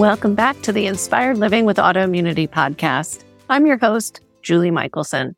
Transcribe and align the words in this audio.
Welcome 0.00 0.34
back 0.34 0.58
to 0.62 0.72
the 0.72 0.86
Inspired 0.86 1.36
Living 1.36 1.66
with 1.66 1.76
Autoimmunity 1.76 2.48
podcast. 2.48 3.22
I'm 3.50 3.66
your 3.66 3.76
host, 3.76 4.22
Julie 4.40 4.70
Michelson. 4.70 5.36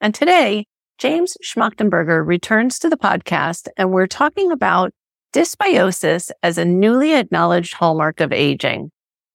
And 0.00 0.12
today, 0.12 0.66
James 0.98 1.36
Schmachtenberger 1.44 2.26
returns 2.26 2.80
to 2.80 2.88
the 2.88 2.96
podcast, 2.96 3.68
and 3.76 3.92
we're 3.92 4.08
talking 4.08 4.50
about 4.50 4.90
dysbiosis 5.32 6.32
as 6.42 6.58
a 6.58 6.64
newly 6.64 7.14
acknowledged 7.14 7.74
hallmark 7.74 8.18
of 8.18 8.32
aging 8.32 8.90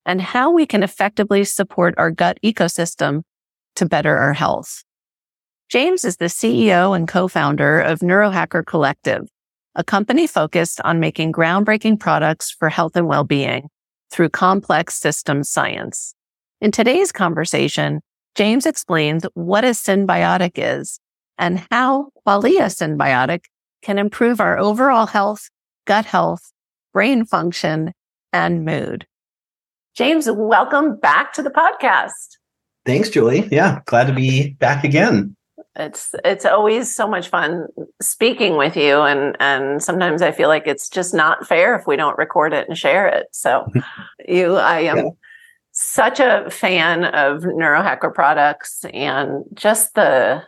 and 0.06 0.22
how 0.22 0.52
we 0.52 0.66
can 0.66 0.84
effectively 0.84 1.46
support 1.46 1.96
our 1.98 2.12
gut 2.12 2.38
ecosystem 2.44 3.22
to 3.78 3.86
better 3.86 4.18
our 4.18 4.34
health. 4.34 4.84
James 5.70 6.04
is 6.04 6.18
the 6.18 6.26
CEO 6.26 6.94
and 6.94 7.08
co-founder 7.08 7.80
of 7.80 8.00
Neurohacker 8.00 8.66
Collective, 8.66 9.22
a 9.74 9.86
company 9.86 10.28
focused 10.28 10.82
on 10.82 11.00
making 11.00 11.32
groundbreaking 11.32 11.98
products 11.98 12.52
for 12.52 12.68
health 12.68 12.98
and 12.98 13.08
well-being 13.08 13.70
through 14.16 14.30
complex 14.30 14.96
systems 14.96 15.50
science. 15.50 16.16
In 16.62 16.72
today's 16.72 17.12
conversation, 17.12 18.00
James 18.34 18.66
explains 18.66 19.26
what 19.34 19.66
a 19.66 19.72
symbiotic 19.72 20.54
is 20.56 21.02
and 21.38 21.62
how 21.70 22.12
Qualia 22.26 22.68
Synbiotic 22.68 23.42
can 23.82 24.00
improve 24.00 24.40
our 24.40 24.58
overall 24.58 25.06
health, 25.06 25.50
gut 25.86 26.06
health, 26.06 26.54
brain 26.94 27.26
function, 27.26 27.92
and 28.32 28.64
mood. 28.64 29.06
James, 29.98 30.30
welcome 30.32 30.98
back 30.98 31.34
to 31.34 31.44
the 31.44 31.50
podcast. 31.50 32.38
Thanks, 32.86 33.10
Julie. 33.10 33.50
Yeah, 33.52 33.82
glad 33.86 34.08
to 34.08 34.14
be 34.14 34.54
back 34.54 34.86
again 34.86 35.36
it's 35.78 36.16
it's 36.24 36.46
always 36.46 36.94
so 36.94 37.08
much 37.08 37.28
fun 37.28 37.68
speaking 38.02 38.58
with 38.58 38.78
you 38.78 39.02
and 39.02 39.36
and 39.40 39.84
sometimes 39.84 40.22
i 40.22 40.32
feel 40.32 40.48
like 40.48 40.68
it's 40.68 40.90
just 40.90 41.14
not 41.14 41.46
fair 41.46 41.76
if 41.76 41.86
we 41.86 41.96
don't 41.96 42.18
record 42.18 42.54
it 42.54 42.68
and 42.68 42.78
share 42.78 43.08
it 43.08 43.28
so 43.32 43.68
you 44.28 44.56
i 44.56 44.80
am 44.80 44.98
yeah. 44.98 45.10
such 45.72 46.20
a 46.20 46.50
fan 46.50 47.04
of 47.06 47.42
neurohacker 47.44 48.14
products 48.14 48.86
and 48.94 49.44
just 49.54 49.96
the 49.96 50.42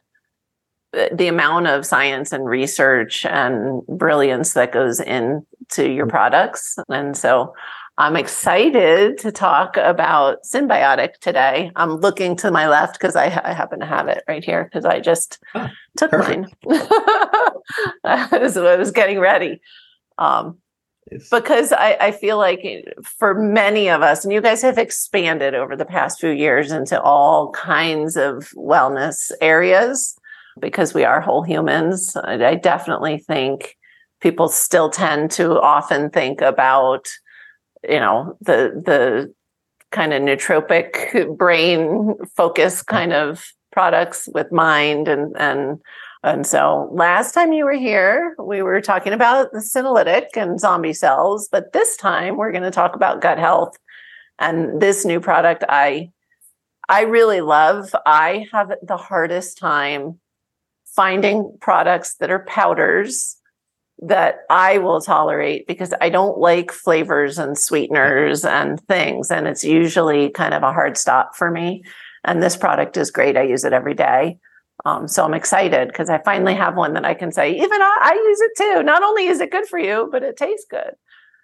the 1.13 1.27
amount 1.27 1.67
of 1.67 1.85
science 1.85 2.31
and 2.31 2.45
research 2.45 3.25
and 3.25 3.85
brilliance 3.87 4.53
that 4.53 4.71
goes 4.71 4.99
into 5.01 5.43
your 5.91 6.05
mm-hmm. 6.05 6.09
products 6.09 6.77
and 6.89 7.17
so 7.17 7.53
I'm 7.99 8.15
excited 8.15 9.17
to 9.19 9.31
talk 9.31 9.75
about 9.75 10.43
Symbiotic 10.43 11.17
today. 11.19 11.71
I'm 11.75 11.95
looking 11.95 12.35
to 12.37 12.51
my 12.51 12.67
left 12.67 12.93
because 12.93 13.15
I, 13.15 13.25
I, 13.25 13.53
happen 13.53 13.79
to 13.79 13.87
have 13.87 14.07
it 14.07 14.23
right 14.27 14.43
here 14.43 14.65
because 14.65 14.85
I 14.85 14.99
just 14.99 15.39
oh, 15.55 15.67
took 15.97 16.11
perfect. 16.11 16.53
mine 16.63 16.79
as 18.03 18.55
I 18.55 18.75
was 18.75 18.91
getting 18.91 19.19
ready. 19.19 19.61
Um, 20.19 20.59
because 21.31 21.71
I, 21.71 21.97
I 21.99 22.11
feel 22.11 22.37
like 22.37 22.63
for 23.03 23.33
many 23.33 23.89
of 23.89 24.03
us, 24.03 24.23
and 24.23 24.31
you 24.31 24.41
guys 24.41 24.61
have 24.61 24.77
expanded 24.77 25.55
over 25.55 25.75
the 25.75 25.85
past 25.85 26.19
few 26.19 26.29
years 26.29 26.71
into 26.71 27.01
all 27.01 27.49
kinds 27.51 28.15
of 28.15 28.51
wellness 28.55 29.31
areas 29.41 30.15
because 30.59 30.93
we 30.93 31.03
are 31.03 31.19
whole 31.19 31.41
humans. 31.41 32.15
I 32.15 32.55
definitely 32.55 33.17
think 33.19 33.75
people 34.19 34.49
still 34.49 34.89
tend 34.89 35.31
to 35.31 35.59
often 35.59 36.11
think 36.11 36.41
about 36.41 37.07
you 37.87 37.99
know 37.99 38.37
the 38.41 38.81
the 38.85 39.33
kind 39.91 40.13
of 40.13 40.21
nootropic 40.21 41.37
brain 41.37 42.15
focus 42.35 42.81
kind 42.81 43.13
of 43.13 43.51
products 43.71 44.27
with 44.33 44.51
mind 44.51 45.07
and 45.07 45.35
and 45.37 45.79
and 46.23 46.47
so 46.47 46.89
last 46.91 47.33
time 47.33 47.53
you 47.53 47.63
were 47.63 47.71
here 47.71 48.35
we 48.39 48.61
were 48.61 48.81
talking 48.81 49.13
about 49.13 49.51
the 49.51 49.59
senolytic 49.59 50.35
and 50.35 50.59
zombie 50.59 50.93
cells 50.93 51.47
but 51.51 51.73
this 51.73 51.95
time 51.95 52.37
we're 52.37 52.51
going 52.51 52.63
to 52.63 52.71
talk 52.71 52.95
about 52.95 53.21
gut 53.21 53.37
health 53.37 53.77
and 54.39 54.81
this 54.81 55.05
new 55.05 55.19
product 55.19 55.63
i 55.69 56.09
i 56.89 57.01
really 57.01 57.41
love. 57.41 57.93
I 58.05 58.47
have 58.51 58.71
the 58.81 58.97
hardest 58.97 59.57
time 59.57 60.19
finding 60.85 61.57
products 61.61 62.15
that 62.15 62.31
are 62.31 62.39
powders 62.39 63.37
that 63.99 64.41
I 64.49 64.77
will 64.77 65.01
tolerate 65.01 65.67
because 65.67 65.93
I 66.01 66.09
don't 66.09 66.37
like 66.37 66.71
flavors 66.71 67.37
and 67.39 67.57
sweeteners 67.57 68.45
and 68.45 68.79
things. 68.81 69.31
And 69.31 69.47
it's 69.47 69.63
usually 69.63 70.29
kind 70.29 70.53
of 70.53 70.63
a 70.63 70.71
hard 70.71 70.97
stop 70.97 71.35
for 71.35 71.49
me. 71.49 71.83
And 72.23 72.43
this 72.43 72.55
product 72.55 72.97
is 72.97 73.09
great. 73.09 73.37
I 73.37 73.43
use 73.43 73.63
it 73.63 73.73
every 73.73 73.95
day. 73.95 74.37
Um, 74.85 75.07
so 75.07 75.25
I'm 75.25 75.33
excited 75.33 75.87
because 75.87 76.09
I 76.09 76.19
finally 76.19 76.53
have 76.53 76.75
one 76.75 76.93
that 76.93 77.05
I 77.05 77.15
can 77.15 77.31
say, 77.31 77.51
even 77.51 77.81
I, 77.81 77.97
I, 78.01 78.13
use 78.13 78.41
it 78.41 78.51
too. 78.57 78.83
Not 78.83 79.01
only 79.01 79.25
is 79.25 79.41
it 79.41 79.51
good 79.51 79.65
for 79.65 79.79
you, 79.79 80.07
but 80.11 80.21
it 80.21 80.37
tastes 80.37 80.67
good. 80.69 80.91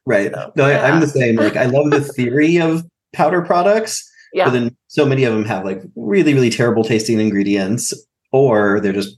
Right. 0.06 0.32
So, 0.32 0.52
no, 0.56 0.68
yeah. 0.68 0.86
I'm 0.86 1.00
the 1.00 1.08
same. 1.08 1.38
Like 1.38 1.56
I 1.56 1.66
love 1.66 1.90
the 1.90 2.02
theory 2.16 2.60
of 2.60 2.86
powder 3.12 3.42
products. 3.42 4.08
Yeah. 4.34 4.46
But 4.46 4.52
then 4.52 4.78
so 4.88 5.06
many 5.06 5.24
of 5.24 5.34
them 5.34 5.46
have 5.46 5.66
like 5.66 5.82
really, 5.96 6.34
really 6.34 6.50
terrible 6.50 6.84
tasting 6.84 7.20
ingredients, 7.20 7.94
or 8.32 8.80
they're 8.82 8.94
just 8.94 9.18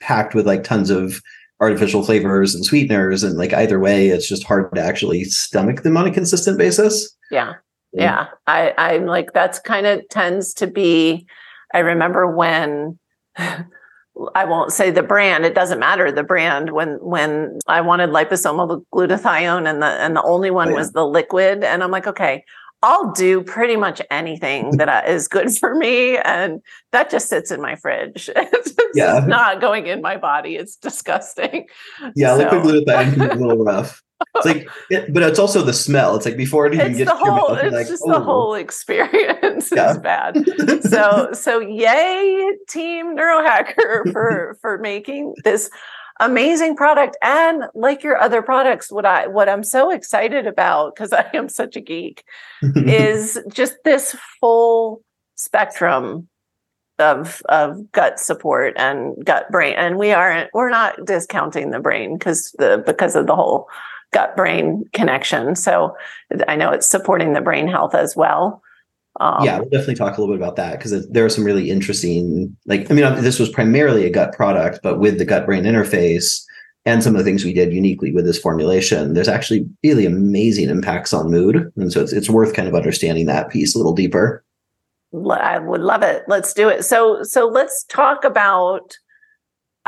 packed 0.00 0.34
with 0.34 0.46
like 0.46 0.62
tons 0.62 0.90
of 0.90 1.20
artificial 1.60 2.02
flavors 2.02 2.54
and 2.54 2.64
sweeteners 2.64 3.22
and 3.22 3.38
like 3.38 3.52
either 3.54 3.80
way 3.80 4.08
it's 4.08 4.28
just 4.28 4.44
hard 4.44 4.74
to 4.74 4.80
actually 4.80 5.24
stomach 5.24 5.82
them 5.82 5.96
on 5.96 6.06
a 6.06 6.12
consistent 6.12 6.58
basis. 6.58 7.16
Yeah. 7.30 7.54
Mm. 7.96 8.02
Yeah. 8.02 8.26
I 8.46 8.74
i'm 8.76 9.06
like 9.06 9.32
that's 9.32 9.58
kind 9.58 9.86
of 9.86 10.06
tends 10.08 10.52
to 10.54 10.66
be 10.66 11.26
i 11.72 11.78
remember 11.78 12.26
when 12.26 12.98
i 13.36 14.44
won't 14.44 14.72
say 14.72 14.90
the 14.90 15.02
brand 15.02 15.44
it 15.44 15.54
doesn't 15.54 15.78
matter 15.78 16.10
the 16.12 16.22
brand 16.22 16.72
when 16.72 16.98
when 17.00 17.58
i 17.66 17.80
wanted 17.80 18.10
liposomal 18.10 18.84
glutathione 18.92 19.68
and 19.68 19.82
the 19.82 19.86
and 19.86 20.16
the 20.16 20.22
only 20.22 20.50
one 20.50 20.68
oh, 20.68 20.70
yeah. 20.72 20.76
was 20.76 20.92
the 20.92 21.06
liquid 21.06 21.64
and 21.64 21.82
i'm 21.82 21.90
like 21.90 22.06
okay 22.06 22.44
I'll 22.86 23.10
do 23.10 23.42
pretty 23.42 23.74
much 23.74 24.00
anything 24.12 24.76
that 24.76 24.88
uh, 24.88 25.02
is 25.08 25.26
good 25.26 25.50
for 25.58 25.74
me. 25.74 26.18
And 26.18 26.62
that 26.92 27.10
just 27.10 27.28
sits 27.28 27.50
in 27.50 27.60
my 27.60 27.74
fridge. 27.74 28.30
it's 28.36 28.74
yeah. 28.94 29.24
not 29.26 29.60
going 29.60 29.88
in 29.88 30.00
my 30.00 30.16
body. 30.16 30.54
It's 30.54 30.76
disgusting. 30.76 31.66
Yeah, 32.14 32.36
so. 32.36 32.44
liquid 32.44 32.62
glutathione 32.62 33.14
can 33.14 33.28
be 33.28 33.34
a 33.34 33.34
little 33.46 33.64
rough. 33.64 34.00
It's 34.36 34.46
like, 34.46 34.68
it, 34.88 35.12
but 35.12 35.24
it's 35.24 35.40
also 35.40 35.62
the 35.62 35.72
smell. 35.72 36.14
It's 36.14 36.24
like 36.24 36.36
before 36.36 36.66
it 36.66 36.74
even 36.74 36.86
it's 36.92 36.98
gets 36.98 37.10
the 37.10 37.16
whole, 37.16 37.54
mouth, 37.54 37.64
it's 37.64 37.74
like, 37.74 37.88
just 37.88 38.04
oh. 38.06 38.12
the 38.12 38.20
whole 38.20 38.54
experience 38.54 39.72
yeah. 39.74 39.90
is 39.90 39.98
bad. 39.98 40.36
so, 40.82 41.30
so 41.32 41.58
yay, 41.58 42.50
team 42.68 43.16
neurohacker 43.16 44.12
for 44.12 44.56
for 44.62 44.78
making 44.78 45.34
this 45.42 45.68
amazing 46.20 46.76
product 46.76 47.16
and 47.22 47.64
like 47.74 48.02
your 48.02 48.16
other 48.18 48.42
products 48.42 48.90
what 48.90 49.04
i 49.04 49.26
what 49.26 49.48
i'm 49.48 49.62
so 49.62 49.90
excited 49.90 50.46
about 50.46 50.94
because 50.94 51.12
i 51.12 51.28
am 51.34 51.48
such 51.48 51.76
a 51.76 51.80
geek 51.80 52.24
is 52.62 53.38
just 53.52 53.76
this 53.84 54.16
full 54.40 55.02
spectrum 55.34 56.28
of 56.98 57.42
of 57.48 57.92
gut 57.92 58.18
support 58.18 58.74
and 58.78 59.22
gut 59.24 59.50
brain 59.50 59.74
and 59.76 59.98
we 59.98 60.12
aren't 60.12 60.48
we're 60.54 60.70
not 60.70 61.04
discounting 61.04 61.70
the 61.70 61.80
brain 61.80 62.16
because 62.16 62.52
the 62.58 62.82
because 62.86 63.14
of 63.14 63.26
the 63.26 63.34
whole 63.34 63.68
gut 64.12 64.34
brain 64.36 64.84
connection. 64.94 65.54
So 65.54 65.94
i 66.48 66.56
know 66.56 66.70
it's 66.70 66.88
supporting 66.88 67.34
the 67.34 67.42
brain 67.42 67.68
health 67.68 67.94
as 67.94 68.16
well 68.16 68.62
um, 69.20 69.44
yeah, 69.44 69.58
we'll 69.58 69.68
definitely 69.68 69.94
talk 69.94 70.16
a 70.16 70.20
little 70.20 70.34
bit 70.34 70.42
about 70.42 70.56
that 70.56 70.78
because 70.78 71.08
there 71.08 71.24
are 71.24 71.30
some 71.30 71.44
really 71.44 71.70
interesting, 71.70 72.56
like, 72.66 72.90
I 72.90 72.94
mean, 72.94 73.22
this 73.22 73.38
was 73.38 73.48
primarily 73.48 74.04
a 74.04 74.10
gut 74.10 74.32
product, 74.32 74.80
but 74.82 74.98
with 74.98 75.18
the 75.18 75.24
gut 75.24 75.46
brain 75.46 75.64
interface 75.64 76.42
and 76.84 77.02
some 77.02 77.14
of 77.14 77.18
the 77.18 77.24
things 77.24 77.44
we 77.44 77.54
did 77.54 77.72
uniquely 77.72 78.12
with 78.12 78.26
this 78.26 78.38
formulation, 78.38 79.14
there's 79.14 79.28
actually 79.28 79.66
really 79.82 80.06
amazing 80.06 80.68
impacts 80.68 81.12
on 81.14 81.30
mood. 81.30 81.72
And 81.76 81.92
so 81.92 82.02
it's, 82.02 82.12
it's 82.12 82.30
worth 82.30 82.54
kind 82.54 82.68
of 82.68 82.74
understanding 82.74 83.26
that 83.26 83.50
piece 83.50 83.74
a 83.74 83.78
little 83.78 83.94
deeper. 83.94 84.44
I 85.30 85.58
would 85.58 85.80
love 85.80 86.02
it. 86.02 86.24
Let's 86.28 86.52
do 86.52 86.68
it. 86.68 86.84
So, 86.84 87.22
so 87.22 87.46
let's 87.46 87.84
talk 87.84 88.24
about. 88.24 88.96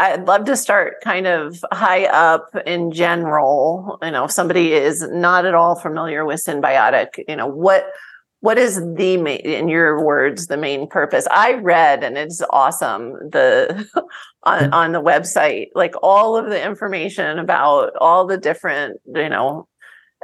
I'd 0.00 0.28
love 0.28 0.44
to 0.44 0.56
start 0.56 1.00
kind 1.02 1.26
of 1.26 1.62
high 1.72 2.06
up 2.06 2.50
in 2.64 2.92
general. 2.92 3.98
You 4.00 4.12
know, 4.12 4.24
if 4.26 4.30
somebody 4.30 4.72
is 4.72 5.02
not 5.10 5.44
at 5.44 5.54
all 5.54 5.74
familiar 5.74 6.24
with 6.24 6.42
symbiotic, 6.42 7.24
you 7.26 7.34
know, 7.34 7.48
what 7.48 7.90
what 8.40 8.58
is 8.58 8.76
the 8.94 9.16
main, 9.16 9.40
in 9.40 9.68
your 9.68 10.02
words 10.04 10.46
the 10.46 10.56
main 10.56 10.88
purpose? 10.88 11.26
I 11.30 11.54
read 11.54 12.04
and 12.04 12.16
it's 12.16 12.42
awesome 12.50 13.12
the 13.30 13.88
on, 14.44 14.60
mm-hmm. 14.60 14.74
on 14.74 14.92
the 14.92 15.02
website 15.02 15.68
like 15.74 15.94
all 16.02 16.36
of 16.36 16.46
the 16.46 16.64
information 16.64 17.38
about 17.38 17.96
all 17.96 18.26
the 18.26 18.38
different 18.38 19.00
you 19.14 19.28
know 19.28 19.66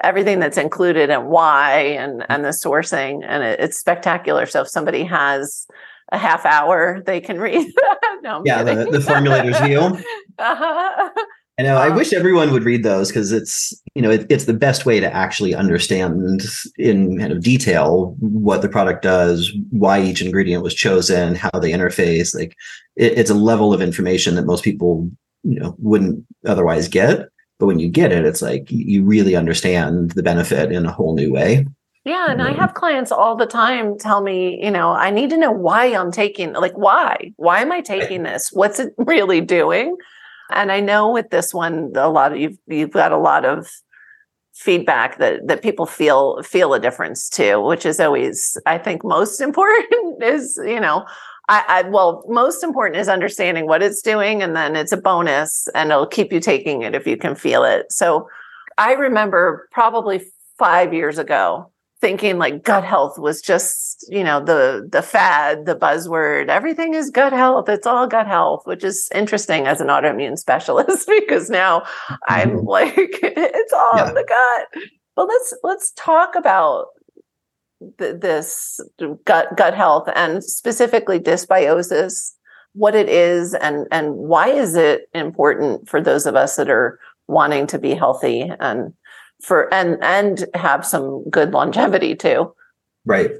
everything 0.02 0.40
that's 0.40 0.58
included 0.58 1.10
and 1.10 1.28
why 1.28 1.78
and 1.80 2.24
and 2.28 2.44
the 2.44 2.50
sourcing 2.50 3.24
and 3.26 3.42
it, 3.42 3.60
it's 3.60 3.78
spectacular. 3.78 4.46
So 4.46 4.62
if 4.62 4.68
somebody 4.68 5.04
has 5.04 5.66
a 6.12 6.18
half 6.18 6.44
hour 6.46 7.02
they 7.04 7.20
can 7.20 7.40
read. 7.40 7.72
No, 8.22 8.40
yeah 8.42 8.62
the, 8.62 8.86
the 8.90 9.00
formulator's 9.00 9.60
view 9.60 9.80
uh-huh. 10.38 11.10
I 11.58 11.62
know. 11.62 11.76
I 11.76 11.88
um, 11.88 11.94
wish 11.94 12.12
everyone 12.12 12.50
would 12.50 12.64
read 12.64 12.82
those 12.82 13.08
because 13.08 13.30
it's 13.30 13.80
you 13.94 14.02
know 14.02 14.10
it, 14.10 14.26
it's 14.28 14.46
the 14.46 14.54
best 14.54 14.86
way 14.86 14.98
to 14.98 15.12
actually 15.12 15.54
understand 15.54 16.42
in 16.78 17.18
kind 17.18 17.32
of 17.32 17.42
detail 17.42 18.16
what 18.18 18.60
the 18.60 18.68
product 18.68 19.02
does, 19.02 19.52
why 19.70 20.02
each 20.02 20.20
ingredient 20.20 20.64
was 20.64 20.74
chosen, 20.74 21.36
how 21.36 21.50
they 21.50 21.70
interface. 21.70 22.34
Like 22.34 22.56
it, 22.96 23.16
it's 23.18 23.30
a 23.30 23.34
level 23.34 23.72
of 23.72 23.80
information 23.80 24.34
that 24.34 24.46
most 24.46 24.64
people 24.64 25.08
you 25.44 25.60
know 25.60 25.76
wouldn't 25.78 26.24
otherwise 26.44 26.88
get. 26.88 27.28
But 27.60 27.66
when 27.66 27.78
you 27.78 27.88
get 27.88 28.10
it, 28.10 28.24
it's 28.24 28.42
like 28.42 28.68
you 28.68 29.04
really 29.04 29.36
understand 29.36 30.10
the 30.12 30.24
benefit 30.24 30.72
in 30.72 30.86
a 30.86 30.92
whole 30.92 31.14
new 31.14 31.32
way. 31.32 31.66
Yeah, 32.04 32.26
and 32.30 32.42
I 32.42 32.52
have 32.52 32.74
clients 32.74 33.10
all 33.10 33.34
the 33.34 33.46
time 33.46 33.96
tell 33.96 34.20
me, 34.22 34.62
you 34.62 34.70
know, 34.70 34.90
I 34.90 35.10
need 35.10 35.30
to 35.30 35.38
know 35.38 35.52
why 35.52 35.86
I'm 35.86 36.10
taking 36.10 36.52
like 36.52 36.76
why? 36.76 37.32
Why 37.36 37.60
am 37.60 37.70
I 37.70 37.80
taking 37.80 38.24
this? 38.24 38.50
What's 38.52 38.80
it 38.80 38.92
really 38.98 39.40
doing? 39.40 39.96
And 40.50 40.70
I 40.70 40.80
know 40.80 41.10
with 41.10 41.30
this 41.30 41.54
one, 41.54 41.92
a 41.94 42.08
lot 42.08 42.32
of 42.32 42.38
you've 42.38 42.58
you've 42.66 42.90
got 42.90 43.12
a 43.12 43.18
lot 43.18 43.44
of 43.44 43.70
feedback 44.52 45.18
that 45.18 45.46
that 45.46 45.62
people 45.62 45.86
feel 45.86 46.42
feel 46.42 46.74
a 46.74 46.80
difference 46.80 47.28
too, 47.28 47.60
which 47.60 47.84
is 47.84 48.00
always 48.00 48.56
I 48.66 48.78
think 48.78 49.04
most 49.04 49.40
important 49.48 50.22
is 50.22 50.58
you 50.64 50.80
know 50.80 51.06
I, 51.48 51.64
I, 51.68 51.88
well 51.88 52.24
most 52.28 52.62
important 52.62 53.00
is 53.00 53.08
understanding 53.08 53.66
what 53.66 53.82
it's 53.82 54.02
doing 54.02 54.42
and 54.42 54.56
then 54.56 54.76
it's 54.76 54.92
a 54.92 54.96
bonus 54.96 55.68
and 55.74 55.90
it'll 55.90 56.06
keep 56.06 56.32
you 56.32 56.40
taking 56.40 56.82
it 56.82 56.94
if 56.94 57.06
you 57.06 57.16
can 57.16 57.34
feel 57.34 57.64
it. 57.64 57.90
So 57.90 58.28
I 58.78 58.92
remember 58.92 59.68
probably 59.72 60.22
five 60.58 60.94
years 60.94 61.18
ago 61.18 61.70
thinking 62.00 62.38
like 62.38 62.62
gut 62.62 62.84
health 62.84 63.18
was 63.18 63.40
just 63.40 63.83
you 64.08 64.24
know 64.24 64.42
the 64.42 64.88
the 64.90 65.02
fad 65.02 65.66
the 65.66 65.76
buzzword 65.76 66.48
everything 66.48 66.94
is 66.94 67.10
gut 67.10 67.32
health 67.32 67.68
it's 67.68 67.86
all 67.86 68.06
gut 68.06 68.26
health 68.26 68.62
which 68.64 68.84
is 68.84 69.08
interesting 69.14 69.66
as 69.66 69.80
an 69.80 69.88
autoimmune 69.88 70.38
specialist 70.46 71.08
because 71.08 71.50
now 71.50 71.82
i'm 72.28 72.50
mm-hmm. 72.50 72.66
like 72.66 72.94
it's 72.96 73.72
all 73.72 73.96
yeah. 73.96 74.12
the 74.12 74.24
gut 74.26 74.84
but 75.16 75.28
let's 75.28 75.54
let's 75.62 75.92
talk 75.92 76.34
about 76.34 76.86
th- 77.98 78.20
this 78.20 78.80
gut 79.24 79.56
gut 79.56 79.74
health 79.74 80.08
and 80.14 80.42
specifically 80.42 81.18
dysbiosis 81.18 82.32
what 82.74 82.94
it 82.94 83.08
is 83.08 83.54
and 83.54 83.86
and 83.92 84.14
why 84.14 84.48
is 84.48 84.74
it 84.74 85.08
important 85.14 85.88
for 85.88 86.00
those 86.00 86.26
of 86.26 86.34
us 86.34 86.56
that 86.56 86.68
are 86.68 86.98
wanting 87.28 87.66
to 87.66 87.78
be 87.78 87.94
healthy 87.94 88.50
and 88.60 88.92
for 89.44 89.72
and 89.72 90.02
and 90.02 90.46
have 90.54 90.84
some 90.84 91.28
good 91.30 91.52
longevity 91.52 92.14
too. 92.14 92.52
Right. 93.04 93.30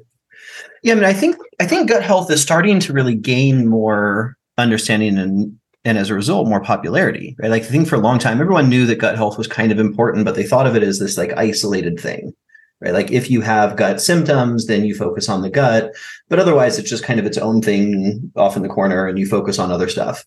Yeah, 0.84 0.92
I 0.92 0.96
mean, 0.96 1.04
I 1.04 1.14
think 1.14 1.36
I 1.58 1.66
think 1.66 1.88
gut 1.88 2.02
health 2.02 2.30
is 2.30 2.42
starting 2.42 2.78
to 2.80 2.92
really 2.92 3.14
gain 3.14 3.66
more 3.66 4.36
understanding 4.58 5.18
and 5.18 5.58
and 5.86 5.98
as 5.98 6.10
a 6.10 6.14
result 6.14 6.46
more 6.46 6.62
popularity. 6.62 7.34
Right. 7.38 7.50
Like 7.50 7.62
I 7.62 7.66
think 7.66 7.88
for 7.88 7.96
a 7.96 8.00
long 8.00 8.18
time 8.18 8.40
everyone 8.40 8.68
knew 8.68 8.86
that 8.86 8.98
gut 9.00 9.16
health 9.16 9.38
was 9.38 9.48
kind 9.48 9.72
of 9.72 9.78
important, 9.78 10.26
but 10.26 10.34
they 10.34 10.44
thought 10.44 10.66
of 10.66 10.76
it 10.76 10.82
as 10.82 10.98
this 10.98 11.16
like 11.16 11.32
isolated 11.36 11.98
thing. 11.98 12.34
Right. 12.80 12.92
Like 12.92 13.10
if 13.10 13.30
you 13.30 13.40
have 13.40 13.76
gut 13.76 13.98
symptoms, 14.00 14.66
then 14.66 14.84
you 14.84 14.94
focus 14.94 15.28
on 15.28 15.40
the 15.40 15.48
gut. 15.48 15.90
But 16.28 16.38
otherwise 16.38 16.78
it's 16.78 16.90
just 16.90 17.04
kind 17.04 17.18
of 17.18 17.24
its 17.24 17.38
own 17.38 17.62
thing 17.62 18.30
off 18.36 18.56
in 18.56 18.62
the 18.62 18.68
corner 18.68 19.06
and 19.06 19.18
you 19.18 19.26
focus 19.26 19.58
on 19.58 19.72
other 19.72 19.88
stuff. 19.88 20.26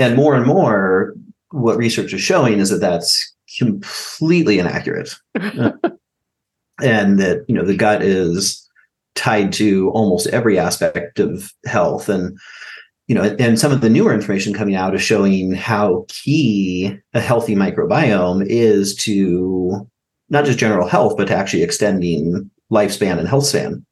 And 0.00 0.16
more 0.16 0.34
and 0.34 0.44
more, 0.44 1.14
what 1.50 1.76
research 1.76 2.12
is 2.12 2.20
showing 2.20 2.58
is 2.58 2.70
that 2.70 2.80
that's 2.80 3.32
completely 3.58 4.58
inaccurate. 4.58 5.14
and 5.34 7.20
that, 7.20 7.44
you 7.46 7.54
know, 7.54 7.64
the 7.64 7.76
gut 7.76 8.02
is 8.02 8.63
tied 9.14 9.52
to 9.54 9.90
almost 9.90 10.26
every 10.28 10.58
aspect 10.58 11.18
of 11.18 11.52
health. 11.66 12.08
And, 12.08 12.38
you 13.06 13.14
know, 13.14 13.36
and 13.38 13.58
some 13.58 13.72
of 13.72 13.80
the 13.80 13.90
newer 13.90 14.12
information 14.12 14.54
coming 14.54 14.74
out 14.74 14.94
is 14.94 15.02
showing 15.02 15.52
how 15.52 16.04
key 16.08 16.96
a 17.12 17.20
healthy 17.20 17.54
microbiome 17.54 18.44
is 18.46 18.94
to 18.96 19.88
not 20.30 20.44
just 20.44 20.58
general 20.58 20.88
health, 20.88 21.16
but 21.16 21.28
to 21.28 21.36
actually 21.36 21.62
extending 21.62 22.50
lifespan 22.72 23.18
and 23.18 23.28
health 23.28 23.46
span. 23.46 23.84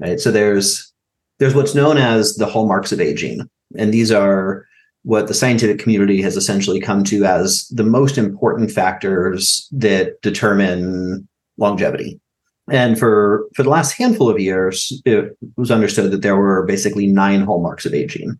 Right. 0.00 0.18
So 0.18 0.32
there's 0.32 0.92
there's 1.38 1.54
what's 1.54 1.74
known 1.74 1.98
as 1.98 2.36
the 2.36 2.46
hallmarks 2.46 2.92
of 2.92 3.00
aging. 3.00 3.48
And 3.76 3.92
these 3.92 4.10
are 4.10 4.66
what 5.02 5.28
the 5.28 5.34
scientific 5.34 5.78
community 5.78 6.22
has 6.22 6.36
essentially 6.36 6.80
come 6.80 7.04
to 7.04 7.24
as 7.24 7.68
the 7.68 7.84
most 7.84 8.16
important 8.16 8.70
factors 8.70 9.68
that 9.70 10.20
determine 10.22 11.28
longevity. 11.58 12.20
And 12.70 12.98
for, 12.98 13.46
for 13.54 13.62
the 13.62 13.68
last 13.68 13.92
handful 13.92 14.30
of 14.30 14.40
years, 14.40 15.00
it 15.04 15.36
was 15.56 15.70
understood 15.70 16.10
that 16.10 16.22
there 16.22 16.36
were 16.36 16.64
basically 16.64 17.06
nine 17.06 17.42
hallmarks 17.42 17.84
of 17.84 17.92
aging, 17.92 18.38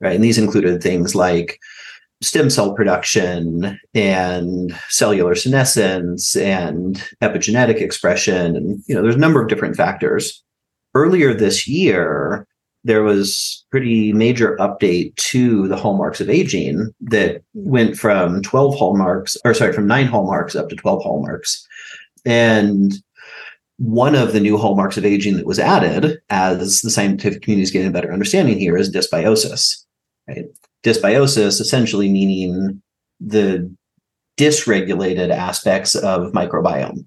right? 0.00 0.14
And 0.14 0.24
these 0.24 0.38
included 0.38 0.82
things 0.82 1.14
like 1.14 1.58
stem 2.22 2.50
cell 2.50 2.74
production 2.74 3.78
and 3.94 4.78
cellular 4.88 5.34
senescence 5.34 6.36
and 6.36 6.96
epigenetic 7.22 7.80
expression. 7.80 8.56
And, 8.56 8.82
you 8.86 8.94
know, 8.94 9.02
there's 9.02 9.14
a 9.14 9.18
number 9.18 9.42
of 9.42 9.48
different 9.48 9.76
factors. 9.76 10.42
Earlier 10.94 11.34
this 11.34 11.66
year, 11.66 12.46
there 12.84 13.02
was 13.02 13.64
pretty 13.70 14.12
major 14.12 14.56
update 14.60 15.14
to 15.16 15.66
the 15.66 15.76
hallmarks 15.76 16.20
of 16.20 16.30
aging 16.30 16.94
that 17.00 17.42
went 17.54 17.98
from 17.98 18.42
12 18.42 18.76
hallmarks 18.76 19.36
or 19.44 19.54
sorry 19.54 19.72
from 19.72 19.88
9 19.88 20.06
hallmarks 20.06 20.54
up 20.54 20.68
to 20.68 20.76
12 20.76 21.02
hallmarks 21.02 21.66
and 22.24 23.02
one 23.78 24.14
of 24.14 24.32
the 24.32 24.40
new 24.40 24.56
hallmarks 24.56 24.96
of 24.96 25.04
aging 25.04 25.36
that 25.36 25.46
was 25.46 25.58
added 25.58 26.18
as 26.30 26.80
the 26.80 26.90
scientific 26.90 27.42
community 27.42 27.62
is 27.62 27.70
getting 27.70 27.88
a 27.88 27.92
better 27.92 28.12
understanding 28.12 28.58
here 28.58 28.76
is 28.76 28.90
dysbiosis 28.90 29.84
right? 30.28 30.46
Dysbiosis 30.84 31.60
essentially 31.60 32.10
meaning 32.10 32.82
the 33.20 33.70
dysregulated 34.38 35.30
aspects 35.30 35.94
of 35.94 36.32
microbiome 36.32 37.06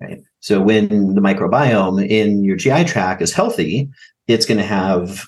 right? 0.00 0.20
So 0.40 0.60
when 0.60 1.14
the 1.14 1.20
microbiome 1.20 2.06
in 2.06 2.44
your 2.44 2.56
gi 2.56 2.84
tract 2.84 3.22
is 3.22 3.32
healthy 3.32 3.88
it's 4.28 4.46
going 4.46 4.58
to 4.58 4.64
have 4.64 5.26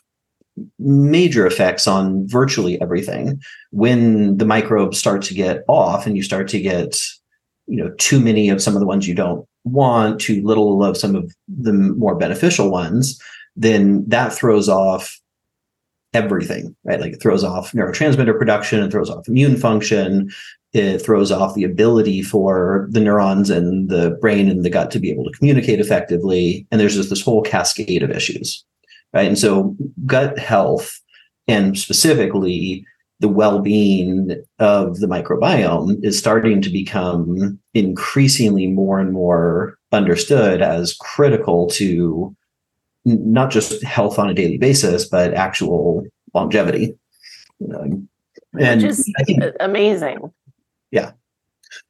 major 0.79 1.47
effects 1.47 1.87
on 1.87 2.27
virtually 2.29 2.81
everything. 2.81 3.41
When 3.71 4.39
the 4.39 4.45
microbes 4.45 4.99
start 4.99 5.23
to 5.23 5.35
get 5.35 5.65
off 5.69 6.07
and 6.07 6.17
you 6.17 6.23
start 6.23 6.49
to 6.49 6.61
get 6.61 6.97
you 7.67 7.77
know 7.77 7.93
too 7.99 8.21
many 8.21 8.51
of 8.51 8.63
some 8.63 8.75
of 8.75 8.81
the 8.81 8.87
ones 8.87 9.09
you 9.09 9.15
don't 9.15 9.47
want 9.65 10.21
too 10.21 10.43
little 10.43 10.85
of 10.85 10.97
some 10.97 11.15
of 11.15 11.35
the 11.49 11.73
more 11.73 12.15
beneficial 12.15 12.71
ones 12.71 13.21
then 13.57 14.05
that 14.09 14.33
throws 14.33 14.69
off 14.69 15.19
everything 16.13 16.75
right 16.85 17.01
like 17.01 17.13
it 17.13 17.23
throws 17.23 17.43
off 17.43 17.73
neurotransmitter 17.73 18.37
production 18.39 18.83
it 18.83 18.91
throws 18.91 19.11
off 19.11 19.27
immune 19.27 19.57
function 19.57 20.31
it 20.73 20.99
throws 20.99 21.31
off 21.31 21.55
the 21.55 21.65
ability 21.65 22.21
for 22.21 22.89
the 22.91 23.01
neurons 23.01 23.49
and 23.49 23.89
the 23.89 24.11
brain 24.21 24.49
and 24.49 24.65
the 24.65 24.71
gut 24.71 24.91
to 24.91 24.99
be 24.99 25.11
able 25.11 25.25
to 25.25 25.37
communicate 25.39 25.81
effectively 25.81 26.67
and 26.71 26.81
there's 26.81 26.95
just 26.95 27.11
this 27.11 27.23
whole 27.23 27.43
cascade 27.43 28.03
of 28.03 28.11
issues 28.11 28.65
right? 29.15 29.29
And 29.29 29.39
so 29.39 29.75
gut 30.05 30.39
health 30.39 31.01
and 31.49 31.79
specifically 31.79 32.85
the 33.21 33.29
well-being 33.29 34.43
of 34.59 34.99
the 34.99 35.07
microbiome 35.07 36.03
is 36.05 36.19
starting 36.19 36.61
to 36.63 36.71
become 36.71 37.59
increasingly 37.73 38.67
more 38.67 38.99
and 38.99 39.13
more 39.13 39.79
understood 39.93 40.61
as 40.61 40.95
critical 40.95 41.69
to 41.69 42.35
not 43.05 43.51
just 43.51 43.83
health 43.83 44.19
on 44.19 44.29
a 44.29 44.35
daily 44.35 44.59
basis 44.59 45.07
but 45.07 45.35
actual 45.35 46.05
longevity. 46.35 46.97
And 47.61 48.09
Which 48.53 48.83
is 48.83 49.13
I 49.19 49.25
think, 49.25 49.43
amazing. 49.61 50.33
Yeah 50.91 51.13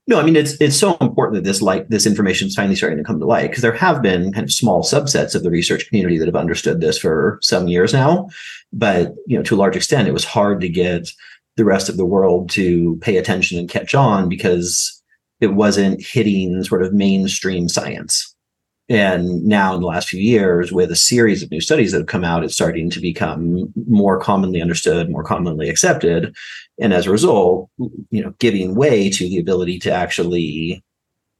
no, 0.07 0.21
I 0.21 0.23
mean 0.23 0.37
it's 0.37 0.61
it's 0.61 0.77
so 0.77 0.97
important 1.01 1.37
that 1.37 1.49
this 1.49 1.63
like 1.63 1.89
this 1.89 2.07
information 2.07 2.49
is 2.49 2.55
finally 2.55 2.77
starting 2.77 2.99
to 2.99 3.05
come 3.05 3.19
to 3.19 3.27
light 3.27 3.49
because 3.49 3.63
there 3.63 3.73
have 3.73 4.03
been 4.03 4.33
kind 4.33 4.45
of 4.45 4.53
small 4.53 4.83
subsets 4.83 5.35
of 5.35 5.43
the 5.43 5.51
research 5.51 5.89
community 5.89 6.19
that 6.19 6.29
have 6.29 6.37
understood 6.37 6.81
this 6.81 6.99
for 6.99 7.39
some 7.43 7.69
years 7.69 7.93
now, 7.93 8.29
but 8.73 9.15
you 9.27 9.37
know 9.37 9.43
to 9.43 9.55
a 9.55 9.57
large 9.57 9.77
extent 9.77 10.09
it 10.09 10.13
was 10.13 10.25
hard 10.25 10.61
to 10.61 10.69
get 10.69 11.11
the 11.57 11.65
rest 11.65 11.89
of 11.89 11.97
the 11.97 12.05
world 12.05 12.51
to 12.51 12.99
pay 13.01 13.17
attention 13.17 13.59
and 13.59 13.71
catch 13.71 13.95
on 13.95 14.29
because 14.29 15.03
it 15.41 15.55
wasn't 15.55 16.05
hitting 16.05 16.63
sort 16.65 16.83
of 16.83 16.93
mainstream 16.93 17.69
science. 17.69 18.34
And 18.89 19.43
now 19.45 19.75
in 19.75 19.81
the 19.81 19.87
last 19.87 20.09
few 20.09 20.21
years, 20.21 20.71
with 20.71 20.91
a 20.91 20.97
series 20.97 21.43
of 21.43 21.51
new 21.51 21.61
studies 21.61 21.93
that 21.93 21.99
have 21.99 22.07
come 22.07 22.25
out, 22.25 22.45
it's 22.45 22.55
starting 22.55 22.91
to 22.91 23.01
become 23.01 23.73
more 23.87 24.21
commonly 24.21 24.61
understood, 24.61 25.11
more 25.11 25.25
commonly 25.25 25.71
accepted. 25.71 26.35
And 26.79 26.93
as 26.93 27.07
a 27.07 27.11
result, 27.11 27.71
you 27.79 28.23
know, 28.23 28.35
giving 28.39 28.75
way 28.75 29.09
to 29.09 29.25
the 29.25 29.39
ability 29.39 29.79
to 29.81 29.93
actually 29.93 30.85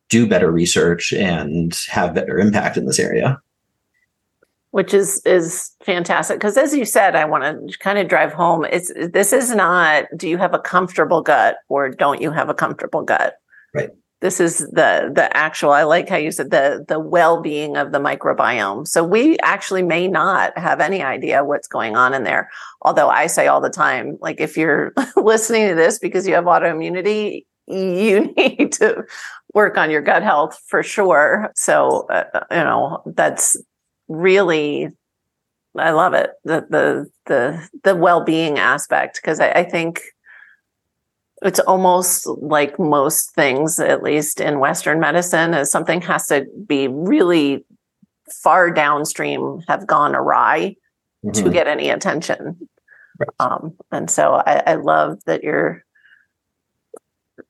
do 0.09 0.27
better 0.27 0.51
research 0.51 1.13
and 1.13 1.79
have 1.89 2.15
better 2.15 2.39
impact 2.39 2.79
in 2.79 2.87
this 2.87 2.99
area. 2.99 3.39
Which 4.71 4.95
is 4.95 5.21
is 5.25 5.71
fantastic. 5.85 6.39
Because 6.39 6.57
as 6.57 6.75
you 6.75 6.85
said 6.85 7.15
i 7.15 7.25
want 7.25 7.71
to 7.71 7.79
kind 7.79 7.97
of 7.97 8.09
drive 8.09 8.33
home 8.33 8.65
it's 8.65 8.91
this 9.13 9.33
is 9.33 9.55
not 9.55 10.07
do 10.17 10.29
you 10.29 10.37
have 10.37 10.53
a 10.53 10.59
comfortable 10.59 11.23
gut 11.23 11.59
or 11.69 11.91
don't 11.91 12.21
you 12.21 12.33
have 12.33 12.49
a 12.49 12.55
comfortable 12.55 13.03
gut? 13.03 13.35
Right 13.73 13.91
this 14.25 14.41
is 14.41 14.61
the 14.73 15.13
the 15.15 15.29
actual 15.37 15.71
i 15.71 15.83
like 15.83 16.09
how 16.09 16.17
you 16.17 16.31
said 16.33 16.51
the 16.51 16.83
the 16.89 16.99
well-being 16.99 17.77
of 17.77 17.93
the 17.93 17.99
microbiome. 17.99 18.89
So 18.89 19.05
we 19.05 19.37
actually 19.43 19.83
may 19.83 20.09
not 20.09 20.57
have 20.57 20.81
any 20.81 21.03
idea 21.03 21.45
what's 21.45 21.69
going 21.69 21.95
on 21.95 22.15
in 22.15 22.25
there. 22.25 22.51
Although 22.81 23.11
i 23.11 23.27
say 23.27 23.49
all 23.49 23.61
the 23.61 23.69
time 23.69 24.17
like 24.23 24.41
if 24.41 24.57
you're 24.57 24.95
listening 25.17 25.69
to 25.69 25.75
this 25.75 25.99
because 25.99 26.27
you 26.27 26.33
have 26.35 26.45
autoimmunity 26.45 27.45
you 27.67 28.33
need 28.39 28.73
to 28.73 29.05
work 29.53 29.77
on 29.77 29.91
your 29.91 30.01
gut 30.01 30.23
health 30.23 30.59
for 30.69 30.83
sure. 30.83 31.53
So 31.55 32.07
uh, 32.09 32.25
uh 32.33 32.45
you 32.51 32.65
know 32.65 33.03
that's 33.05 33.59
really 34.09 34.89
i 35.77 35.91
love 35.91 36.15
it 36.15 36.31
the 36.45 36.67
the 36.71 37.11
the 37.27 37.69
the 37.83 37.95
well-being 37.95 38.59
aspect. 38.59 39.21
Because 39.21 39.39
I, 39.39 39.51
I 39.51 39.65
think 39.65 40.01
it's 41.45 41.61
almost 41.61 42.27
like 42.27 42.79
most 42.79 43.35
things, 43.35 43.79
at 43.79 44.03
least 44.03 44.41
in 44.41 44.61
Western 44.61 44.99
medicine, 44.99 45.53
is 45.53 45.71
something 45.71 46.01
has 46.01 46.27
to 46.29 46.47
be 46.67 46.89
really 46.89 47.65
far 48.43 48.71
downstream, 48.71 49.61
have 49.69 49.87
gone 49.87 50.15
awry 50.15 50.75
mm-hmm. 51.25 51.45
to 51.45 51.51
get 51.51 51.69
any 51.69 51.91
attention. 51.91 52.69
Right. 53.19 53.29
Um, 53.39 53.75
and 53.93 54.11
so 54.11 54.35
I, 54.35 54.63
I 54.67 54.75
love 54.77 55.23
that 55.27 55.45
you're 55.45 55.85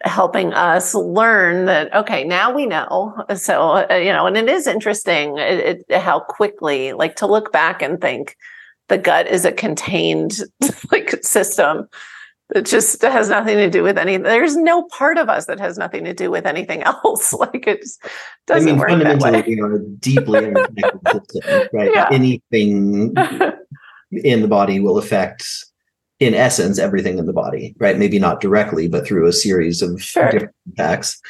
helping 0.02 0.52
us 0.52 0.94
learn 0.94 1.66
that 1.66 1.94
okay 1.94 2.24
now 2.24 2.52
we 2.52 2.64
know 2.64 3.14
so 3.34 3.84
uh, 3.90 3.94
you 3.94 4.12
know 4.12 4.26
and 4.26 4.36
it 4.36 4.48
is 4.48 4.66
interesting 4.66 5.36
it, 5.36 5.84
it, 5.88 5.98
how 5.98 6.20
quickly 6.20 6.94
like 6.94 7.16
to 7.16 7.26
look 7.26 7.52
back 7.52 7.82
and 7.82 8.00
think 8.00 8.34
the 8.88 8.96
gut 8.96 9.26
is 9.26 9.44
a 9.44 9.52
contained 9.52 10.38
like 10.92 11.22
system 11.22 11.86
it 12.54 12.66
just 12.66 13.00
has 13.02 13.30
nothing 13.30 13.56
to 13.56 13.70
do 13.70 13.82
with 13.82 13.96
anything. 13.96 14.22
There's 14.22 14.56
no 14.56 14.82
part 14.84 15.16
of 15.16 15.28
us 15.28 15.46
that 15.46 15.58
has 15.60 15.78
nothing 15.78 16.04
to 16.04 16.12
do 16.12 16.30
with 16.30 16.46
anything 16.46 16.82
else. 17.04 17.32
Like 17.32 17.66
it 17.66 17.80
just 17.80 18.02
doesn't 18.46 18.68
I 18.68 18.72
mean, 18.72 18.78
work 18.78 18.90
fundamentally, 18.90 19.42
we 19.54 19.60
are 19.60 19.78
deeply 19.98 20.44
interconnected 20.44 21.70
right? 21.72 21.90
Yeah. 21.92 22.08
Anything 22.10 23.14
in 24.12 24.42
the 24.42 24.48
body 24.48 24.80
will 24.80 24.98
affect, 24.98 25.46
in 26.20 26.34
essence, 26.34 26.78
everything 26.78 27.18
in 27.18 27.26
the 27.26 27.32
body, 27.32 27.74
right? 27.78 27.96
Maybe 27.96 28.18
not 28.18 28.40
directly, 28.40 28.88
but 28.88 29.06
through 29.06 29.26
a 29.26 29.32
series 29.32 29.80
of 29.80 30.02
sure. 30.02 30.30
different 30.30 30.54
impacts. 30.66 31.20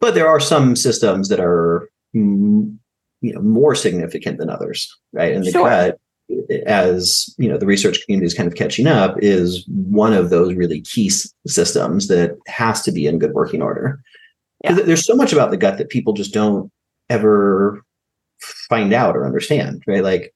But 0.00 0.14
there 0.14 0.28
are 0.28 0.38
some 0.38 0.76
systems 0.76 1.28
that 1.28 1.40
are, 1.40 1.88
mm, 2.14 2.76
you 3.20 3.34
know, 3.34 3.40
more 3.40 3.74
significant 3.74 4.38
than 4.38 4.50
others, 4.50 4.94
right? 5.12 5.34
And 5.34 5.44
the 5.44 5.50
sure. 5.50 5.64
gut 5.64 5.98
as 6.66 7.34
you 7.38 7.48
know 7.48 7.56
the 7.56 7.66
research 7.66 8.04
community 8.04 8.26
is 8.26 8.34
kind 8.34 8.46
of 8.46 8.54
catching 8.54 8.86
up 8.86 9.16
is 9.22 9.64
one 9.68 10.12
of 10.12 10.30
those 10.30 10.54
really 10.54 10.80
key 10.82 11.10
systems 11.46 12.08
that 12.08 12.36
has 12.46 12.82
to 12.82 12.92
be 12.92 13.06
in 13.06 13.18
good 13.18 13.32
working 13.32 13.62
order. 13.62 14.00
Yeah. 14.64 14.72
there's 14.72 15.06
so 15.06 15.14
much 15.14 15.32
about 15.32 15.50
the 15.50 15.56
gut 15.56 15.78
that 15.78 15.88
people 15.88 16.12
just 16.12 16.34
don't 16.34 16.70
ever 17.08 17.82
find 18.68 18.92
out 18.92 19.16
or 19.16 19.24
understand 19.24 19.82
right? 19.86 20.02
Like 20.02 20.34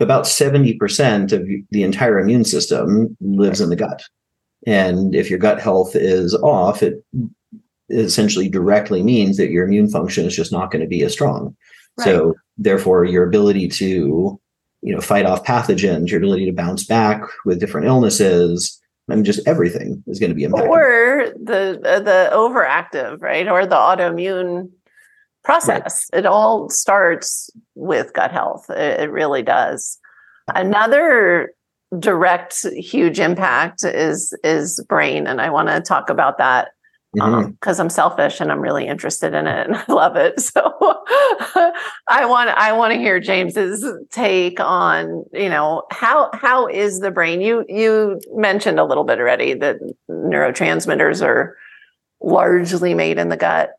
about 0.00 0.24
70% 0.24 1.32
of 1.32 1.48
the 1.70 1.82
entire 1.84 2.18
immune 2.18 2.44
system 2.44 3.16
lives 3.20 3.60
in 3.60 3.70
the 3.70 3.76
gut. 3.76 4.02
And 4.66 5.14
if 5.14 5.30
your 5.30 5.38
gut 5.38 5.60
health 5.60 5.94
is 5.94 6.34
off 6.36 6.82
it 6.82 7.04
essentially 7.90 8.48
directly 8.48 9.02
means 9.02 9.36
that 9.36 9.50
your 9.50 9.64
immune 9.64 9.88
function 9.88 10.26
is 10.26 10.34
just 10.34 10.50
not 10.50 10.70
going 10.70 10.82
to 10.82 10.88
be 10.88 11.02
as 11.02 11.12
strong. 11.12 11.56
Right. 11.98 12.04
so 12.06 12.34
therefore 12.56 13.04
your 13.04 13.26
ability 13.26 13.68
to 13.68 14.40
you 14.82 14.94
know 14.94 15.00
fight 15.00 15.26
off 15.26 15.44
pathogens 15.44 16.10
your 16.10 16.18
ability 16.18 16.44
to 16.44 16.52
bounce 16.52 16.84
back 16.84 17.22
with 17.44 17.60
different 17.60 17.86
illnesses 17.86 18.82
I 19.10 19.14
mean, 19.16 19.24
just 19.24 19.46
everything 19.46 20.02
is 20.06 20.18
going 20.18 20.30
to 20.30 20.34
be 20.34 20.44
impacted. 20.44 20.70
Or 20.70 21.26
the 21.34 21.80
uh, 21.84 22.00
the 22.00 22.30
overactive, 22.32 23.20
right? 23.20 23.48
Or 23.48 23.66
the 23.66 23.74
autoimmune 23.74 24.70
process. 25.44 26.08
Right. 26.12 26.20
It 26.20 26.26
all 26.26 26.68
starts 26.70 27.50
with 27.74 28.12
gut 28.12 28.30
health. 28.30 28.70
It, 28.70 29.00
it 29.00 29.10
really 29.10 29.42
does. 29.42 29.98
Another 30.54 31.52
direct 31.98 32.64
huge 32.74 33.18
impact 33.18 33.84
is 33.84 34.36
is 34.44 34.82
brain, 34.88 35.26
and 35.26 35.40
I 35.40 35.50
want 35.50 35.68
to 35.68 35.80
talk 35.80 36.08
about 36.08 36.38
that 36.38 36.70
because 37.12 37.28
mm-hmm. 37.28 37.70
um, 37.70 37.80
I'm 37.80 37.90
selfish 37.90 38.40
and 38.40 38.50
I'm 38.50 38.60
really 38.60 38.86
interested 38.86 39.34
in 39.34 39.46
it 39.46 39.66
and 39.66 39.76
I 39.88 39.92
love 39.92 40.16
it. 40.16 40.40
So 40.40 40.60
I 42.08 42.24
want 42.24 42.50
I 42.50 42.72
want 42.72 42.94
to 42.94 42.98
hear 42.98 43.20
James's 43.20 43.84
take 44.10 44.60
on 44.60 45.24
you 45.32 45.48
know 45.48 45.82
how 45.90 46.30
how 46.32 46.66
is 46.66 47.00
the 47.00 47.10
brain? 47.10 47.40
You 47.40 47.64
you 47.68 48.20
mentioned 48.34 48.78
a 48.78 48.84
little 48.84 49.04
bit 49.04 49.18
already 49.18 49.54
that 49.54 49.76
neurotransmitters 50.10 51.24
are 51.24 51.56
largely 52.20 52.94
made 52.94 53.18
in 53.18 53.28
the 53.28 53.36
gut, 53.36 53.72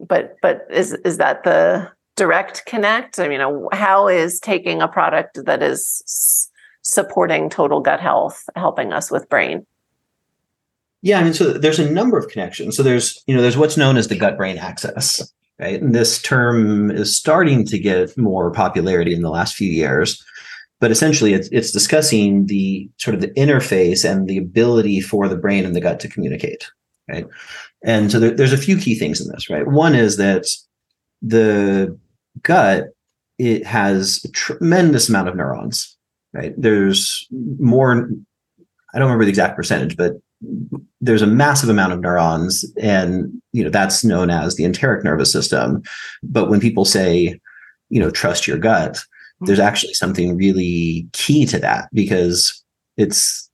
but 0.00 0.36
but 0.40 0.62
is 0.70 0.92
is 1.04 1.18
that 1.18 1.44
the 1.44 1.90
direct 2.16 2.64
connect? 2.66 3.18
I 3.18 3.28
mean, 3.28 3.40
how 3.72 4.08
is 4.08 4.40
taking 4.40 4.82
a 4.82 4.88
product 4.88 5.44
that 5.44 5.62
is 5.62 6.02
supporting 6.82 7.50
total 7.50 7.80
gut 7.80 8.00
health 8.00 8.44
helping 8.56 8.92
us 8.92 9.10
with 9.10 9.28
brain? 9.28 9.66
Yeah, 11.02 11.20
I 11.20 11.24
mean, 11.24 11.34
so 11.34 11.52
there's 11.52 11.78
a 11.78 11.90
number 11.90 12.18
of 12.18 12.28
connections. 12.28 12.76
So 12.76 12.82
there's, 12.82 13.22
you 13.26 13.34
know, 13.34 13.42
there's 13.42 13.56
what's 13.56 13.76
known 13.76 13.96
as 13.96 14.08
the 14.08 14.16
gut-brain 14.16 14.58
axis, 14.58 15.32
right? 15.60 15.80
And 15.80 15.94
this 15.94 16.20
term 16.20 16.90
is 16.90 17.16
starting 17.16 17.64
to 17.66 17.78
get 17.78 18.16
more 18.18 18.50
popularity 18.50 19.14
in 19.14 19.22
the 19.22 19.30
last 19.30 19.54
few 19.54 19.70
years. 19.70 20.22
But 20.80 20.90
essentially, 20.90 21.34
it's 21.34 21.48
it's 21.50 21.72
discussing 21.72 22.46
the 22.46 22.88
sort 22.98 23.14
of 23.14 23.20
the 23.20 23.30
interface 23.30 24.08
and 24.08 24.28
the 24.28 24.38
ability 24.38 25.00
for 25.00 25.28
the 25.28 25.36
brain 25.36 25.64
and 25.64 25.74
the 25.74 25.80
gut 25.80 25.98
to 26.00 26.08
communicate, 26.08 26.70
right? 27.08 27.26
And 27.84 28.12
so 28.12 28.20
there, 28.20 28.30
there's 28.30 28.52
a 28.52 28.58
few 28.58 28.76
key 28.76 28.94
things 28.94 29.20
in 29.20 29.28
this, 29.32 29.50
right? 29.50 29.66
One 29.66 29.94
is 29.96 30.16
that 30.18 30.46
the 31.20 31.98
gut 32.42 32.90
it 33.38 33.64
has 33.64 34.24
a 34.24 34.28
tremendous 34.32 35.08
amount 35.08 35.28
of 35.28 35.36
neurons, 35.36 35.96
right? 36.32 36.54
There's 36.56 37.26
more. 37.58 38.10
I 38.94 38.98
don't 38.98 39.06
remember 39.06 39.24
the 39.24 39.30
exact 39.30 39.56
percentage, 39.56 39.96
but 39.96 40.14
there's 41.00 41.22
a 41.22 41.26
massive 41.26 41.68
amount 41.68 41.92
of 41.92 42.00
neurons 42.00 42.64
and 42.80 43.42
you 43.52 43.64
know 43.64 43.70
that's 43.70 44.04
known 44.04 44.30
as 44.30 44.54
the 44.54 44.64
enteric 44.64 45.04
nervous 45.04 45.32
system. 45.32 45.82
But 46.22 46.48
when 46.48 46.60
people 46.60 46.84
say 46.84 47.40
you 47.90 48.00
know 48.00 48.10
trust 48.10 48.46
your 48.46 48.58
gut 48.58 48.98
there's 49.40 49.58
hmm. 49.58 49.64
actually 49.64 49.94
something 49.94 50.36
really 50.36 51.06
key 51.12 51.46
to 51.46 51.58
that 51.58 51.88
because 51.92 52.62
it's 52.96 53.48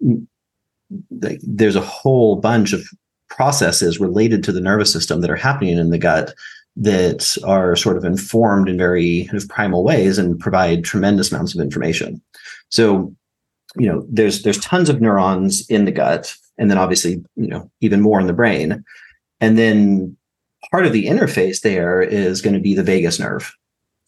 like 1.20 1.40
there's 1.42 1.76
a 1.76 1.80
whole 1.80 2.36
bunch 2.36 2.72
of 2.72 2.86
processes 3.28 4.00
related 4.00 4.44
to 4.44 4.52
the 4.52 4.60
nervous 4.60 4.92
system 4.92 5.20
that 5.20 5.30
are 5.30 5.36
happening 5.36 5.76
in 5.76 5.90
the 5.90 5.98
gut 5.98 6.34
that 6.76 7.36
are 7.44 7.76
sort 7.76 7.96
of 7.96 8.04
informed 8.04 8.68
in 8.68 8.76
very 8.76 9.24
kind 9.24 9.40
of 9.40 9.48
primal 9.48 9.84
ways 9.84 10.18
and 10.18 10.40
provide 10.40 10.84
tremendous 10.84 11.30
amounts 11.30 11.54
of 11.54 11.60
information. 11.60 12.20
So 12.70 13.14
you 13.76 13.88
know 13.90 14.06
there's 14.10 14.42
there's 14.42 14.58
tons 14.58 14.88
of 14.88 15.00
neurons 15.00 15.68
in 15.68 15.84
the 15.84 15.92
gut 15.92 16.34
and 16.58 16.70
then 16.70 16.78
obviously 16.78 17.22
you 17.36 17.48
know 17.48 17.70
even 17.80 18.00
more 18.00 18.20
in 18.20 18.26
the 18.26 18.32
brain. 18.32 18.84
And 19.40 19.58
then 19.58 20.16
part 20.70 20.86
of 20.86 20.92
the 20.92 21.06
interface 21.06 21.60
there 21.60 22.00
is 22.00 22.40
going 22.40 22.54
to 22.54 22.60
be 22.60 22.74
the 22.74 22.82
vagus 22.82 23.18
nerve 23.18 23.52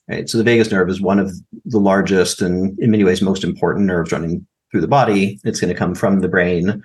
right? 0.09 0.29
So 0.29 0.39
the 0.39 0.45
vagus 0.45 0.71
nerve 0.71 0.89
is 0.89 1.01
one 1.01 1.19
of 1.19 1.33
the 1.65 1.79
largest 1.79 2.43
and 2.43 2.79
in 2.79 2.91
many 2.91 3.05
ways 3.05 3.23
most 3.23 3.45
important 3.45 3.87
nerves 3.87 4.13
running 4.13 4.47
through 4.71 4.81
the 4.81 4.89
body. 4.89 5.39
It's 5.45 5.61
going 5.61 5.73
to 5.73 5.79
come 5.79 5.95
from 5.95 6.21
the 6.21 6.29
brain 6.29 6.83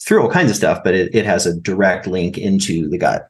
through 0.00 0.22
all 0.22 0.30
kinds 0.30 0.50
of 0.50 0.56
stuff 0.56 0.80
but 0.84 0.94
it, 0.94 1.14
it 1.14 1.24
has 1.24 1.46
a 1.46 1.58
direct 1.58 2.06
link 2.06 2.38
into 2.38 2.88
the 2.88 2.98
gut. 2.98 3.28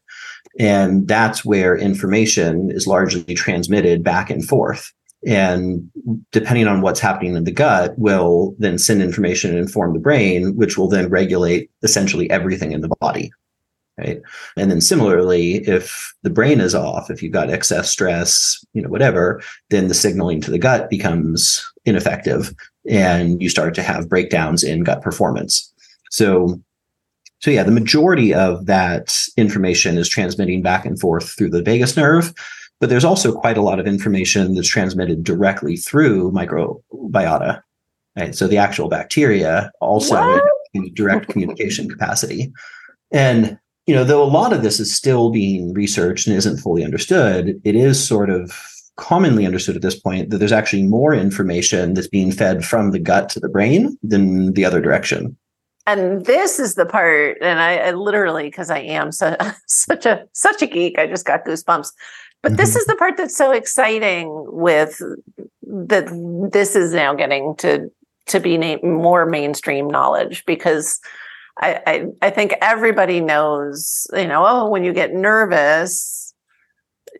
And 0.58 1.06
that's 1.06 1.44
where 1.44 1.76
information 1.76 2.70
is 2.70 2.86
largely 2.86 3.34
transmitted 3.34 4.02
back 4.02 4.28
and 4.28 4.46
forth 4.46 4.92
and 5.28 5.90
depending 6.32 6.66
on 6.66 6.80
what's 6.80 7.00
happening 7.00 7.36
in 7.36 7.44
the 7.44 7.52
gut 7.52 7.96
will 7.98 8.56
then 8.58 8.78
send 8.78 9.02
information 9.02 9.50
and 9.50 9.58
inform 9.58 9.92
the 9.92 10.00
brain 10.00 10.56
which 10.56 10.78
will 10.78 10.88
then 10.88 11.08
regulate 11.10 11.70
essentially 11.82 12.28
everything 12.30 12.72
in 12.72 12.80
the 12.80 12.88
body 13.00 13.30
right? 13.98 14.22
And 14.56 14.70
then 14.70 14.80
similarly 14.80 15.56
if 15.68 16.14
the 16.22 16.30
brain 16.30 16.60
is 16.60 16.74
off 16.74 17.10
if 17.10 17.22
you've 17.22 17.32
got 17.32 17.50
excess 17.50 17.90
stress 17.90 18.64
you 18.72 18.80
know 18.80 18.88
whatever 18.88 19.42
then 19.68 19.88
the 19.88 19.94
signaling 19.94 20.40
to 20.40 20.50
the 20.50 20.58
gut 20.58 20.88
becomes 20.88 21.62
ineffective 21.84 22.54
and 22.88 23.42
you 23.42 23.50
start 23.50 23.74
to 23.74 23.82
have 23.82 24.08
breakdowns 24.08 24.64
in 24.64 24.82
gut 24.82 25.02
performance. 25.02 25.72
So 26.10 26.58
so 27.40 27.50
yeah 27.50 27.64
the 27.64 27.70
majority 27.70 28.32
of 28.32 28.64
that 28.64 29.14
information 29.36 29.98
is 29.98 30.08
transmitting 30.08 30.62
back 30.62 30.86
and 30.86 30.98
forth 30.98 31.36
through 31.36 31.50
the 31.50 31.62
vagus 31.62 31.98
nerve 31.98 32.32
but 32.80 32.88
there's 32.88 33.04
also 33.04 33.32
quite 33.32 33.58
a 33.58 33.62
lot 33.62 33.80
of 33.80 33.86
information 33.86 34.54
that's 34.54 34.68
transmitted 34.68 35.24
directly 35.24 35.76
through 35.76 36.32
microbiota. 36.32 37.60
Right. 38.16 38.34
So 38.34 38.48
the 38.48 38.58
actual 38.58 38.88
bacteria 38.88 39.70
also 39.80 40.40
in 40.74 40.92
direct 40.94 41.28
communication 41.28 41.88
capacity. 41.88 42.52
And 43.12 43.58
you 43.86 43.94
know, 43.94 44.04
though 44.04 44.22
a 44.22 44.26
lot 44.26 44.52
of 44.52 44.62
this 44.62 44.80
is 44.80 44.94
still 44.94 45.30
being 45.30 45.72
researched 45.72 46.26
and 46.26 46.36
isn't 46.36 46.58
fully 46.58 46.84
understood, 46.84 47.60
it 47.64 47.74
is 47.74 48.06
sort 48.06 48.28
of 48.28 48.52
commonly 48.96 49.46
understood 49.46 49.76
at 49.76 49.82
this 49.82 49.98
point 49.98 50.28
that 50.28 50.38
there's 50.38 50.52
actually 50.52 50.82
more 50.82 51.14
information 51.14 51.94
that's 51.94 52.08
being 52.08 52.30
fed 52.30 52.64
from 52.64 52.90
the 52.90 52.98
gut 52.98 53.30
to 53.30 53.40
the 53.40 53.48
brain 53.48 53.96
than 54.02 54.52
the 54.52 54.64
other 54.64 54.80
direction. 54.80 55.36
and 55.86 56.26
this 56.26 56.58
is 56.58 56.74
the 56.74 56.84
part, 56.84 57.38
and 57.40 57.60
I, 57.60 57.76
I 57.76 57.90
literally, 57.92 58.44
because 58.44 58.68
I 58.68 58.80
am 58.80 59.10
so, 59.10 59.36
such 59.66 60.04
a 60.04 60.24
such 60.32 60.60
a 60.60 60.66
geek, 60.66 60.98
I 60.98 61.06
just 61.06 61.24
got 61.24 61.46
goosebumps. 61.46 61.90
But 62.42 62.52
mm-hmm. 62.52 62.56
this 62.56 62.76
is 62.76 62.86
the 62.86 62.96
part 62.96 63.16
that's 63.16 63.36
so 63.36 63.52
exciting 63.52 64.30
with 64.46 65.00
that 65.62 66.48
this 66.52 66.76
is 66.76 66.92
now 66.92 67.14
getting 67.14 67.56
to 67.56 67.90
to 68.26 68.40
be 68.40 68.58
na- 68.58 68.76
more 68.82 69.26
mainstream 69.26 69.88
knowledge 69.88 70.44
because 70.46 71.00
I, 71.60 71.80
I, 71.86 72.06
I 72.22 72.30
think 72.30 72.54
everybody 72.60 73.20
knows, 73.20 74.06
you 74.12 74.26
know, 74.26 74.44
oh, 74.46 74.68
when 74.68 74.84
you 74.84 74.92
get 74.92 75.12
nervous, 75.12 76.32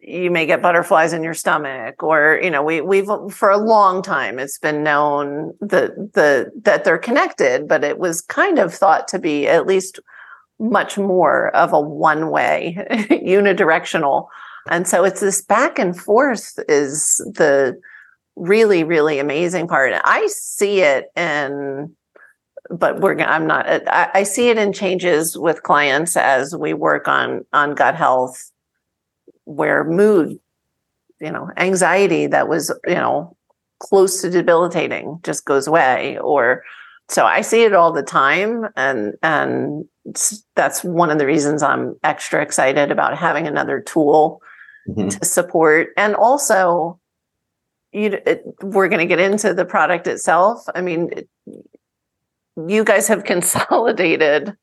you 0.00 0.30
may 0.30 0.46
get 0.46 0.62
butterflies 0.62 1.12
in 1.12 1.22
your 1.22 1.34
stomach, 1.34 2.02
or 2.02 2.38
you 2.42 2.50
know, 2.50 2.62
we 2.62 2.80
we've 2.80 3.08
for 3.30 3.50
a 3.50 3.58
long 3.58 4.02
time 4.02 4.38
it's 4.38 4.58
been 4.58 4.82
known 4.82 5.54
that 5.60 5.94
the 6.14 6.50
that 6.62 6.84
they're 6.84 6.98
connected, 6.98 7.66
but 7.66 7.84
it 7.84 7.98
was 7.98 8.20
kind 8.22 8.58
of 8.58 8.72
thought 8.72 9.08
to 9.08 9.18
be 9.18 9.48
at 9.48 9.66
least 9.66 9.98
much 10.60 10.98
more 10.98 11.54
of 11.54 11.72
a 11.72 11.80
one 11.80 12.30
way, 12.30 12.76
unidirectional. 12.90 14.28
And 14.70 14.86
so 14.86 15.04
it's 15.04 15.20
this 15.20 15.42
back 15.42 15.78
and 15.78 15.98
forth 15.98 16.58
is 16.68 17.16
the 17.34 17.80
really, 18.36 18.84
really 18.84 19.18
amazing 19.18 19.68
part. 19.68 19.92
I 20.04 20.26
see 20.28 20.80
it 20.80 21.06
in 21.16 21.94
but 22.70 23.00
we're 23.00 23.18
i'm 23.20 23.46
not 23.46 23.66
I, 23.88 24.10
I, 24.14 24.22
see 24.22 24.48
it 24.48 24.58
in 24.58 24.72
changes 24.72 25.38
with 25.38 25.62
clients 25.62 26.16
as 26.16 26.54
we 26.56 26.74
work 26.74 27.08
on 27.08 27.44
on 27.52 27.74
gut 27.74 27.94
health 27.94 28.50
where 29.44 29.84
mood 29.84 30.38
you 31.20 31.30
know 31.30 31.50
anxiety 31.56 32.26
that 32.26 32.48
was 32.48 32.72
you 32.86 32.94
know 32.94 33.36
close 33.78 34.20
to 34.22 34.30
debilitating 34.30 35.20
just 35.22 35.44
goes 35.44 35.66
away 35.66 36.18
or 36.18 36.64
so 37.08 37.24
i 37.24 37.40
see 37.40 37.62
it 37.62 37.74
all 37.74 37.92
the 37.92 38.02
time 38.02 38.66
and 38.76 39.14
and 39.22 39.84
that's 40.54 40.84
one 40.84 41.10
of 41.10 41.18
the 41.18 41.26
reasons 41.26 41.62
i'm 41.62 41.96
extra 42.02 42.42
excited 42.42 42.90
about 42.90 43.16
having 43.16 43.46
another 43.46 43.80
tool 43.80 44.42
mm-hmm. 44.88 45.08
to 45.08 45.24
support 45.24 45.88
and 45.96 46.14
also 46.14 46.98
you 47.92 48.18
it, 48.26 48.42
we're 48.62 48.88
going 48.88 49.00
to 49.00 49.06
get 49.06 49.20
into 49.20 49.54
the 49.54 49.64
product 49.64 50.06
itself 50.06 50.64
i 50.74 50.80
mean 50.80 51.10
it, 51.12 51.28
you 52.66 52.84
guys 52.84 53.06
have 53.08 53.24
consolidated 53.32 54.56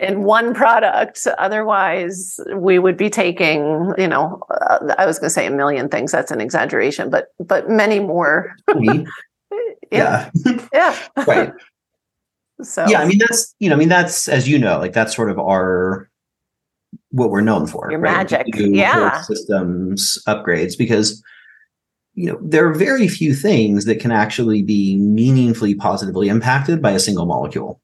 in 0.00 0.22
one 0.22 0.54
product. 0.54 1.26
Otherwise, 1.38 2.40
we 2.54 2.78
would 2.78 2.96
be 2.96 3.10
taking, 3.10 3.92
you 3.98 4.08
know, 4.08 4.42
uh, 4.50 4.94
I 4.98 5.06
was 5.06 5.18
going 5.18 5.26
to 5.26 5.34
say 5.34 5.46
a 5.46 5.50
million 5.50 5.88
things. 5.88 6.12
That's 6.12 6.30
an 6.30 6.40
exaggeration, 6.40 7.10
but 7.10 7.28
but 7.38 7.68
many 7.68 8.00
more. 8.00 8.56
yeah. 9.92 10.30
Yeah. 10.72 10.98
right. 11.26 11.52
So 12.62 12.86
yeah, 12.86 13.00
I 13.00 13.06
mean 13.06 13.18
that's 13.18 13.54
you 13.58 13.70
know, 13.70 13.76
I 13.76 13.78
mean 13.78 13.88
that's 13.88 14.28
as 14.28 14.46
you 14.46 14.58
know, 14.58 14.78
like 14.78 14.92
that's 14.92 15.16
sort 15.16 15.30
of 15.30 15.38
our 15.38 16.09
what 17.10 17.30
we're 17.30 17.40
known 17.40 17.66
for. 17.66 17.90
Your 17.90 18.00
right? 18.00 18.18
magic, 18.18 18.46
yeah. 18.54 19.22
Systems 19.22 20.18
upgrades 20.26 20.76
because 20.78 21.22
you 22.14 22.30
know, 22.30 22.38
there 22.42 22.68
are 22.68 22.74
very 22.74 23.08
few 23.08 23.34
things 23.34 23.84
that 23.84 24.00
can 24.00 24.10
actually 24.10 24.62
be 24.62 24.96
meaningfully 24.96 25.74
positively 25.74 26.28
impacted 26.28 26.82
by 26.82 26.90
a 26.90 26.98
single 26.98 27.26
molecule. 27.26 27.80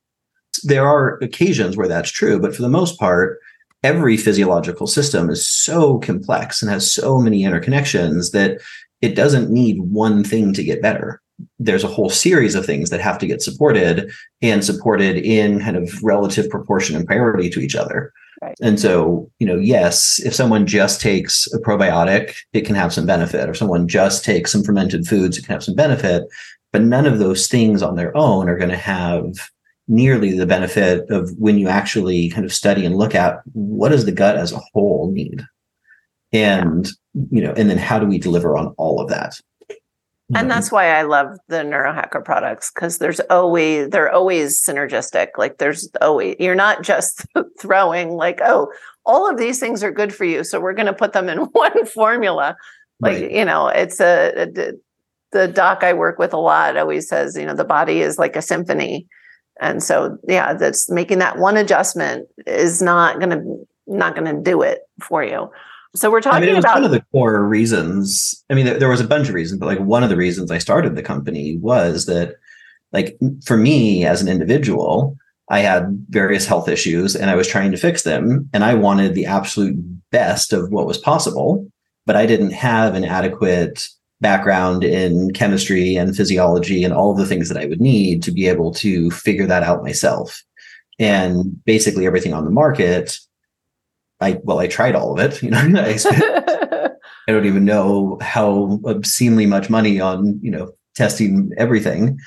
There 0.65 0.87
are 0.87 1.19
occasions 1.19 1.77
where 1.77 1.89
that's 1.89 2.11
true, 2.11 2.41
but 2.41 2.55
for 2.55 2.63
the 2.63 2.69
most 2.69 2.99
part, 2.99 3.39
every 3.83 4.17
physiological 4.17 4.87
system 4.87 5.31
is 5.31 5.47
so 5.47 5.99
complex 5.99 6.61
and 6.61 6.71
has 6.71 6.93
so 6.93 7.19
many 7.19 7.43
interconnections 7.43 8.33
that 8.33 8.61
it 9.01 9.15
doesn't 9.15 9.51
need 9.51 9.81
one 9.81 10.25
thing 10.25 10.53
to 10.55 10.65
get 10.65 10.83
better. 10.83 11.21
There's 11.59 11.85
a 11.85 11.89
whole 11.89 12.11
series 12.11 12.55
of 12.55 12.65
things 12.65 12.91
that 12.91 13.01
have 13.01 13.19
to 13.19 13.27
get 13.27 13.43
supported 13.43 14.11
and 14.41 14.65
supported 14.65 15.17
in 15.17 15.61
kind 15.61 15.77
of 15.77 16.03
relative 16.03 16.49
proportion 16.49 16.97
and 16.97 17.07
priority 17.07 17.51
to 17.51 17.61
each 17.61 17.77
other. 17.77 18.13
Right. 18.43 18.57
And 18.61 18.79
so, 18.79 19.31
you 19.39 19.47
know, 19.47 19.57
yes, 19.57 20.21
if 20.25 20.35
someone 20.35 20.67
just 20.67 21.01
takes 21.01 21.53
a 21.53 21.59
probiotic, 21.59 22.35
it 22.53 22.67
can 22.67 22.75
have 22.75 22.93
some 22.93 23.07
benefit. 23.07 23.49
Or 23.49 23.55
someone 23.55 23.89
just 23.89 24.25
takes 24.25 24.53
some 24.53 24.63
fermented 24.63 25.07
foods, 25.07 25.39
it 25.39 25.47
can 25.47 25.55
have 25.55 25.65
some 25.65 25.75
benefit. 25.75 26.25
But 26.73 26.83
none 26.83 27.07
of 27.07 27.19
those 27.19 27.49
things 27.49 27.83
on 27.83 27.97
their 27.97 28.15
own 28.17 28.49
are 28.49 28.59
going 28.59 28.71
to 28.71 28.77
have 28.77 29.33
nearly 29.89 30.37
the 30.37 30.47
benefit 30.47 31.09
of 31.11 31.31
when 31.39 31.59
you 31.59 31.69
actually 31.69 32.29
kind 32.31 32.45
of 32.45 32.53
study 32.53 32.85
and 32.85 32.97
look 32.97 33.15
at 33.15 33.39
what 33.53 33.91
does 33.91 34.05
the 34.05 34.13
gut 34.13 34.37
as 34.37 34.53
a 34.53 34.61
whole 34.73 35.11
need? 35.13 35.43
And, 36.33 36.89
you 37.31 37.41
know, 37.41 37.55
and 37.57 37.71
then 37.71 37.79
how 37.79 37.99
do 37.99 38.07
we 38.07 38.19
deliver 38.19 38.57
on 38.57 38.75
all 38.77 39.01
of 39.01 39.09
that? 39.09 39.41
And 40.35 40.51
that's 40.51 40.73
why 40.73 40.89
I 40.89 41.03
love 41.03 41.39
the 41.49 41.59
neurohacker 41.59 42.25
products 42.25 42.73
because 42.75 42.99
there's 42.99 43.21
always 43.31 43.91
they're 43.91 44.13
always 44.13 44.61
synergistic. 44.61 45.29
Like 45.39 45.59
there's 45.59 45.89
always 46.01 46.37
you're 46.41 46.57
not 46.57 46.83
just 46.83 47.25
throwing 47.61 48.11
like 48.11 48.41
oh 48.43 48.73
all 49.05 49.31
of 49.31 49.39
these 49.39 49.61
things 49.61 49.85
are 49.85 49.93
good 49.93 50.13
for 50.13 50.25
you, 50.25 50.43
so 50.43 50.59
we're 50.59 50.73
going 50.73 50.87
to 50.87 50.93
put 50.93 51.13
them 51.13 51.29
in 51.29 51.39
one 51.53 51.87
formula. 51.87 52.57
Like 53.01 53.21
right. 53.21 53.31
you 53.31 53.45
know, 53.45 53.69
it's 53.69 54.01
a, 54.01 54.33
a 54.37 54.73
the 55.33 55.49
doc 55.49 55.85
I 55.85 55.93
work 55.93 56.19
with 56.19 56.33
a 56.33 56.39
lot 56.39 56.77
always 56.77 57.09
says 57.09 57.37
you 57.37 57.47
know 57.47 57.55
the 57.55 57.65
body 57.65 58.01
is 58.01 58.19
like 58.19 58.35
a 58.35 58.43
symphony, 58.43 59.07
and 59.61 59.81
so 59.83 60.19
yeah, 60.27 60.55
that's 60.55 60.91
making 60.91 61.19
that 61.21 61.39
one 61.39 61.57
adjustment 61.57 62.27
is 62.47 62.83
not 62.83 63.21
going 63.21 63.31
to 63.31 63.67
not 63.87 64.17
going 64.17 64.35
to 64.35 64.43
do 64.43 64.63
it 64.63 64.81
for 65.01 65.23
you. 65.23 65.51
So 65.95 66.11
we're 66.11 66.21
talking 66.21 66.43
I 66.43 66.47
mean, 66.47 66.57
about 66.57 66.75
one 66.75 66.85
of 66.85 66.91
the 66.91 67.05
core 67.13 67.45
reasons. 67.45 68.45
I 68.51 68.55
mean, 68.55 68.67
there, 68.67 68.79
there 68.79 68.89
was 68.89 69.01
a 69.01 69.07
bunch 69.07 69.29
of 69.29 69.35
reasons, 69.35 69.61
but 69.61 69.67
like 69.67 69.81
one 69.81 70.03
of 70.03 70.11
the 70.11 70.17
reasons 70.17 70.51
I 70.51 70.59
started 70.59 70.95
the 70.95 71.03
company 71.03 71.57
was 71.57 72.07
that, 72.07 72.35
like, 72.93 73.19
for 73.45 73.57
me 73.57 74.05
as 74.05 74.21
an 74.21 74.29
individual, 74.29 75.17
I 75.49 75.61
had 75.61 76.05
various 76.09 76.47
health 76.47 76.69
issues 76.69 77.15
and 77.15 77.31
I 77.31 77.35
was 77.35 77.49
trying 77.49 77.71
to 77.71 77.77
fix 77.79 78.03
them, 78.03 78.49
and 78.53 78.65
I 78.65 78.75
wanted 78.75 79.15
the 79.15 79.27
absolute 79.27 79.77
best 80.11 80.53
of 80.53 80.71
what 80.71 80.87
was 80.87 80.99
possible, 80.99 81.67
but 82.05 82.17
I 82.17 82.27
didn't 82.27 82.53
have 82.53 82.95
an 82.95 83.05
adequate 83.05 83.89
background 84.21 84.83
in 84.83 85.33
chemistry 85.33 85.97
and 85.97 86.17
physiology 86.17 86.85
and 86.85 86.93
all 86.93 87.11
of 87.13 87.19
the 87.19 87.27
things 87.27 87.49
that 87.49 87.59
I 87.59 87.67
would 87.67 87.81
need 87.81 88.23
to 88.25 88.33
be 88.33 88.49
able 88.49 88.73
to 88.75 89.11
figure 89.11 89.47
that 89.47 89.63
out 89.63 89.83
myself. 89.83 90.43
And 90.99 91.63
basically, 91.65 92.07
everything 92.07 92.33
on 92.33 92.45
the 92.45 92.51
market 92.51 93.19
I 94.21 94.39
well, 94.43 94.59
I 94.59 94.67
tried 94.67 94.95
all 94.95 95.13
of 95.13 95.19
it. 95.19 95.43
You 95.47 95.51
know, 95.51 95.83
I, 95.83 95.97
spent, 95.97 96.23
I 96.23 97.33
don't 97.33 97.47
even 97.47 97.65
know 97.65 98.19
how 98.21 98.81
obscenely 98.85 99.47
much 99.47 99.71
money 99.71 100.01
on 100.01 100.39
you 100.43 100.51
know 100.51 100.73
testing 100.95 101.51
everything, 101.57 102.19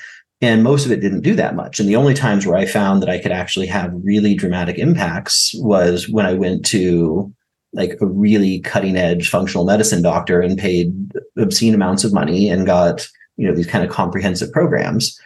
and 0.41 0.63
most 0.63 0.85
of 0.85 0.91
it 0.91 1.01
didn't 1.01 1.21
do 1.21 1.35
that 1.35 1.55
much. 1.55 1.79
And 1.79 1.89
the 1.89 1.95
only 1.95 2.13
times 2.13 2.45
where 2.45 2.57
I 2.57 2.65
found 2.65 3.01
that 3.01 3.09
I 3.09 3.19
could 3.19 3.31
actually 3.31 3.67
have 3.67 3.91
really 4.03 4.35
dramatic 4.35 4.77
impacts 4.77 5.53
was 5.55 6.07
when 6.07 6.25
I 6.25 6.33
went 6.33 6.65
to 6.67 7.33
like 7.73 7.97
a 8.01 8.05
really 8.05 8.59
cutting 8.61 8.95
edge 8.95 9.29
functional 9.29 9.65
medicine 9.65 10.01
doctor 10.01 10.41
and 10.41 10.57
paid 10.57 10.91
obscene 11.37 11.75
amounts 11.75 12.03
of 12.03 12.13
money 12.13 12.49
and 12.49 12.65
got 12.65 13.07
you 13.37 13.47
know 13.47 13.55
these 13.55 13.67
kind 13.67 13.83
of 13.83 13.91
comprehensive 13.91 14.51
programs. 14.51 15.19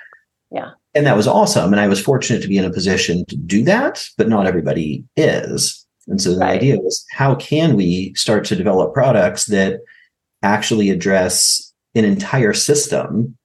Yeah. 0.52 0.72
And 0.96 1.08
that 1.08 1.18
was 1.18 1.28
awesome. 1.28 1.74
And 1.74 1.80
I 1.80 1.88
was 1.88 2.00
fortunate 2.00 2.44
to 2.44 2.48
be 2.48 2.58
in 2.58 2.66
a 2.66 2.72
position 2.72 3.26
to 3.26 3.36
do 3.36 3.64
that, 3.64 4.08
but 4.18 4.30
not 4.30 4.46
everybody 4.46 5.04
is. 5.18 5.83
And 6.08 6.22
so 6.22 6.34
the 6.34 6.40
right. 6.40 6.56
idea 6.56 6.78
was 6.80 7.06
how 7.12 7.36
can 7.36 7.76
we 7.76 8.14
start 8.16 8.46
to 8.46 8.56
develop 8.56 8.94
products 8.94 9.46
that 9.46 9.80
actually 10.42 10.90
address 10.90 11.74
an 11.96 12.06
entire 12.06 12.54
system 12.54 13.38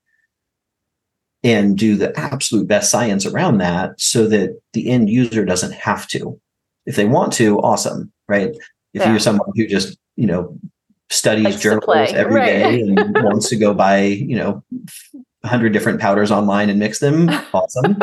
and 1.45 1.79
do 1.79 1.97
the 1.97 2.19
absolute 2.19 2.67
best 2.67 2.91
science 2.91 3.25
around 3.25 3.59
that 3.59 4.01
so 4.01 4.27
that 4.27 4.61
the 4.73 4.91
end 4.91 5.09
user 5.09 5.45
doesn't 5.45 5.73
have 5.73 6.07
to. 6.09 6.41
If 6.87 6.97
they 6.97 7.05
want 7.05 7.33
to, 7.35 7.61
awesome, 7.61 8.13
right? 8.29 8.51
If 8.95 9.03
yeah. 9.03 9.11
you're 9.11 9.21
someone 9.21 9.51
who 9.55 9.67
just, 9.67 9.97
you 10.17 10.27
know, 10.27 10.59
studies 11.11 11.45
Likes 11.45 11.61
journals 11.61 12.13
every 12.13 12.41
right. 12.41 12.47
day 12.47 12.81
and 12.81 13.15
wants 13.23 13.49
to 13.51 13.57
go 13.57 13.73
buy, 13.73 14.01
you 14.01 14.37
know, 14.37 14.65
100 15.43 15.73
different 15.73 16.01
powders 16.01 16.31
online 16.31 16.71
and 16.71 16.79
mix 16.79 16.99
them, 16.99 17.29
awesome. 17.53 17.97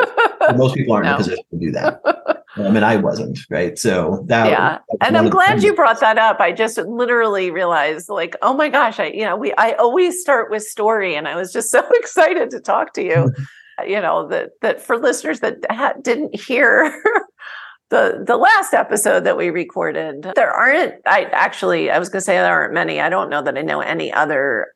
most 0.56 0.76
people 0.76 0.94
aren't 0.94 1.06
no. 1.06 1.16
in 1.16 1.16
a 1.16 1.24
position 1.24 1.46
to 1.52 1.60
do 1.60 1.72
that. 1.72 2.02
I 2.58 2.70
mean, 2.70 2.84
I 2.84 2.96
wasn't 2.96 3.40
right. 3.50 3.78
So 3.78 4.24
that 4.28 4.50
yeah, 4.50 4.80
and 5.02 5.18
I'm 5.18 5.30
glad 5.30 5.62
you 5.62 5.74
brought 5.74 6.00
that 6.00 6.18
up. 6.18 6.40
I 6.40 6.52
just 6.52 6.78
literally 6.78 7.52
realized, 7.52 8.08
like, 8.08 8.36
oh 8.42 8.54
my 8.54 8.70
gosh, 8.70 9.00
I 9.00 9.08
you 9.08 9.26
know, 9.26 9.36
we 9.36 9.54
I 9.56 9.74
always 9.74 10.22
start 10.22 10.50
with 10.50 10.64
story, 10.64 11.16
and 11.16 11.28
I 11.28 11.36
was 11.36 11.52
just 11.52 11.70
so 11.72 11.86
excited 11.92 12.50
to 12.52 12.60
talk 12.60 12.94
to 12.94 13.04
you. 13.04 13.34
you 13.86 14.00
know 14.00 14.28
that 14.28 14.52
that 14.62 14.82
for 14.82 14.98
listeners 14.98 15.42
that 15.42 15.58
ha- 15.70 15.96
didn't 16.02 16.40
hear 16.40 17.02
the 17.90 18.24
the 18.26 18.38
last 18.38 18.74
episode 18.74 19.26
that 19.26 19.38
we 19.38 19.50
recorded, 19.50 20.32
there 20.36 20.52
aren't. 20.52 20.96
I 21.06 21.26
actually, 21.26 21.92
I 21.92 22.00
was 22.00 22.10
going 22.10 22.22
to 22.22 22.26
say 22.26 22.38
there 22.38 22.60
aren't 22.60 22.74
many. 22.74 23.02
I 23.02 23.10
don't 23.10 23.30
know 23.30 23.42
that 23.42 23.58
I 23.58 23.62
know 23.64 23.82
any 23.82 24.14
other 24.14 24.68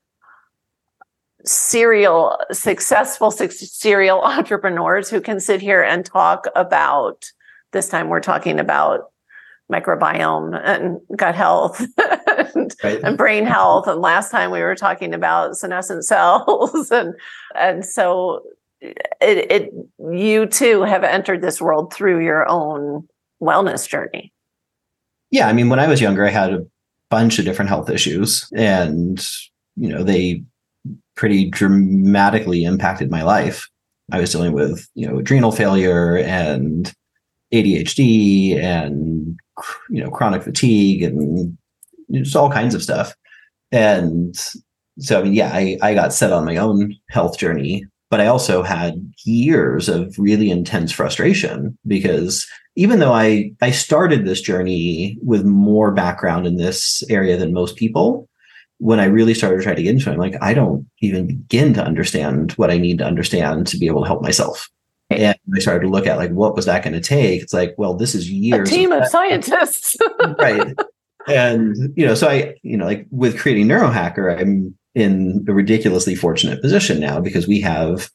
serial 1.45 2.37
successful 2.51 3.31
serial 3.31 4.21
entrepreneurs 4.21 5.09
who 5.09 5.21
can 5.21 5.39
sit 5.39 5.61
here 5.61 5.81
and 5.81 6.05
talk 6.05 6.45
about 6.55 7.31
this 7.71 7.89
time 7.89 8.09
we're 8.09 8.19
talking 8.19 8.59
about 8.59 9.11
microbiome 9.71 10.59
and 10.63 10.99
gut 11.15 11.35
health 11.35 11.79
and, 12.55 12.75
right. 12.83 12.99
and, 13.03 13.17
brain 13.17 13.45
health. 13.45 13.87
And 13.87 14.01
last 14.01 14.31
time 14.31 14.51
we 14.51 14.61
were 14.61 14.75
talking 14.75 15.13
about 15.13 15.57
senescent 15.57 16.05
cells. 16.05 16.89
And, 16.91 17.13
and 17.55 17.85
so 17.85 18.41
it, 18.81 19.51
it 19.51 19.73
you 20.11 20.45
too 20.45 20.81
have 20.83 21.03
entered 21.03 21.41
this 21.41 21.61
world 21.61 21.93
through 21.93 22.23
your 22.23 22.49
own 22.49 23.07
wellness 23.41 23.87
journey. 23.87 24.33
Yeah, 25.31 25.47
I 25.47 25.53
mean, 25.53 25.69
when 25.69 25.79
I 25.79 25.87
was 25.87 26.01
younger, 26.01 26.25
I 26.25 26.29
had 26.29 26.53
a 26.53 26.65
bunch 27.09 27.39
of 27.39 27.45
different 27.45 27.69
health 27.69 27.89
issues, 27.89 28.49
and 28.55 29.23
you 29.75 29.89
know, 29.89 30.03
they 30.03 30.43
pretty 31.15 31.49
dramatically 31.49 32.63
impacted 32.63 33.11
my 33.11 33.21
life. 33.21 33.69
I 34.11 34.19
was 34.19 34.31
dealing 34.31 34.53
with 34.53 34.87
you 34.95 35.07
know 35.07 35.19
adrenal 35.19 35.51
failure 35.51 36.17
and 36.17 36.91
ADHD 37.53 38.55
and 38.57 39.37
you 39.89 40.03
know 40.03 40.09
chronic 40.09 40.43
fatigue 40.43 41.03
and 41.03 41.57
just 42.11 42.35
all 42.35 42.51
kinds 42.51 42.75
of 42.75 42.83
stuff. 42.83 43.15
And 43.71 44.35
so 44.99 45.19
I 45.19 45.23
mean, 45.23 45.33
yeah, 45.33 45.51
I, 45.53 45.77
I 45.81 45.93
got 45.93 46.13
set 46.13 46.31
on 46.31 46.45
my 46.45 46.57
own 46.57 46.95
health 47.09 47.37
journey, 47.37 47.85
but 48.09 48.19
I 48.19 48.27
also 48.27 48.63
had 48.63 48.95
years 49.25 49.89
of 49.89 50.15
really 50.17 50.49
intense 50.51 50.91
frustration 50.91 51.77
because 51.87 52.47
even 52.75 52.99
though 52.99 53.13
I 53.13 53.51
I 53.61 53.71
started 53.71 54.25
this 54.25 54.41
journey 54.41 55.17
with 55.21 55.43
more 55.45 55.91
background 55.91 56.47
in 56.47 56.57
this 56.57 57.03
area 57.09 57.37
than 57.37 57.53
most 57.53 57.75
people, 57.75 58.29
when 58.77 58.99
I 58.99 59.05
really 59.05 59.33
started 59.33 59.57
to 59.57 59.63
try 59.63 59.75
to 59.75 59.83
get 59.83 59.93
into 59.93 60.09
it, 60.09 60.13
I'm 60.13 60.19
like, 60.19 60.35
I 60.41 60.53
don't 60.53 60.87
even 61.01 61.27
begin 61.27 61.73
to 61.75 61.83
understand 61.83 62.53
what 62.53 62.71
I 62.71 62.77
need 62.77 62.97
to 62.99 63.05
understand 63.05 63.67
to 63.67 63.77
be 63.77 63.87
able 63.87 64.01
to 64.01 64.07
help 64.07 64.21
myself. 64.21 64.69
And 65.09 65.35
I 65.55 65.59
started 65.59 65.81
to 65.81 65.89
look 65.89 66.05
at 66.05 66.17
like 66.17 66.31
what 66.31 66.55
was 66.55 66.65
that 66.65 66.83
going 66.83 66.93
to 66.93 67.01
take? 67.01 67.41
It's 67.41 67.53
like, 67.53 67.73
well, 67.77 67.95
this 67.95 68.13
is 68.13 68.29
years. 68.29 68.69
A 68.69 68.71
team 68.71 68.91
of, 68.91 69.03
of 69.03 69.09
scientists. 69.09 69.95
right. 70.39 70.75
And 71.27 71.75
you 71.95 72.05
know, 72.05 72.15
so 72.15 72.27
I, 72.27 72.55
you 72.63 72.77
know, 72.77 72.85
like 72.85 73.07
with 73.09 73.39
creating 73.39 73.67
Neurohacker, 73.67 74.39
I'm 74.39 74.77
in 74.95 75.45
a 75.47 75.53
ridiculously 75.53 76.15
fortunate 76.15 76.61
position 76.61 76.99
now 76.99 77.19
because 77.19 77.47
we 77.47 77.59
have, 77.61 78.09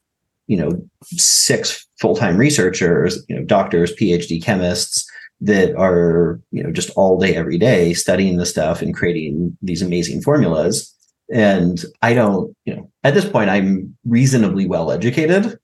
you 0.47 0.57
know, 0.57 0.89
six 1.05 1.87
full-time 2.01 2.37
researchers, 2.37 3.25
you 3.29 3.37
know, 3.37 3.45
doctors, 3.45 3.95
PhD 3.95 4.43
chemists 4.43 5.09
that 5.41 5.75
are, 5.77 6.41
you 6.51 6.63
know, 6.63 6.71
just 6.71 6.91
all 6.91 7.19
day, 7.19 7.35
every 7.35 7.59
day 7.59 7.93
studying 7.93 8.37
the 8.37 8.47
stuff 8.47 8.83
and 8.83 8.95
creating 8.95 9.57
these 9.63 9.83
amazing 9.83 10.23
formulas. 10.23 10.93
And 11.33 11.85
I 12.03 12.15
don't, 12.15 12.55
you 12.65 12.77
know, 12.77 12.91
at 13.03 13.15
this 13.15 13.25
point, 13.25 13.51
I'm 13.51 13.97
reasonably 14.05 14.67
well 14.67 14.93
educated 14.93 15.59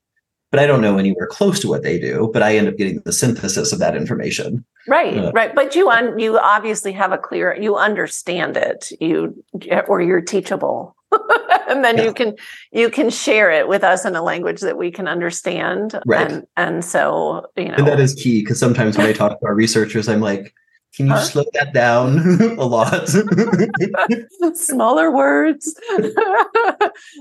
but 0.51 0.59
I 0.59 0.67
don't 0.67 0.81
know 0.81 0.99
anywhere 0.99 1.27
close 1.27 1.61
to 1.61 1.69
what 1.69 1.83
they 1.83 1.99
do. 1.99 2.31
But 2.33 2.43
I 2.43 2.57
end 2.57 2.69
up 2.69 2.77
getting 2.77 3.01
the 3.01 3.13
synthesis 3.13 3.73
of 3.73 3.79
that 3.79 3.97
information. 3.97 4.65
Right, 4.89 5.17
uh, 5.17 5.31
right. 5.33 5.55
But 5.55 5.75
you 5.75 5.89
un- 5.89 6.19
you 6.19 6.39
obviously 6.39 6.93
have 6.93 7.13
a 7.13 7.19
clear, 7.19 7.57
you 7.61 7.77
understand 7.77 8.57
it, 8.57 8.91
you 9.01 9.43
or 9.87 10.01
you're 10.01 10.21
teachable, 10.21 10.97
and 11.69 11.85
then 11.85 11.99
yeah. 11.99 12.05
you 12.05 12.13
can 12.13 12.37
you 12.73 12.91
can 12.91 13.11
share 13.11 13.51
it 13.51 13.69
with 13.69 13.85
us 13.85 14.05
in 14.05 14.17
a 14.17 14.23
language 14.23 14.61
that 14.61 14.77
we 14.77 14.91
can 14.91 15.07
understand. 15.07 16.01
Right, 16.07 16.31
and 16.31 16.47
and 16.57 16.85
so 16.85 17.47
you 17.57 17.69
know, 17.69 17.75
and 17.75 17.87
that 17.87 18.01
is 18.01 18.15
key 18.15 18.41
because 18.41 18.59
sometimes 18.59 18.97
when 18.97 19.07
I 19.07 19.13
talk 19.13 19.39
to 19.39 19.47
our 19.47 19.55
researchers, 19.55 20.09
I'm 20.09 20.21
like. 20.21 20.55
Can 20.97 21.07
you 21.07 21.13
huh? 21.13 21.21
slow 21.21 21.45
that 21.53 21.73
down 21.73 22.19
a 22.59 22.65
lot? 22.65 23.09
Smaller 24.57 25.13
words. 25.13 25.73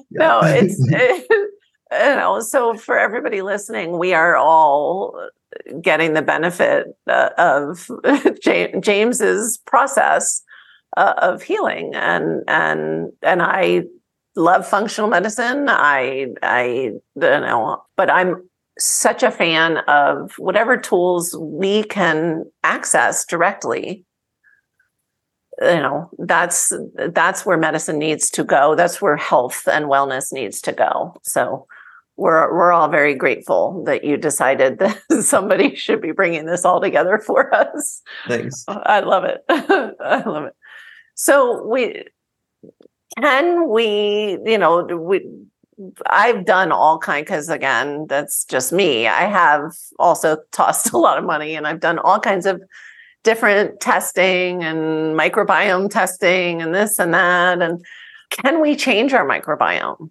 no, 0.10 0.40
it's 0.42 0.76
it, 0.90 1.52
you 1.92 2.16
know, 2.16 2.40
so 2.42 2.76
for 2.76 2.98
everybody 2.98 3.42
listening, 3.42 3.98
we 3.98 4.14
are 4.14 4.36
all 4.36 5.30
getting 5.82 6.14
the 6.14 6.22
benefit 6.22 6.88
uh, 7.08 7.30
of 7.38 7.90
James's 8.82 9.58
process 9.66 10.44
uh, 10.98 11.14
of 11.18 11.42
healing, 11.42 11.94
and 11.96 12.44
and 12.48 13.12
and 13.22 13.42
I 13.42 13.84
love 14.36 14.68
functional 14.68 15.10
medicine. 15.10 15.68
I 15.68 16.28
I 16.42 16.64
you 16.64 17.02
know, 17.16 17.84
but 17.98 18.12
I'm 18.12 18.48
such 18.78 19.24
a 19.24 19.32
fan 19.32 19.78
of 19.88 20.34
whatever 20.38 20.78
tools 20.78 21.36
we 21.38 21.84
can 21.84 22.46
access 22.64 23.26
directly. 23.26 24.06
You 25.62 25.68
know 25.68 26.10
that's 26.20 26.72
that's 26.96 27.46
where 27.46 27.58
medicine 27.58 27.98
needs 27.98 28.30
to 28.32 28.44
go. 28.44 28.76
That's 28.76 29.02
where 29.02 29.18
health 29.18 29.68
and 29.68 29.86
wellness 29.86 30.32
needs 30.32 30.62
to 30.62 30.72
go. 30.72 31.16
So 31.24 31.68
we're 32.20 32.54
we're 32.54 32.72
all 32.72 32.90
very 32.90 33.16
grateful 33.16 33.84
that 33.86 34.04
you 34.04 34.18
decided 34.18 34.80
that 34.80 35.00
somebody 35.22 35.76
should 35.76 36.02
be 36.02 36.12
bringing 36.12 36.46
this 36.46 36.66
all 36.66 36.82
together 36.82 37.18
for 37.26 37.54
us. 37.54 38.02
Thanks. 38.28 38.66
I 38.68 39.00
love 39.00 39.24
it. 39.24 39.44
I 39.50 40.24
love 40.26 40.46
it. 40.46 40.56
So 41.16 41.66
we 41.66 42.04
can 43.18 43.70
we, 43.70 44.38
you 44.46 44.58
know, 44.58 44.84
we 44.84 45.28
I've 46.08 46.46
done 46.46 46.74
all 46.74 47.00
kind 47.00 47.26
because 47.26 47.48
again, 47.48 48.06
that's 48.08 48.44
just 48.44 48.74
me. 48.74 49.08
I 49.08 49.22
have 49.22 49.72
also 49.98 50.38
tossed 50.52 50.92
a 50.92 50.98
lot 50.98 51.18
of 51.18 51.24
money 51.24 51.56
and 51.56 51.66
I've 51.66 51.80
done 51.80 52.00
all 52.00 52.20
kinds 52.20 52.46
of 52.46 52.62
different 53.24 53.80
testing 53.80 54.64
and 54.64 55.18
microbiome 55.18 55.90
testing 55.90 56.62
and 56.62 56.76
this 56.76 57.00
and 57.00 57.14
that. 57.14 57.62
And 57.62 57.84
can 58.30 58.62
we 58.62 58.76
change 58.76 59.14
our 59.14 59.26
microbiome? 59.26 60.10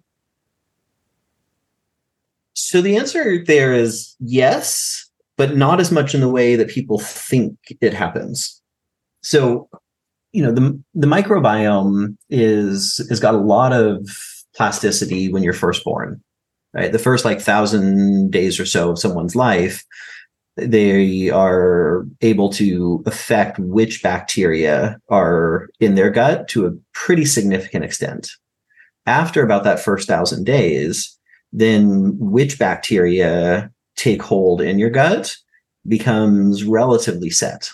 So 2.61 2.81
the 2.81 2.97
answer 2.97 3.43
there 3.43 3.73
is 3.73 4.15
yes, 4.19 5.09
but 5.37 5.55
not 5.55 5.79
as 5.79 5.91
much 5.91 6.13
in 6.13 6.21
the 6.21 6.29
way 6.29 6.55
that 6.55 6.69
people 6.69 6.99
think 6.99 7.55
it 7.81 7.93
happens. 7.93 8.61
So, 9.23 9.69
you 10.33 10.43
know, 10.43 10.51
the 10.51 10.79
the 10.93 11.07
microbiome 11.07 12.15
is 12.29 13.05
has 13.09 13.19
got 13.19 13.33
a 13.33 13.39
lot 13.39 13.73
of 13.73 14.07
plasticity 14.55 15.31
when 15.31 15.41
you're 15.41 15.53
first 15.53 15.83
born. 15.83 16.21
Right? 16.73 16.91
The 16.91 16.99
first 16.99 17.25
like 17.25 17.41
thousand 17.41 18.31
days 18.31 18.59
or 18.59 18.65
so 18.65 18.91
of 18.91 18.99
someone's 18.99 19.35
life, 19.35 19.83
they 20.57 21.29
are 21.29 22.05
able 22.21 22.49
to 22.51 23.01
affect 23.05 23.57
which 23.59 24.03
bacteria 24.03 24.99
are 25.09 25.69
in 25.79 25.95
their 25.95 26.11
gut 26.11 26.47
to 26.49 26.67
a 26.67 26.73
pretty 26.93 27.25
significant 27.25 27.85
extent. 27.85 28.29
After 29.05 29.41
about 29.41 29.63
that 29.63 29.79
first 29.79 30.07
thousand 30.07 30.43
days, 30.43 31.18
then 31.51 32.17
which 32.19 32.59
bacteria 32.59 33.71
take 33.95 34.21
hold 34.21 34.61
in 34.61 34.79
your 34.79 34.89
gut 34.89 35.35
becomes 35.87 36.63
relatively 36.63 37.29
set. 37.29 37.69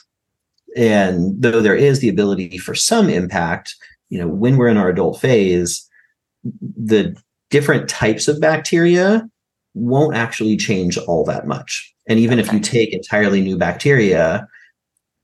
And 0.76 1.42
though 1.42 1.62
there 1.62 1.76
is 1.76 2.00
the 2.00 2.10
ability 2.10 2.58
for 2.58 2.76
some 2.76 3.10
impact, 3.10 3.76
you 4.10 4.20
know, 4.20 4.28
when 4.28 4.58
we're 4.58 4.68
in 4.68 4.78
our 4.78 4.90
adult 4.90 5.20
phase, 5.20 5.88
the 6.44 7.16
different 7.50 7.90
types 7.90 8.28
of 8.28 8.42
bacteria 8.42 9.28
won't 9.74 10.16
actually 10.16 10.58
change 10.58 10.98
all 10.98 11.24
that 11.26 11.48
much. 11.48 11.94
And 12.08 12.20
even 12.20 12.40
okay. 12.40 12.48
if 12.48 12.54
you 12.54 12.60
take 12.60 12.94
entirely 12.94 13.42
new 13.42 13.58
bacteria, 13.58 14.48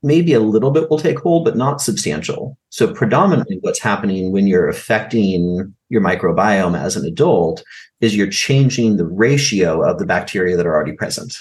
maybe 0.02 0.32
a 0.32 0.40
little 0.40 0.70
bit 0.70 0.90
will 0.90 0.98
take 0.98 1.18
hold, 1.18 1.44
but 1.44 1.56
not 1.56 1.80
substantial. 1.80 2.58
So, 2.70 2.92
predominantly, 2.92 3.58
what's 3.60 3.80
happening 3.80 4.32
when 4.32 4.46
you're 4.46 4.68
affecting 4.68 5.74
your 5.88 6.00
microbiome 6.00 6.78
as 6.78 6.96
an 6.96 7.04
adult 7.04 7.62
is 8.00 8.16
you're 8.16 8.30
changing 8.30 8.96
the 8.96 9.06
ratio 9.06 9.82
of 9.82 9.98
the 9.98 10.06
bacteria 10.06 10.56
that 10.56 10.66
are 10.66 10.74
already 10.74 10.92
present. 10.92 11.36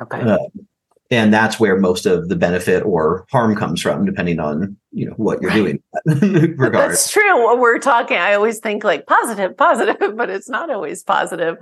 Okay. 0.00 0.20
Uh, 0.20 0.38
and 1.10 1.34
that's 1.34 1.58
where 1.58 1.76
most 1.76 2.06
of 2.06 2.28
the 2.28 2.36
benefit 2.36 2.84
or 2.84 3.26
harm 3.30 3.56
comes 3.56 3.82
from, 3.82 4.04
depending 4.04 4.38
on 4.38 4.76
you 4.92 5.06
know 5.06 5.12
what 5.12 5.42
you're 5.42 5.50
doing. 5.50 5.82
regard. 6.06 6.90
That's 6.90 7.10
true. 7.10 7.42
What 7.42 7.58
we're 7.58 7.78
talking. 7.78 8.16
I 8.16 8.34
always 8.34 8.60
think 8.60 8.84
like 8.84 9.06
positive, 9.06 9.56
positive, 9.56 9.96
but 10.16 10.30
it's 10.30 10.48
not 10.48 10.70
always 10.70 11.02
positive. 11.02 11.56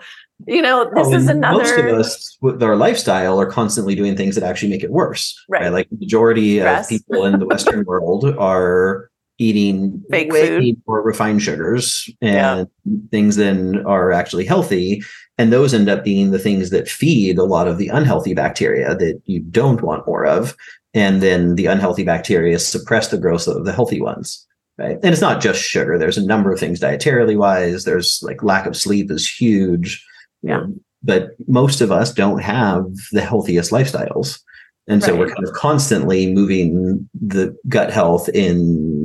You 0.46 0.60
know, 0.60 0.84
this 0.84 1.06
well, 1.06 1.14
is 1.14 1.28
another. 1.28 1.58
Most 1.58 1.78
of 1.78 1.86
us 1.86 2.38
with 2.42 2.62
our 2.62 2.76
lifestyle 2.76 3.40
are 3.40 3.50
constantly 3.50 3.94
doing 3.94 4.16
things 4.16 4.34
that 4.34 4.44
actually 4.44 4.70
make 4.70 4.84
it 4.84 4.90
worse. 4.90 5.42
Right. 5.48 5.62
right? 5.62 5.72
Like 5.72 5.88
majority 5.92 6.58
Stress. 6.58 6.84
of 6.84 6.88
people 6.88 7.24
in 7.24 7.38
the 7.38 7.46
Western 7.46 7.84
world 7.86 8.26
are 8.38 9.10
eating 9.38 10.02
fake 10.10 10.32
food. 10.32 10.76
more 10.86 11.02
refined 11.02 11.42
sugars 11.42 12.10
and 12.20 12.68
yeah. 12.84 12.94
things 13.10 13.36
then 13.36 13.84
are 13.86 14.12
actually 14.12 14.44
healthy. 14.44 15.02
And 15.38 15.52
those 15.52 15.72
end 15.72 15.88
up 15.88 16.02
being 16.02 16.32
the 16.32 16.38
things 16.38 16.70
that 16.70 16.88
feed 16.88 17.38
a 17.38 17.44
lot 17.44 17.68
of 17.68 17.78
the 17.78 17.88
unhealthy 17.88 18.34
bacteria 18.34 18.96
that 18.96 19.22
you 19.26 19.40
don't 19.40 19.82
want 19.82 20.06
more 20.06 20.26
of. 20.26 20.56
And 20.94 21.22
then 21.22 21.54
the 21.54 21.66
unhealthy 21.66 22.02
bacteria 22.02 22.58
suppress 22.58 23.08
the 23.08 23.18
growth 23.18 23.46
of 23.46 23.64
the 23.64 23.72
healthy 23.72 24.00
ones 24.00 24.44
right? 24.78 24.96
And 25.02 25.12
it's 25.12 25.20
not 25.20 25.42
just 25.42 25.60
sugar. 25.60 25.98
There's 25.98 26.16
a 26.16 26.24
number 26.24 26.52
of 26.52 26.58
things 26.58 26.80
dietarily 26.80 27.36
wise. 27.36 27.84
There's 27.84 28.20
like 28.22 28.42
lack 28.42 28.64
of 28.64 28.76
sleep 28.76 29.10
is 29.10 29.28
huge. 29.28 30.04
Yeah. 30.42 30.62
But 31.02 31.30
most 31.46 31.80
of 31.80 31.92
us 31.92 32.12
don't 32.12 32.40
have 32.40 32.86
the 33.12 33.20
healthiest 33.20 33.70
lifestyles. 33.70 34.40
And 34.86 35.02
so 35.02 35.12
right. 35.12 35.18
we're 35.18 35.34
kind 35.34 35.46
of 35.46 35.52
constantly 35.52 36.32
moving 36.32 37.08
the 37.14 37.54
gut 37.68 37.92
health 37.92 38.28
in 38.30 38.97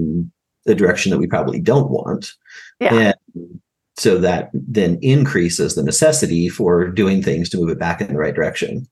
the 0.65 0.75
direction 0.75 1.11
that 1.11 1.17
we 1.17 1.27
probably 1.27 1.59
don't 1.59 1.89
want. 1.89 2.31
Yeah. 2.79 2.93
And 3.35 3.59
so 3.97 4.17
that 4.19 4.49
then 4.53 4.97
increases 5.01 5.75
the 5.75 5.83
necessity 5.83 6.49
for 6.49 6.89
doing 6.89 7.21
things 7.21 7.49
to 7.49 7.57
move 7.57 7.69
it 7.69 7.79
back 7.79 8.01
in 8.01 8.07
the 8.07 8.17
right 8.17 8.33
direction. 8.33 8.87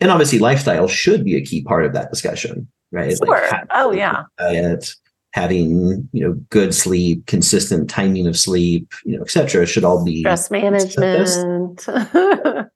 And 0.00 0.10
obviously, 0.10 0.38
lifestyle 0.38 0.88
should 0.88 1.24
be 1.24 1.36
a 1.36 1.44
key 1.44 1.62
part 1.62 1.86
of 1.86 1.92
that 1.94 2.10
discussion, 2.10 2.68
right? 2.92 3.16
Sure. 3.16 3.26
Like 3.50 3.66
oh, 3.70 3.92
yeah. 3.92 4.24
Diet, 4.38 4.94
having 5.34 6.08
you 6.12 6.24
know 6.24 6.34
good 6.50 6.72
sleep 6.72 7.26
consistent 7.26 7.90
timing 7.90 8.28
of 8.28 8.38
sleep 8.38 8.92
you 9.04 9.16
know 9.16 9.22
etc 9.22 9.66
should 9.66 9.82
all 9.82 10.04
be 10.04 10.20
stress 10.20 10.48
management 10.48 11.84
but 12.12 12.70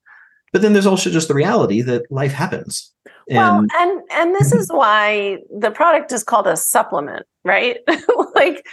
then 0.52 0.72
there's 0.72 0.86
also 0.86 1.08
just 1.08 1.28
the 1.28 1.34
reality 1.34 1.80
that 1.80 2.10
life 2.10 2.32
happens 2.32 2.92
well 3.30 3.66
and 3.76 4.02
and 4.10 4.34
this 4.34 4.52
is 4.52 4.68
why 4.72 5.38
the 5.58 5.70
product 5.70 6.12
is 6.12 6.24
called 6.24 6.46
a 6.46 6.56
supplement 6.56 7.26
right? 7.48 7.78
Like 8.34 8.64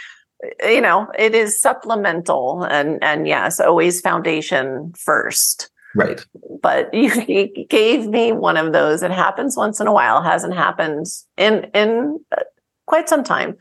you 0.62 0.80
know 0.80 1.08
it 1.18 1.34
is 1.34 1.60
supplemental 1.60 2.62
and 2.62 3.02
and 3.02 3.26
yes 3.26 3.58
always 3.58 4.00
foundation 4.00 4.92
first. 4.96 5.70
Right. 5.96 6.24
But 6.62 6.92
you, 6.92 7.10
you 7.28 7.66
gave 7.68 8.06
me 8.06 8.32
one 8.32 8.56
of 8.56 8.72
those. 8.72 9.02
It 9.02 9.10
happens 9.10 9.56
once 9.56 9.80
in 9.80 9.86
a 9.86 9.92
while 9.92 10.22
hasn't 10.22 10.54
happened 10.54 11.06
in 11.36 11.68
in 11.74 12.20
uh, 12.30 12.42
quite 12.86 13.08
some 13.08 13.24
time 13.24 13.56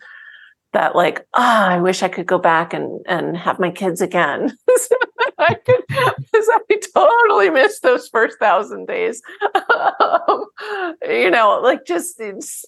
that 0.75 0.95
like 0.95 1.25
ah 1.33 1.65
oh, 1.65 1.69
i 1.75 1.77
wish 1.79 2.03
i 2.03 2.07
could 2.07 2.27
go 2.27 2.37
back 2.37 2.73
and 2.73 3.01
and 3.07 3.35
have 3.35 3.59
my 3.59 3.71
kids 3.71 4.01
again 4.01 4.55
I 5.37 5.53
could, 5.53 5.83
because 5.87 6.49
I 6.49 6.59
totally 6.93 7.49
missed 7.49 7.83
those 7.83 8.07
first 8.07 8.39
thousand 8.39 8.87
days. 8.87 9.21
Um, 9.43 10.45
you 11.07 11.29
know, 11.29 11.59
like 11.61 11.85
just 11.85 12.21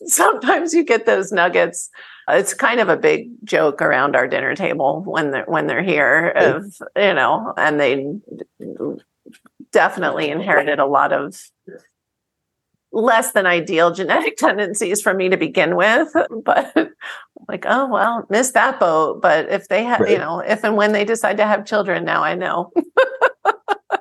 sometimes 0.06 0.74
you 0.74 0.84
get 0.84 1.06
those 1.06 1.32
nuggets. 1.32 1.90
It's 2.28 2.54
kind 2.54 2.80
of 2.80 2.90
a 2.90 2.98
big 2.98 3.30
joke 3.44 3.82
around 3.82 4.16
our 4.16 4.28
dinner 4.28 4.56
table 4.56 5.02
when 5.06 5.32
they're 5.32 5.46
when 5.46 5.68
they're 5.68 5.84
here, 5.84 6.30
of 6.36 6.76
you 6.96 7.14
know, 7.14 7.54
and 7.58 7.80
they 7.80 8.06
definitely 9.72 10.30
inherited 10.30 10.80
a 10.80 10.86
lot 10.86 11.14
of 11.14 11.40
less 12.92 13.34
than 13.34 13.46
ideal 13.46 13.92
genetic 13.92 14.38
tendencies 14.38 15.02
for 15.02 15.14
me 15.14 15.30
to 15.30 15.38
begin 15.38 15.76
with 15.76 16.12
but 16.44 16.74
like 17.48 17.66
oh 17.68 17.88
well 17.88 18.26
missed 18.30 18.54
that 18.54 18.80
boat. 18.80 19.22
But 19.22 19.50
if 19.50 19.68
they 19.68 19.84
have 19.84 20.00
right. 20.00 20.12
you 20.12 20.18
know 20.18 20.40
if 20.40 20.64
and 20.64 20.76
when 20.76 20.92
they 20.92 21.06
decide 21.06 21.38
to 21.38 21.46
have 21.46 21.66
children 21.66 22.04
now 22.06 22.24
i 22.24 22.36
know. 22.36 22.72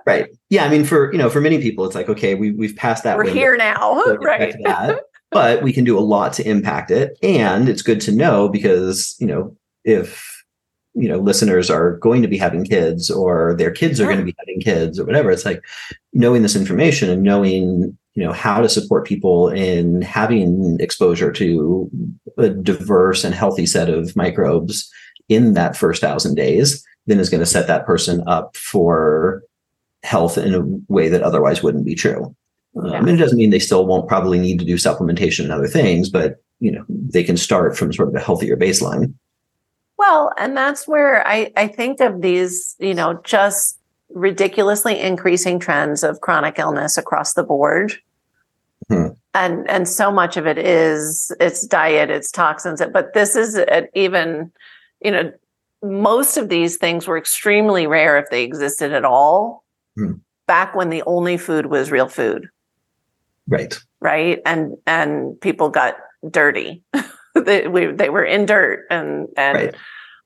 Right. 0.07 0.29
Yeah 0.51 0.64
i 0.64 0.68
mean 0.68 0.85
for 0.85 1.12
you 1.12 1.18
know 1.18 1.31
for 1.31 1.40
many 1.40 1.61
people 1.61 1.85
it's 1.85 1.94
like 1.94 2.09
okay 2.09 2.35
we, 2.35 2.53
we've 2.53 2.77
passed 2.77 3.05
that 3.05 3.16
we're 3.16 3.25
window, 3.25 3.38
here 3.38 3.57
now. 3.57 4.03
Right. 4.20 4.55
that, 4.64 5.01
but 5.31 5.62
we 5.62 5.72
can 5.72 5.85
do 5.85 5.99
a 5.99 6.01
lot 6.01 6.33
to 6.35 6.49
impact 6.49 6.90
it. 6.90 7.18
And 7.22 7.68
it's 7.68 7.83
good 7.83 8.01
to 8.03 8.12
know 8.12 8.49
because 8.49 9.16
you 9.18 9.27
know 9.27 9.57
if 9.85 10.44
you 10.94 11.09
know 11.09 11.18
listeners 11.18 11.70
are 11.70 11.99
going 11.99 12.22
to 12.22 12.29
be 12.29 12.38
having 12.38 12.64
kids 12.64 13.11
or 13.11 13.55
their 13.59 13.70
kids 13.70 14.01
are 14.01 14.05
going 14.05 14.16
to 14.16 14.22
mm. 14.22 14.27
be 14.27 14.37
having 14.38 14.61
kids 14.61 14.99
or 14.99 15.05
whatever 15.05 15.31
it's 15.31 15.44
like 15.44 15.62
knowing 16.14 16.42
this 16.42 16.57
information 16.57 17.11
and 17.11 17.22
knowing 17.22 17.96
you 18.16 18.24
know 18.24 18.33
how 18.33 18.61
to 18.61 18.68
support 18.68 19.07
people 19.07 19.48
in 19.48 20.02
having 20.02 20.76
exposure 20.81 21.31
to 21.31 21.88
a 22.38 22.48
diverse 22.48 23.22
and 23.22 23.35
healthy 23.35 23.66
set 23.66 23.88
of 23.88 24.16
microbes 24.16 24.90
in 25.29 25.55
that 25.55 25.76
first 25.76 26.00
thousand 26.00 26.35
days 26.35 26.85
then 27.07 27.20
is 27.20 27.31
going 27.31 27.40
to 27.40 27.46
set 27.46 27.68
that 27.68 27.87
person 27.87 28.24
up 28.26 28.57
for 28.57 29.42
health 30.02 30.37
in 30.37 30.55
a 30.55 30.92
way 30.92 31.09
that 31.09 31.22
otherwise 31.22 31.62
wouldn't 31.62 31.85
be 31.85 31.94
true 31.94 32.35
yeah. 32.74 32.98
um, 32.98 33.07
and 33.07 33.11
it 33.11 33.22
doesn't 33.22 33.38
mean 33.38 33.50
they 33.50 33.59
still 33.59 33.87
won't 33.87 34.09
probably 34.09 34.38
need 34.38 34.59
to 34.59 34.64
do 34.64 34.74
supplementation 34.74 35.44
and 35.44 35.52
other 35.52 35.68
things 35.68 36.09
but 36.09 36.42
you 36.59 36.72
know 36.72 36.85
they 36.88 37.22
can 37.22 37.37
start 37.37 37.76
from 37.76 37.92
sort 37.92 38.09
of 38.09 38.14
a 38.14 38.20
healthier 38.20 38.57
baseline 38.57 39.12
well, 39.98 40.31
and 40.37 40.57
that's 40.57 40.87
where 40.87 41.26
I, 41.26 41.50
I 41.57 41.68
think 41.68 42.00
of 42.00 42.20
these, 42.20 42.76
you 42.79 42.92
know, 42.92 43.18
just 43.24 43.79
ridiculously 44.11 45.00
increasing 45.00 45.59
trends 45.59 46.02
of 46.02 46.20
chronic 46.20 46.59
illness 46.59 46.96
across 46.96 47.35
the 47.35 47.42
board. 47.42 47.94
Hmm. 48.89 49.09
And 49.35 49.69
and 49.69 49.89
so 49.89 50.11
much 50.11 50.37
of 50.37 50.47
it 50.47 50.59
is 50.59 51.31
it's 51.41 51.67
diet, 51.67 52.11
it's 52.11 52.31
toxins, 52.31 52.83
but 52.93 53.12
this 53.15 53.37
is 53.37 53.59
even, 53.95 54.51
you 55.03 55.11
know, 55.11 55.33
most 55.83 56.37
of 56.37 56.49
these 56.49 56.77
things 56.77 57.07
were 57.07 57.19
extremely 57.19 57.87
rare 57.87 58.19
if 58.19 58.31
they 58.31 58.45
existed 58.45 58.93
at 58.93 59.05
all. 59.05 59.65
Hmm. 59.97 60.12
Back 60.47 60.75
when 60.75 60.91
the 60.91 61.03
only 61.07 61.37
food 61.37 61.67
was 61.67 61.91
real 61.91 62.09
food. 62.09 62.49
Right. 63.49 63.79
Right. 64.01 64.41
And 64.47 64.77
and 64.87 65.41
people 65.41 65.69
got 65.69 65.97
dirty. 66.31 66.83
they 67.35 67.67
we, 67.69 67.87
they 67.87 68.11
were 68.11 68.25
in 68.25 68.47
dirt 68.47 68.87
and 68.91 69.29
and 69.37 69.57
right. 69.57 69.75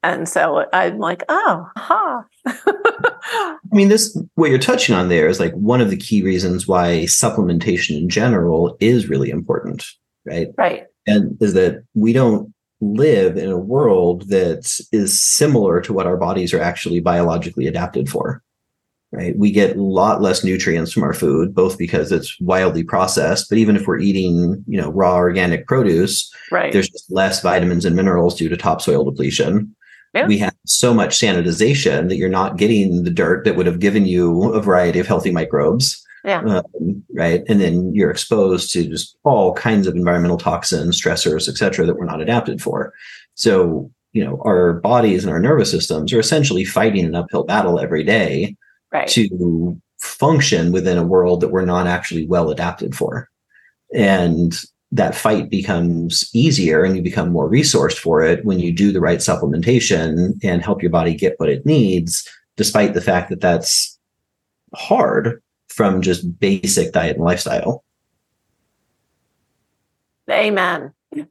And 0.03 0.29
so 0.29 0.65
I'm 0.73 0.99
like, 0.99 1.23
oh, 1.29 1.67
ha. 1.77 2.25
I 2.47 3.57
mean, 3.73 3.89
this 3.89 4.19
what 4.35 4.51
you're 4.51 4.59
touching 4.59 4.95
on 4.95 5.09
there 5.09 5.29
is 5.29 5.41
like 5.41 5.53
one 5.53 5.81
of 5.81 5.91
the 5.91 5.97
key 5.97 6.23
reasons 6.23 6.67
why 6.67 7.05
supplementation 7.05 7.97
in 7.97 8.09
general 8.09 8.77
is 8.81 9.09
really 9.09 9.31
important, 9.31 9.87
right? 10.25 10.49
Right. 10.57 10.87
And 11.07 11.37
is 11.41 11.55
that 11.55 11.85
we 11.95 12.13
don't 12.13 12.53
live 12.81 13.37
in 13.37 13.51
a 13.51 13.59
world 13.59 14.29
that 14.29 14.81
is 14.91 15.21
similar 15.21 15.81
to 15.83 15.93
what 15.93 16.07
our 16.07 16.17
bodies 16.17 16.55
are 16.55 16.61
actually 16.61 17.01
biologically 17.01 17.67
adapted 17.67 18.09
for 18.09 18.43
right? 19.13 19.37
We 19.37 19.51
get 19.51 19.77
a 19.77 19.83
lot 19.83 20.23
less 20.23 20.45
nutrients 20.45 20.93
from 20.93 21.03
our 21.03 21.13
food, 21.13 21.55
both 21.55 21.79
because 21.79 22.13
it's 22.13 22.39
wildly 22.41 22.85
processed, 22.85 23.49
but 23.49 23.59
even 23.59 23.77
if 23.77 23.87
we're 23.87 23.99
eating, 23.99 24.65
you 24.67 24.81
know, 24.81 24.91
raw 24.91 25.17
organic 25.17 25.67
produce, 25.67 26.33
right. 26.51 26.73
there's 26.73 26.89
just 26.89 27.11
less 27.11 27.43
vitamins 27.43 27.85
and 27.85 27.97
minerals 27.97 28.37
due 28.37 28.49
to 28.49 28.57
topsoil 28.57 29.05
depletion. 29.05 29.75
Yeah. 30.13 30.27
We 30.27 30.39
have 30.39 30.55
so 30.67 30.93
much 30.93 31.19
sanitization 31.19 32.09
that 32.09 32.17
you're 32.17 32.29
not 32.29 32.57
getting 32.57 33.05
the 33.05 33.11
dirt 33.11 33.45
that 33.45 33.57
would 33.57 33.67
have 33.67 33.79
given 33.79 34.07
you 34.07 34.53
a 34.53 34.61
variety 34.61 34.99
of 34.99 35.07
healthy 35.07 35.31
microbes. 35.31 36.05
Yeah. 36.25 36.41
Um, 36.41 37.05
right. 37.15 37.45
And 37.49 37.61
then 37.61 37.95
you're 37.95 38.11
exposed 38.11 38.73
to 38.73 38.87
just 38.87 39.17
all 39.23 39.55
kinds 39.55 39.87
of 39.87 39.95
environmental 39.95 40.37
toxins, 40.37 41.01
stressors, 41.01 41.49
et 41.49 41.57
cetera, 41.57 41.87
that 41.87 41.97
we're 41.97 42.05
not 42.07 42.21
adapted 42.21 42.61
for. 42.61 42.93
So, 43.35 43.91
you 44.13 44.25
know, 44.25 44.43
our 44.45 44.75
bodies 44.75 45.25
and 45.25 45.33
our 45.33 45.41
nervous 45.41 45.71
systems 45.71 46.13
are 46.13 46.19
essentially 46.19 46.65
fighting 46.65 47.05
an 47.05 47.15
uphill 47.15 47.45
battle 47.45 47.79
every 47.79 48.03
day 48.03 48.57
right. 48.93 49.09
to 49.09 49.81
function 50.01 50.73
within 50.73 50.99
a 50.99 51.07
world 51.07 51.41
that 51.41 51.51
we're 51.51 51.65
not 51.65 51.87
actually 51.87 52.27
well 52.27 52.51
adapted 52.51 52.95
for. 52.95 53.29
And 53.95 54.59
that 54.93 55.15
fight 55.15 55.51
becomes 55.51 56.29
easier 56.35 56.83
and 56.83 56.97
you 56.97 57.03
become 57.03 57.31
more 57.31 57.49
resourced 57.49 57.99
for 57.99 58.23
it 58.23 58.45
when 58.45 58.59
you 58.59 58.73
do 58.73 58.91
the 58.91 59.01
right 59.01 59.21
supplementation 59.21 60.39
and 60.43 60.65
help 60.65 60.83
your 60.83 60.91
body 60.91 61.15
get 61.15 61.39
what 61.39 61.49
it 61.49 61.65
needs, 61.65 62.29
despite 62.57 62.95
the 62.95 63.01
fact 63.01 63.31
that 63.31 63.41
that's 63.41 63.99
hard 64.75 65.41
from 65.69 66.03
just 66.03 66.39
basic 66.41 66.93
diet 66.93 67.17
and 67.17 67.25
lifestyle. 67.25 67.85
Amen. 70.29 70.93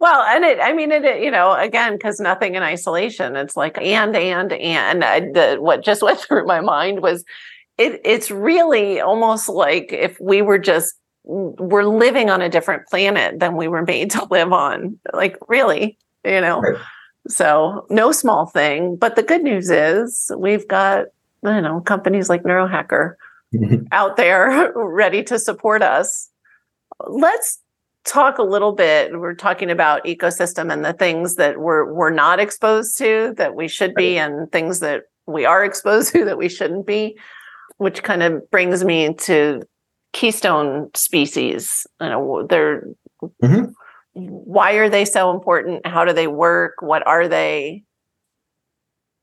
Well, 0.00 0.22
and 0.22 0.44
it, 0.44 0.58
I 0.60 0.72
mean, 0.72 0.92
it, 0.92 1.22
you 1.22 1.30
know, 1.30 1.54
again, 1.54 1.94
because 1.94 2.20
nothing 2.20 2.54
in 2.54 2.62
isolation. 2.62 3.36
It's 3.36 3.56
like, 3.56 3.78
and, 3.80 4.16
and, 4.16 4.52
and 4.52 5.04
I, 5.04 5.20
the, 5.20 5.56
what 5.60 5.82
just 5.84 6.02
went 6.02 6.20
through 6.20 6.46
my 6.46 6.60
mind 6.60 7.00
was 7.00 7.24
it, 7.78 8.00
it's 8.04 8.30
really 8.30 9.00
almost 9.00 9.48
like 9.48 9.92
if 9.92 10.18
we 10.20 10.42
were 10.42 10.58
just, 10.58 10.94
we're 11.24 11.84
living 11.84 12.30
on 12.30 12.42
a 12.42 12.48
different 12.48 12.86
planet 12.86 13.40
than 13.40 13.56
we 13.56 13.68
were 13.68 13.82
made 13.82 14.10
to 14.12 14.24
live 14.30 14.52
on. 14.52 14.98
Like, 15.12 15.36
really, 15.48 15.98
you 16.24 16.40
know? 16.40 16.60
Right. 16.60 16.76
So, 17.26 17.86
no 17.88 18.12
small 18.12 18.46
thing. 18.46 18.96
But 18.96 19.16
the 19.16 19.22
good 19.22 19.42
news 19.42 19.70
is 19.70 20.30
we've 20.36 20.68
got, 20.68 21.06
you 21.42 21.60
know, 21.60 21.80
companies 21.80 22.28
like 22.28 22.42
Neurohacker 22.42 23.14
out 23.92 24.16
there 24.16 24.72
ready 24.76 25.22
to 25.24 25.38
support 25.38 25.82
us. 25.82 26.28
Let's 27.06 27.60
talk 28.04 28.36
a 28.36 28.42
little 28.42 28.72
bit 28.72 29.18
we're 29.18 29.34
talking 29.34 29.70
about 29.70 30.04
ecosystem 30.04 30.70
and 30.70 30.84
the 30.84 30.92
things 30.92 31.36
that 31.36 31.58
we're 31.58 31.90
we're 31.90 32.10
not 32.10 32.38
exposed 32.38 32.98
to 32.98 33.32
that 33.38 33.54
we 33.54 33.66
should 33.66 33.94
be 33.94 34.18
and 34.18 34.52
things 34.52 34.80
that 34.80 35.04
we 35.26 35.46
are 35.46 35.64
exposed 35.64 36.12
to 36.12 36.22
that 36.22 36.36
we 36.36 36.46
shouldn't 36.46 36.86
be 36.86 37.16
which 37.78 38.02
kind 38.02 38.22
of 38.22 38.50
brings 38.50 38.84
me 38.84 39.14
to 39.14 39.62
keystone 40.14 40.88
species 40.94 41.86
you 42.00 42.08
know 42.08 42.46
they're 42.48 42.86
mm-hmm. 43.42 43.64
why 44.12 44.72
are 44.74 44.88
they 44.88 45.04
so 45.04 45.34
important? 45.34 45.84
How 45.86 46.04
do 46.04 46.12
they 46.12 46.28
work? 46.28 46.74
What 46.80 47.06
are 47.06 47.28
they? 47.28 47.82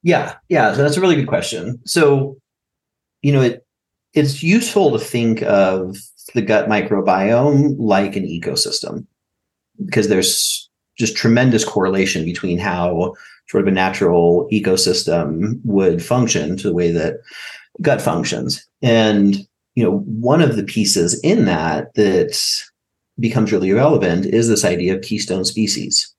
Yeah 0.04 0.36
yeah 0.50 0.74
so 0.74 0.84
that's 0.84 0.98
a 0.98 1.02
really 1.02 1.16
good 1.16 1.28
question. 1.28 1.80
So 1.86 2.38
you 3.24 3.32
know 3.32 3.42
it 3.42 3.66
it's 4.14 4.44
useful 4.44 4.92
to 4.92 5.00
think 5.00 5.42
of 5.44 5.98
the 6.34 6.42
gut 6.42 6.68
microbiome 6.68 7.76
like 7.80 8.16
an 8.16 8.26
ecosystem 8.26 9.06
because 9.86 10.10
there's 10.10 10.70
just 10.98 11.16
tremendous 11.16 11.64
correlation 11.64 12.26
between 12.26 12.60
how 12.60 13.14
sort 13.48 13.64
of 13.64 13.68
a 13.68 13.72
natural 13.72 14.48
ecosystem 14.52 15.60
would 15.64 16.04
function 16.04 16.58
to 16.58 16.68
the 16.68 16.74
way 16.74 16.92
that 16.92 17.16
gut 17.82 18.02
functions. 18.02 18.68
And 18.82 19.48
you 19.76 19.84
know 19.84 20.00
one 20.00 20.42
of 20.42 20.56
the 20.56 20.64
pieces 20.64 21.20
in 21.22 21.46
that 21.46 21.94
that 21.96 22.38
becomes 23.20 23.52
really 23.52 23.72
relevant 23.72 24.26
is 24.26 24.48
this 24.48 24.66
idea 24.66 24.96
of 24.96 25.02
keystone 25.02 25.46
species. 25.46 26.14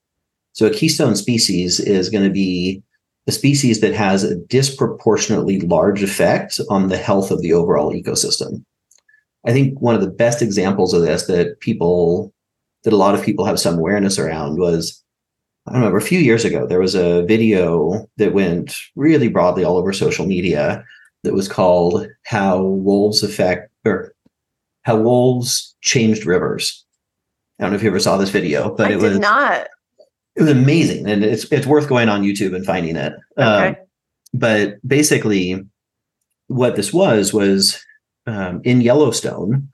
So 0.53 0.67
a 0.67 0.73
keystone 0.73 1.15
species 1.15 1.79
is 1.79 2.09
going 2.09 2.23
to 2.23 2.29
be 2.29 2.81
a 3.27 3.31
species 3.31 3.81
that 3.81 3.93
has 3.93 4.23
a 4.23 4.35
disproportionately 4.35 5.59
large 5.61 6.03
effect 6.03 6.59
on 6.69 6.87
the 6.87 6.97
health 6.97 7.31
of 7.31 7.41
the 7.41 7.53
overall 7.53 7.91
ecosystem. 7.91 8.63
I 9.45 9.51
think 9.51 9.79
one 9.81 9.95
of 9.95 10.01
the 10.01 10.09
best 10.09 10.41
examples 10.41 10.93
of 10.93 11.01
this 11.01 11.25
that 11.25 11.59
people 11.59 12.33
that 12.83 12.93
a 12.93 12.97
lot 12.97 13.15
of 13.15 13.23
people 13.23 13.45
have 13.45 13.59
some 13.59 13.77
awareness 13.77 14.19
around 14.19 14.57
was 14.57 15.03
I 15.65 15.75
remember 15.75 15.97
a 15.97 16.01
few 16.01 16.19
years 16.19 16.43
ago, 16.43 16.67
there 16.67 16.81
was 16.81 16.95
a 16.95 17.23
video 17.23 18.05
that 18.17 18.33
went 18.33 18.75
really 18.95 19.29
broadly 19.29 19.63
all 19.63 19.77
over 19.77 19.93
social 19.93 20.25
media 20.25 20.83
that 21.23 21.33
was 21.33 21.47
called 21.47 22.07
How 22.25 22.61
Wolves 22.61 23.23
Affect 23.23 23.71
or 23.85 24.13
How 24.83 24.97
Wolves 24.97 25.75
Changed 25.81 26.25
Rivers. 26.25 26.85
I 27.59 27.63
don't 27.63 27.71
know 27.71 27.77
if 27.77 27.83
you 27.83 27.89
ever 27.89 27.99
saw 27.99 28.17
this 28.17 28.29
video, 28.29 28.75
but 28.75 28.87
I 28.87 28.93
it 28.93 28.99
was 28.99 29.19
not. 29.19 29.67
It 30.35 30.41
was 30.41 30.51
amazing. 30.51 31.07
And 31.07 31.23
it's 31.23 31.45
it's 31.51 31.67
worth 31.67 31.87
going 31.87 32.09
on 32.09 32.23
YouTube 32.23 32.55
and 32.55 32.65
finding 32.65 32.95
it. 32.95 33.13
Okay. 33.37 33.67
Um, 33.67 33.75
but 34.33 34.75
basically, 34.87 35.63
what 36.47 36.75
this 36.75 36.91
was 36.91 37.33
was 37.33 37.83
um, 38.25 38.61
in 38.63 38.81
Yellowstone, 38.81 39.69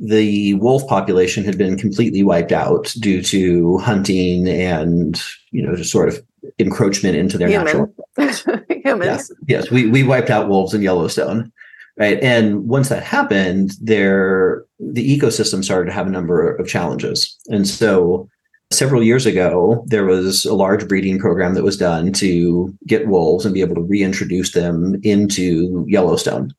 the 0.00 0.54
wolf 0.54 0.86
population 0.88 1.44
had 1.44 1.58
been 1.58 1.76
completely 1.76 2.22
wiped 2.22 2.52
out 2.52 2.94
due 2.98 3.22
to 3.22 3.78
hunting 3.78 4.48
and 4.48 5.22
you 5.50 5.62
know 5.62 5.76
just 5.76 5.92
sort 5.92 6.08
of 6.08 6.22
encroachment 6.58 7.16
into 7.16 7.38
their 7.38 7.48
Human. 7.48 7.64
natural 7.66 8.66
humans 8.84 9.04
yes, 9.04 9.32
yes 9.46 9.70
we, 9.70 9.88
we 9.88 10.02
wiped 10.02 10.30
out 10.30 10.48
wolves 10.48 10.74
in 10.74 10.82
yellowstone 10.82 11.52
right? 12.00 12.18
And 12.22 12.66
once 12.66 12.88
that 12.88 13.02
happened 13.02 13.72
there 13.80 14.64
the 14.80 15.18
ecosystem 15.18 15.62
started 15.62 15.86
to 15.86 15.92
have 15.92 16.06
a 16.06 16.10
number 16.10 16.56
of 16.56 16.66
challenges. 16.66 17.38
And 17.48 17.68
so 17.68 18.28
several 18.72 19.02
years 19.02 19.26
ago 19.26 19.84
there 19.88 20.06
was 20.06 20.44
a 20.44 20.54
large 20.54 20.88
breeding 20.88 21.18
program 21.18 21.54
that 21.54 21.64
was 21.64 21.76
done 21.76 22.12
to 22.14 22.74
get 22.86 23.08
wolves 23.08 23.44
and 23.44 23.54
be 23.54 23.60
able 23.60 23.74
to 23.74 23.82
reintroduce 23.82 24.52
them 24.52 24.96
into 25.02 25.84
yellowstone. 25.88 26.52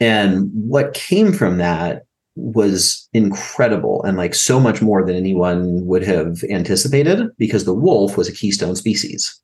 And 0.00 0.50
what 0.52 0.94
came 0.94 1.32
from 1.32 1.58
that 1.58 2.05
was 2.36 3.08
incredible 3.12 4.02
and 4.04 4.16
like 4.16 4.34
so 4.34 4.60
much 4.60 4.80
more 4.80 5.04
than 5.04 5.16
anyone 5.16 5.84
would 5.86 6.02
have 6.02 6.44
anticipated 6.50 7.28
because 7.38 7.64
the 7.64 7.74
wolf 7.74 8.16
was 8.16 8.28
a 8.28 8.32
keystone 8.32 8.76
species. 8.76 9.40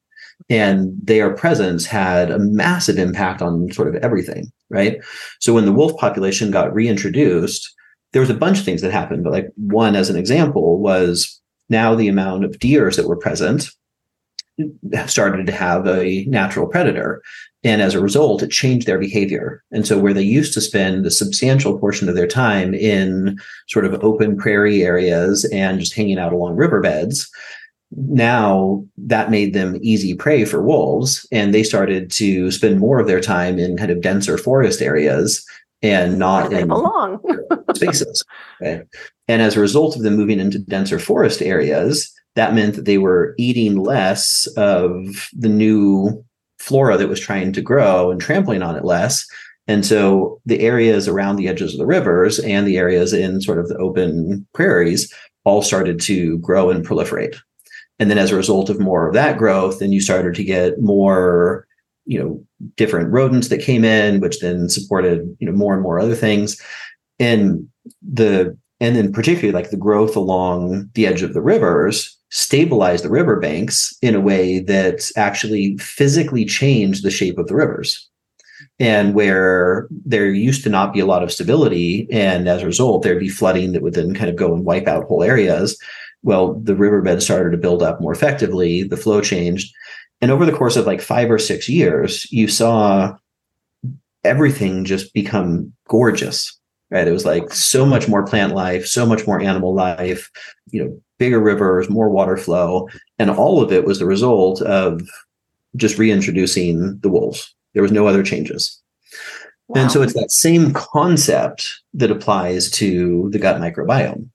And 0.50 0.92
their 1.02 1.34
presence 1.34 1.86
had 1.86 2.30
a 2.30 2.38
massive 2.38 2.98
impact 2.98 3.42
on 3.42 3.70
sort 3.72 3.88
of 3.88 3.96
everything 3.96 4.52
right? 4.72 5.04
So 5.38 5.52
when 5.52 5.66
the 5.66 5.72
wolf 5.72 5.96
population 5.98 6.50
got 6.50 6.74
reintroduced 6.74 7.70
there 8.12 8.20
was 8.20 8.30
a 8.30 8.34
bunch 8.34 8.58
of 8.58 8.64
things 8.64 8.82
that 8.82 8.92
happened 8.92 9.24
but 9.24 9.32
like 9.32 9.48
one 9.56 9.96
as 9.96 10.10
an 10.10 10.16
example 10.16 10.80
was 10.80 11.40
now 11.68 11.94
the 11.94 12.08
amount 12.08 12.44
of 12.44 12.58
deers 12.58 12.96
that 12.96 13.08
were 13.08 13.16
present 13.16 13.70
started 15.06 15.46
to 15.46 15.52
have 15.52 15.86
a 15.86 16.24
natural 16.26 16.66
predator 16.66 17.22
and 17.64 17.80
as 17.80 17.94
a 17.94 18.00
result, 18.00 18.42
it 18.42 18.50
changed 18.50 18.86
their 18.86 18.98
behavior. 18.98 19.62
And 19.70 19.86
so, 19.86 19.98
where 19.98 20.12
they 20.12 20.22
used 20.22 20.52
to 20.54 20.60
spend 20.60 21.06
a 21.06 21.10
substantial 21.10 21.78
portion 21.78 22.08
of 22.08 22.16
their 22.16 22.26
time 22.26 22.74
in 22.74 23.38
sort 23.68 23.84
of 23.84 24.02
open 24.02 24.36
prairie 24.36 24.82
areas 24.82 25.44
and 25.52 25.78
just 25.78 25.94
hanging 25.94 26.18
out 26.18 26.32
along 26.32 26.56
riverbeds, 26.56 27.30
now 27.92 28.84
that 28.96 29.30
made 29.30 29.54
them 29.54 29.78
easy 29.80 30.14
prey 30.14 30.44
for 30.44 30.62
wolves. 30.62 31.26
And 31.30 31.54
they 31.54 31.62
started 31.62 32.10
to 32.12 32.50
spend 32.50 32.80
more 32.80 32.98
of 32.98 33.06
their 33.06 33.20
time 33.20 33.58
in 33.58 33.76
kind 33.76 33.90
of 33.90 34.00
denser 34.00 34.38
forest 34.38 34.82
areas 34.82 35.44
and 35.82 36.18
not 36.18 36.52
in 36.52 36.68
belong. 36.68 37.20
spaces. 37.74 38.24
Okay? 38.60 38.82
And 39.28 39.40
as 39.40 39.56
a 39.56 39.60
result 39.60 39.94
of 39.94 40.02
them 40.02 40.16
moving 40.16 40.40
into 40.40 40.58
denser 40.58 40.98
forest 40.98 41.42
areas, 41.42 42.12
that 42.34 42.54
meant 42.54 42.76
that 42.76 42.84
they 42.84 42.98
were 42.98 43.34
eating 43.38 43.82
less 43.82 44.46
of 44.56 45.28
the 45.32 45.48
new 45.48 46.24
flora 46.58 46.96
that 46.96 47.08
was 47.08 47.20
trying 47.20 47.52
to 47.52 47.60
grow 47.60 48.10
and 48.10 48.20
trampling 48.20 48.62
on 48.62 48.76
it 48.76 48.84
less. 48.84 49.26
And 49.68 49.84
so 49.84 50.40
the 50.46 50.60
areas 50.60 51.08
around 51.08 51.36
the 51.36 51.48
edges 51.48 51.72
of 51.72 51.78
the 51.78 51.86
rivers 51.86 52.38
and 52.40 52.66
the 52.66 52.78
areas 52.78 53.12
in 53.12 53.40
sort 53.40 53.58
of 53.58 53.68
the 53.68 53.76
open 53.76 54.46
prairies 54.54 55.12
all 55.44 55.62
started 55.62 56.00
to 56.02 56.38
grow 56.38 56.70
and 56.70 56.86
proliferate. 56.86 57.36
And 57.98 58.10
then 58.10 58.18
as 58.18 58.32
a 58.32 58.36
result 58.36 58.70
of 58.70 58.80
more 58.80 59.06
of 59.06 59.14
that 59.14 59.38
growth, 59.38 59.78
then 59.78 59.92
you 59.92 60.00
started 60.00 60.34
to 60.34 60.44
get 60.44 60.80
more, 60.80 61.66
you 62.04 62.18
know, 62.18 62.44
different 62.76 63.10
rodents 63.10 63.48
that 63.48 63.62
came 63.62 63.84
in, 63.84 64.20
which 64.20 64.40
then 64.40 64.68
supported, 64.68 65.36
you 65.38 65.46
know, 65.46 65.52
more 65.52 65.74
and 65.74 65.82
more 65.82 66.00
other 66.00 66.14
things. 66.14 66.60
And 67.18 67.68
the 68.02 68.56
and 68.82 68.96
then 68.96 69.12
particularly 69.12 69.52
like 69.52 69.70
the 69.70 69.76
growth 69.76 70.16
along 70.16 70.90
the 70.94 71.06
edge 71.06 71.22
of 71.22 71.34
the 71.34 71.40
rivers 71.40 72.18
stabilize 72.30 73.02
the 73.02 73.10
riverbanks 73.10 73.96
in 74.02 74.16
a 74.16 74.20
way 74.20 74.58
that 74.58 75.08
actually 75.16 75.76
physically 75.78 76.44
changed 76.44 77.04
the 77.04 77.10
shape 77.10 77.38
of 77.38 77.46
the 77.46 77.54
rivers. 77.54 78.08
And 78.80 79.14
where 79.14 79.86
there 80.04 80.26
used 80.26 80.64
to 80.64 80.70
not 80.70 80.92
be 80.92 80.98
a 80.98 81.06
lot 81.06 81.22
of 81.22 81.30
stability, 81.30 82.08
and 82.10 82.48
as 82.48 82.62
a 82.62 82.66
result, 82.66 83.02
there'd 83.02 83.20
be 83.20 83.28
flooding 83.28 83.70
that 83.72 83.82
would 83.82 83.94
then 83.94 84.14
kind 84.14 84.28
of 84.28 84.34
go 84.34 84.52
and 84.52 84.64
wipe 84.64 84.88
out 84.88 85.04
whole 85.04 85.22
areas. 85.22 85.78
Well, 86.24 86.54
the 86.54 86.74
riverbed 86.74 87.22
started 87.22 87.50
to 87.50 87.58
build 87.58 87.84
up 87.84 88.00
more 88.00 88.12
effectively, 88.12 88.82
the 88.82 88.96
flow 88.96 89.20
changed. 89.20 89.72
And 90.20 90.32
over 90.32 90.44
the 90.44 90.52
course 90.52 90.76
of 90.76 90.86
like 90.86 91.00
five 91.00 91.30
or 91.30 91.38
six 91.38 91.68
years, 91.68 92.30
you 92.32 92.48
saw 92.48 93.14
everything 94.24 94.84
just 94.84 95.14
become 95.14 95.72
gorgeous 95.88 96.58
right 96.92 97.08
it 97.08 97.12
was 97.12 97.24
like 97.24 97.52
so 97.52 97.84
much 97.84 98.06
more 98.08 98.24
plant 98.24 98.54
life 98.54 98.86
so 98.86 99.04
much 99.04 99.26
more 99.26 99.40
animal 99.40 99.74
life 99.74 100.30
you 100.70 100.82
know 100.82 101.00
bigger 101.22 101.38
rivers, 101.38 101.88
more 101.88 102.10
water 102.10 102.36
flow, 102.36 102.88
and 103.20 103.30
all 103.30 103.62
of 103.62 103.70
it 103.70 103.84
was 103.84 104.00
the 104.00 104.06
result 104.06 104.60
of 104.62 105.08
just 105.76 105.96
reintroducing 105.96 106.98
the 106.98 107.08
wolves. 107.08 107.54
There 107.74 107.82
was 107.82 107.92
no 107.92 108.08
other 108.08 108.24
changes. 108.24 108.82
Wow. 109.68 109.82
And 109.82 109.92
so 109.92 110.02
it's 110.02 110.14
that 110.14 110.32
same 110.32 110.72
concept 110.72 111.80
that 111.94 112.10
applies 112.10 112.72
to 112.72 113.30
the 113.30 113.38
gut 113.38 113.60
microbiome, 113.60 114.28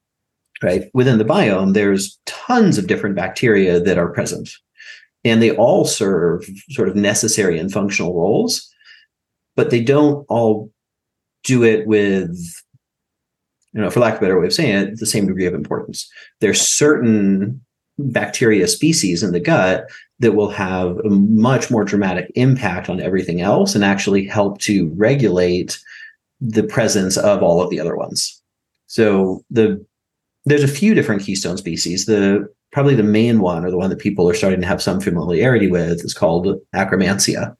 right? 0.62 0.84
Within 0.94 1.18
the 1.18 1.26
biome, 1.26 1.74
there's 1.74 2.18
tons 2.24 2.78
of 2.78 2.86
different 2.86 3.16
bacteria 3.16 3.78
that 3.80 3.98
are 3.98 4.08
present, 4.08 4.48
and 5.24 5.42
they 5.42 5.54
all 5.56 5.84
serve 5.84 6.46
sort 6.70 6.88
of 6.88 6.96
necessary 6.96 7.58
and 7.58 7.70
functional 7.70 8.18
roles, 8.18 8.66
but 9.56 9.68
they 9.68 9.82
don't 9.82 10.24
all 10.30 10.70
do 11.44 11.62
it 11.62 11.86
with 11.86 12.36
you 13.72 13.80
know, 13.80 13.90
for 13.90 14.00
lack 14.00 14.14
of 14.14 14.18
a 14.18 14.22
better 14.22 14.40
way 14.40 14.46
of 14.46 14.52
saying 14.52 14.74
it, 14.74 14.98
the 14.98 15.06
same 15.06 15.26
degree 15.26 15.46
of 15.46 15.54
importance. 15.54 16.10
There's 16.40 16.60
certain 16.60 17.64
bacteria 17.98 18.66
species 18.66 19.22
in 19.22 19.32
the 19.32 19.40
gut 19.40 19.88
that 20.20 20.32
will 20.32 20.50
have 20.50 20.98
a 20.98 21.10
much 21.10 21.70
more 21.70 21.84
dramatic 21.84 22.30
impact 22.34 22.88
on 22.88 23.00
everything 23.00 23.40
else 23.40 23.74
and 23.74 23.84
actually 23.84 24.26
help 24.26 24.58
to 24.60 24.88
regulate 24.96 25.78
the 26.40 26.62
presence 26.62 27.16
of 27.16 27.42
all 27.42 27.60
of 27.60 27.70
the 27.70 27.80
other 27.80 27.96
ones. 27.96 28.40
So 28.86 29.44
the 29.50 29.84
there's 30.44 30.64
a 30.64 30.68
few 30.68 30.94
different 30.94 31.22
keystone 31.22 31.58
species. 31.58 32.06
The 32.06 32.48
probably 32.72 32.94
the 32.94 33.02
main 33.02 33.40
one 33.40 33.64
or 33.64 33.70
the 33.70 33.76
one 33.76 33.90
that 33.90 33.98
people 33.98 34.28
are 34.28 34.34
starting 34.34 34.60
to 34.60 34.66
have 34.66 34.82
some 34.82 35.00
familiarity 35.00 35.70
with 35.70 36.04
is 36.04 36.14
called 36.14 36.60
Akkermansia. 36.74 37.56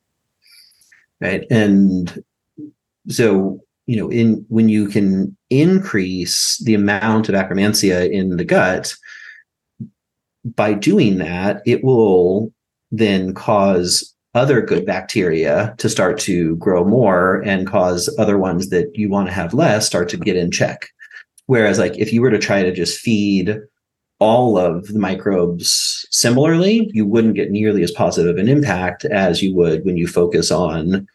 Right. 1.20 1.44
And 1.50 2.24
so 3.08 3.60
you 3.88 3.96
know, 3.96 4.10
in 4.10 4.44
when 4.48 4.68
you 4.68 4.86
can 4.86 5.34
increase 5.48 6.62
the 6.64 6.74
amount 6.74 7.30
of 7.30 7.34
Akkermansia 7.34 8.10
in 8.12 8.36
the 8.36 8.44
gut, 8.44 8.94
by 10.44 10.74
doing 10.74 11.16
that, 11.18 11.62
it 11.64 11.82
will 11.82 12.52
then 12.90 13.32
cause 13.32 14.14
other 14.34 14.60
good 14.60 14.84
bacteria 14.84 15.74
to 15.78 15.88
start 15.88 16.18
to 16.20 16.54
grow 16.56 16.84
more 16.84 17.40
and 17.46 17.66
cause 17.66 18.14
other 18.18 18.36
ones 18.36 18.68
that 18.68 18.94
you 18.94 19.08
want 19.08 19.26
to 19.26 19.32
have 19.32 19.54
less 19.54 19.86
start 19.86 20.10
to 20.10 20.18
get 20.18 20.36
in 20.36 20.50
check. 20.50 20.90
Whereas, 21.46 21.78
like, 21.78 21.96
if 21.96 22.12
you 22.12 22.20
were 22.20 22.30
to 22.30 22.38
try 22.38 22.62
to 22.62 22.74
just 22.74 23.00
feed 23.00 23.58
all 24.18 24.58
of 24.58 24.88
the 24.88 24.98
microbes 24.98 26.06
similarly, 26.10 26.90
you 26.92 27.06
wouldn't 27.06 27.36
get 27.36 27.50
nearly 27.50 27.82
as 27.82 27.90
positive 27.90 28.36
an 28.36 28.48
impact 28.48 29.06
as 29.06 29.42
you 29.42 29.54
would 29.54 29.86
when 29.86 29.96
you 29.96 30.06
focus 30.06 30.50
on 30.50 31.08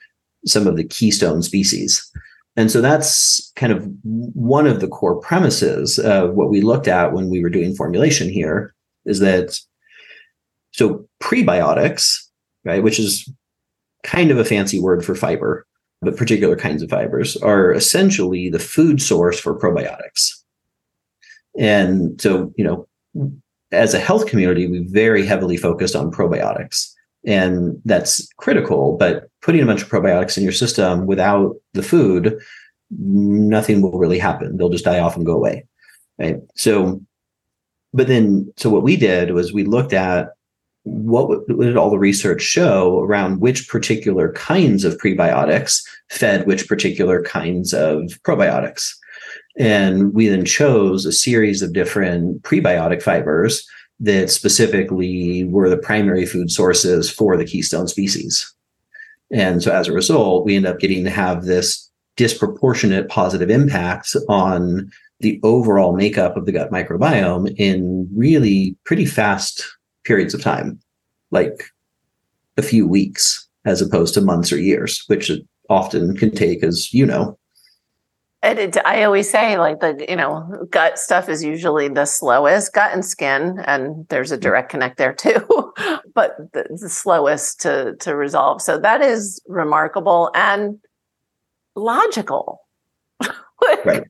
some 0.43 0.65
of 0.65 0.75
the 0.75 0.83
keystone 0.83 1.43
species. 1.43 2.11
And 2.55 2.69
so 2.69 2.81
that's 2.81 3.51
kind 3.55 3.73
of 3.73 3.87
one 4.03 4.67
of 4.67 4.79
the 4.79 4.87
core 4.87 5.19
premises 5.19 5.97
of 5.97 6.35
what 6.35 6.49
we 6.49 6.61
looked 6.61 6.87
at 6.87 7.13
when 7.13 7.29
we 7.29 7.41
were 7.41 7.49
doing 7.49 7.75
formulation 7.75 8.29
here 8.29 8.75
is 9.05 9.19
that 9.19 9.59
so 10.71 11.07
prebiotics, 11.21 12.15
right, 12.63 12.83
which 12.83 12.99
is 12.99 13.27
kind 14.03 14.31
of 14.31 14.37
a 14.37 14.45
fancy 14.45 14.79
word 14.79 15.03
for 15.03 15.15
fiber, 15.15 15.65
but 16.01 16.17
particular 16.17 16.55
kinds 16.55 16.83
of 16.83 16.89
fibers 16.89 17.37
are 17.37 17.71
essentially 17.71 18.49
the 18.49 18.59
food 18.59 19.01
source 19.01 19.39
for 19.39 19.57
probiotics. 19.57 20.29
And 21.57 22.19
so, 22.21 22.53
you 22.55 22.63
know, 22.63 22.87
as 23.71 23.93
a 23.93 23.99
health 23.99 24.27
community, 24.27 24.67
we 24.67 24.85
very 24.89 25.25
heavily 25.25 25.57
focused 25.57 25.95
on 25.95 26.11
probiotics 26.11 26.91
and 27.25 27.81
that's 27.85 28.27
critical 28.37 28.97
but 28.97 29.29
putting 29.41 29.61
a 29.61 29.65
bunch 29.65 29.81
of 29.81 29.89
probiotics 29.89 30.37
in 30.37 30.43
your 30.43 30.51
system 30.53 31.05
without 31.05 31.55
the 31.73 31.83
food 31.83 32.39
nothing 32.95 33.81
will 33.81 33.97
really 33.97 34.19
happen. 34.19 34.55
They'll 34.55 34.69
just 34.69 34.85
die 34.85 34.99
off 34.99 35.15
and 35.15 35.25
go 35.25 35.33
away 35.33 35.65
right? 36.19 36.37
So 36.55 37.01
but 37.93 38.07
then 38.07 38.51
so 38.57 38.69
what 38.69 38.83
we 38.83 38.95
did 38.95 39.31
was 39.31 39.53
we 39.53 39.63
looked 39.63 39.93
at 39.93 40.29
what, 40.83 41.29
what 41.29 41.65
did 41.65 41.77
all 41.77 41.89
the 41.89 41.97
research 41.97 42.41
show 42.41 42.99
around 42.99 43.39
which 43.39 43.69
particular 43.69 44.33
kinds 44.33 44.83
of 44.83 44.97
prebiotics 44.97 45.81
fed 46.09 46.45
which 46.45 46.67
particular 46.67 47.23
kinds 47.23 47.73
of 47.73 48.01
probiotics. 48.23 48.91
And 49.57 50.13
we 50.13 50.27
then 50.27 50.45
chose 50.45 51.05
a 51.05 51.11
series 51.11 51.61
of 51.61 51.73
different 51.73 52.41
prebiotic 52.41 53.01
fibers 53.01 53.67
that 54.03 54.29
specifically 54.29 55.45
were 55.45 55.69
the 55.69 55.77
primary 55.77 56.25
food 56.25 56.51
sources 56.51 57.09
for 57.09 57.37
the 57.37 57.45
keystone 57.45 57.87
species. 57.87 58.53
And 59.31 59.63
so 59.63 59.71
as 59.71 59.87
a 59.87 59.93
result, 59.93 60.45
we 60.45 60.57
end 60.57 60.67
up 60.67 60.79
getting 60.79 61.05
to 61.05 61.09
have 61.09 61.45
this 61.45 61.89
disproportionate 62.17 63.07
positive 63.07 63.49
impact 63.49 64.15
on 64.27 64.91
the 65.21 65.39
overall 65.41 65.95
makeup 65.95 66.35
of 66.35 66.45
the 66.45 66.51
gut 66.51 66.69
microbiome 66.69 67.55
in 67.57 68.09
really 68.13 68.75
pretty 68.85 69.05
fast 69.05 69.65
periods 70.03 70.33
of 70.33 70.41
time, 70.41 70.79
like 71.31 71.63
a 72.57 72.61
few 72.61 72.85
weeks, 72.85 73.47
as 73.63 73.81
opposed 73.81 74.13
to 74.13 74.21
months 74.21 74.51
or 74.51 74.59
years, 74.59 75.01
which 75.07 75.31
often 75.69 76.15
can 76.17 76.29
take, 76.29 76.61
as 76.61 76.93
you 76.93 77.05
know. 77.05 77.39
And 78.43 78.59
it, 78.59 78.77
I 78.85 79.03
always 79.03 79.31
say, 79.31 79.57
like 79.57 79.79
the 79.79 80.05
you 80.07 80.17
know, 80.17 80.67
gut 80.69 80.99
stuff 80.99 81.29
is 81.29 81.41
usually 81.41 81.87
the 81.87 82.05
slowest, 82.05 82.73
gut 82.73 82.91
and 82.91 83.03
skin, 83.03 83.63
and 83.65 84.05
there's 84.09 84.33
a 84.33 84.37
mm. 84.37 84.41
direct 84.41 84.69
connect 84.69 84.97
there 84.97 85.13
too, 85.13 85.73
but 86.13 86.35
the, 86.51 86.65
the 86.69 86.89
slowest 86.89 87.61
to 87.61 87.95
to 88.01 88.17
resolve. 88.17 88.61
So 88.61 88.77
that 88.77 89.01
is 89.01 89.41
remarkable 89.47 90.29
and 90.35 90.77
logical. 91.75 92.59
like, 93.21 93.31
right. 93.85 94.03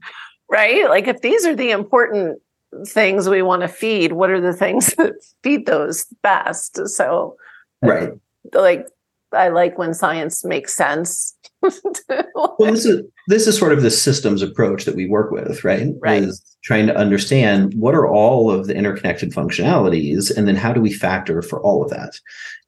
right? 0.50 0.90
Like 0.90 1.08
if 1.08 1.22
these 1.22 1.46
are 1.46 1.56
the 1.56 1.70
important 1.70 2.42
things 2.88 3.30
we 3.30 3.44
want 3.44 3.62
to 3.62 3.68
feed, 3.68 4.14
what 4.14 4.32
are 4.32 4.42
the 4.42 4.54
things 4.54 4.88
that 4.98 5.14
feed 5.44 5.68
those 5.68 6.08
best? 6.24 6.88
So 6.88 7.38
right. 7.84 8.14
Like 8.52 8.88
I 9.34 9.50
like 9.50 9.78
when 9.78 9.94
science 9.94 10.44
makes 10.44 10.76
sense. 10.76 11.36
well, 11.62 12.56
this 12.60 12.86
is 12.86 13.04
this 13.28 13.48
is 13.48 13.58
sort 13.58 13.74
of 13.74 13.82
the 13.82 13.92
systems 13.92 14.42
approach 14.42 14.86
that 14.86 14.96
we 14.96 15.08
work 15.08 15.32
with, 15.32 15.64
right? 15.64 15.88
Right. 16.02 16.24
Is 16.24 16.44
trying 16.64 16.88
to 16.88 16.96
understand 16.96 17.74
what 17.76 17.96
are 17.96 18.08
all 18.08 18.52
of 18.52 18.68
the 18.68 18.76
interconnected 18.76 19.32
functionalities, 19.32 20.36
and 20.36 20.48
then 20.48 20.56
how 20.56 20.74
do 20.74 20.82
we 20.82 20.92
factor 20.92 21.42
for 21.42 21.62
all 21.62 21.84
of 21.84 21.90
that, 21.90 22.20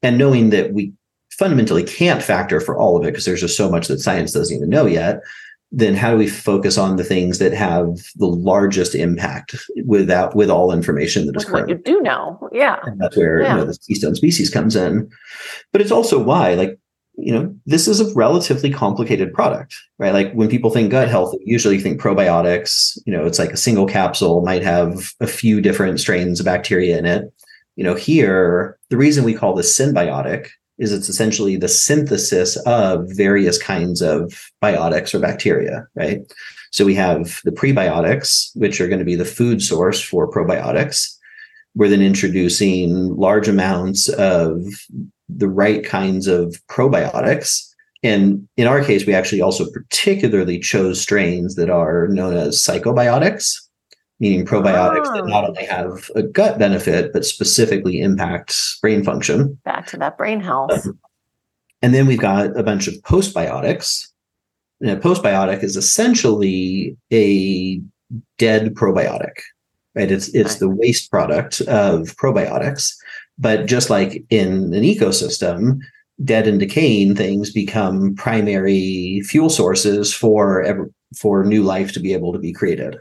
and 0.02 0.18
knowing 0.18 0.50
that 0.52 0.74
we 0.74 0.94
fundamentally 1.32 1.84
can't 1.84 2.24
factor 2.24 2.62
for 2.62 2.78
all 2.78 2.96
of 2.96 3.04
it 3.04 3.12
because 3.12 3.26
there's 3.26 3.42
just 3.42 3.58
so 3.58 3.70
much 3.70 3.88
that 3.88 4.00
science 4.00 4.32
doesn't 4.32 4.56
even 4.56 4.70
know 4.70 4.86
yet 4.86 5.20
then 5.72 5.96
how 5.96 6.12
do 6.12 6.18
we 6.18 6.28
focus 6.28 6.78
on 6.78 6.96
the 6.96 7.04
things 7.04 7.40
that 7.40 7.54
have 7.54 7.98
the 8.16 8.28
largest 8.28 8.96
impact 8.96 9.56
without 9.86 10.36
with 10.36 10.50
all 10.50 10.72
information 10.72 11.26
that 11.26 11.36
is 11.36 11.46
current? 11.46 11.70
you 11.70 11.76
do 11.76 12.02
know, 12.02 12.50
yeah. 12.52 12.80
And 12.84 13.00
that's 13.00 13.18
where 13.18 13.42
yeah. 13.42 13.56
you 13.56 13.62
know 13.62 13.66
the 13.66 13.78
keystone 13.88 14.16
species 14.16 14.50
comes 14.50 14.76
in. 14.76 15.10
But 15.72 15.82
it's 15.82 15.92
also 15.92 16.22
why, 16.22 16.54
like, 16.54 16.80
you 17.18 17.34
know, 17.34 17.54
this 17.66 17.88
is 17.88 18.00
a 18.00 18.14
relatively 18.14 18.70
complicated 18.70 19.34
product, 19.34 19.76
right? 19.98 20.14
Like 20.14 20.34
when 20.34 20.50
people 20.50 20.70
think 20.70 20.92
gut 20.92 21.10
health, 21.10 21.32
they 21.32 21.40
usually 21.46 21.80
think 21.80 22.00
probiotics. 22.00 22.98
You 23.06 23.14
know, 23.14 23.26
it's 23.26 23.40
like 23.40 23.52
a 23.52 23.58
single 23.58 23.88
capsule 23.88 24.42
might 24.42 24.64
have 24.64 25.14
a 25.20 25.28
few 25.28 25.62
different 25.62 26.00
strains 26.00 26.40
of 26.40 26.46
bacteria 26.46 26.98
in 26.98 27.06
it. 27.06 27.34
You 27.76 27.84
know, 27.84 27.96
here 27.96 28.78
the 28.90 28.98
reason 28.98 29.24
we 29.24 29.34
call 29.34 29.54
this 29.56 29.78
synbiotic 29.78 30.50
is 30.78 30.92
it's 30.92 31.10
essentially 31.10 31.56
the 31.56 31.68
synthesis 31.68 32.58
of 32.66 33.06
various 33.10 33.62
kinds 33.62 34.02
of 34.02 34.52
biotics 34.62 35.14
or 35.14 35.20
bacteria, 35.20 35.88
right? 35.96 36.22
So 36.72 36.84
we 36.84 36.96
have 36.96 37.40
the 37.46 37.52
prebiotics, 37.52 38.50
which 38.56 38.82
are 38.82 38.88
going 38.88 39.00
to 39.00 39.06
be 39.06 39.16
the 39.16 39.24
food 39.24 39.62
source 39.62 40.02
for 40.02 40.30
probiotics. 40.30 41.16
We're 41.76 41.90
then 41.90 42.02
introducing 42.02 43.16
large 43.16 43.48
amounts 43.48 44.10
of 44.10 44.62
the 45.30 45.48
right 45.48 45.86
kinds 45.86 46.28
of 46.28 46.56
probiotics. 46.70 47.66
And 48.04 48.48
in 48.58 48.68
our 48.68 48.84
case, 48.84 49.06
we 49.06 49.14
actually 49.14 49.42
also 49.42 49.66
particularly 49.72 50.60
chose 50.60 51.02
strains 51.02 51.56
that 51.56 51.70
are 51.70 52.08
known 52.10 52.36
as 52.36 52.62
psychobiotics, 52.62 53.56
meaning 54.20 54.46
probiotics 54.46 55.08
oh. 55.08 55.16
that 55.16 55.28
not 55.28 55.44
only 55.44 55.66
have 55.66 56.10
a 56.16 56.24
gut 56.24 56.58
benefit, 56.58 57.12
but 57.14 57.26
specifically 57.26 58.00
impact 58.00 58.56
brain 58.82 59.04
function. 59.04 59.60
Back 59.66 59.88
to 59.88 59.98
that 59.98 60.18
brain 60.18 60.40
health. 60.40 60.86
Um, 60.86 61.00
and 61.82 61.94
then 61.94 62.08
we've 62.08 62.20
got 62.20 62.58
a 62.58 62.64
bunch 62.64 62.88
of 62.88 62.96
postbiotics. 63.02 64.08
And 64.82 64.92
a 64.92 64.98
postbiotic 64.98 65.64
is 65.64 65.78
essentially 65.78 66.98
a 67.12 67.82
dead 68.38 68.74
probiotic, 68.74 69.34
right? 69.94 70.12
It's 70.12 70.30
it's 70.30 70.56
the 70.56 70.70
waste 70.70 71.10
product 71.12 71.62
of 71.62 72.16
probiotics. 72.18 72.94
But 73.38 73.66
just 73.66 73.90
like 73.90 74.24
in 74.30 74.74
an 74.74 74.84
ecosystem, 74.84 75.80
dead 76.24 76.48
and 76.48 76.60
decaying 76.60 77.16
things 77.16 77.52
become 77.52 78.16
primary 78.16 79.22
fuel 79.26 79.50
sources 79.50 80.14
for 80.14 80.90
for 81.18 81.44
new 81.44 81.64
life 81.64 81.92
to 81.94 82.00
be 82.00 82.14
able 82.14 82.34
to 82.34 82.40
be 82.40 82.54
created 82.54 82.98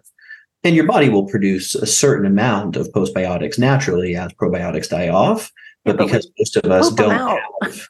and 0.65 0.75
your 0.75 0.87
body 0.87 1.11
will 1.11 1.27
produce 1.27 1.75
a 1.75 1.87
certain 1.87 2.27
amount 2.27 2.77
of 2.77 2.91
postbiotics 2.93 3.59
naturally 3.59 4.17
as 4.17 4.33
probiotics 4.33 4.89
die 4.89 5.09
off 5.09 5.53
but, 5.85 5.99
because 5.99 6.31
most 6.39 6.57
of 6.57 6.71
us 6.71 6.91
don't 6.93 7.41
have 7.63 7.89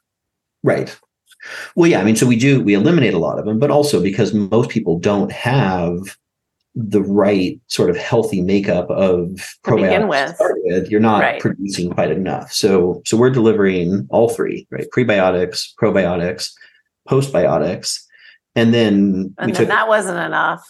right 0.62 0.99
well 1.77 1.89
yeah 1.89 2.01
i 2.01 2.05
mean 2.05 2.16
so 2.16 2.27
we 2.27 2.37
do 2.37 2.62
we 2.62 2.75
eliminate 2.75 3.14
a 3.14 3.18
lot 3.18 3.39
of 3.39 3.45
them 3.45 3.59
but 3.59 3.70
also 3.70 4.03
because 4.03 4.35
most 4.35 4.68
people 4.68 4.99
don't 4.99 5.33
have 5.33 6.16
the 6.75 7.03
right 7.03 7.61
sort 7.68 7.89
of 7.89 7.97
healthy 7.97 8.41
makeup 8.41 8.91
of 8.91 9.57
probiotics 9.64 10.09
with. 10.09 10.37
with. 10.64 10.91
you're 10.91 11.01
not 11.01 11.20
right. 11.20 11.41
producing 11.41 11.89
quite 11.91 12.11
enough 12.11 12.53
so 12.53 13.01
so 13.07 13.16
we're 13.16 13.31
delivering 13.31 14.07
all 14.11 14.29
three 14.29 14.66
right 14.70 14.89
prebiotics 14.95 15.68
probiotics 15.81 16.51
postbiotics 17.09 18.01
and 18.57 18.75
then 18.75 19.33
and 19.39 19.51
then 19.51 19.55
took, 19.55 19.68
that 19.68 19.87
wasn't 19.87 20.18
enough 20.18 20.64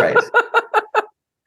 right 0.00 0.16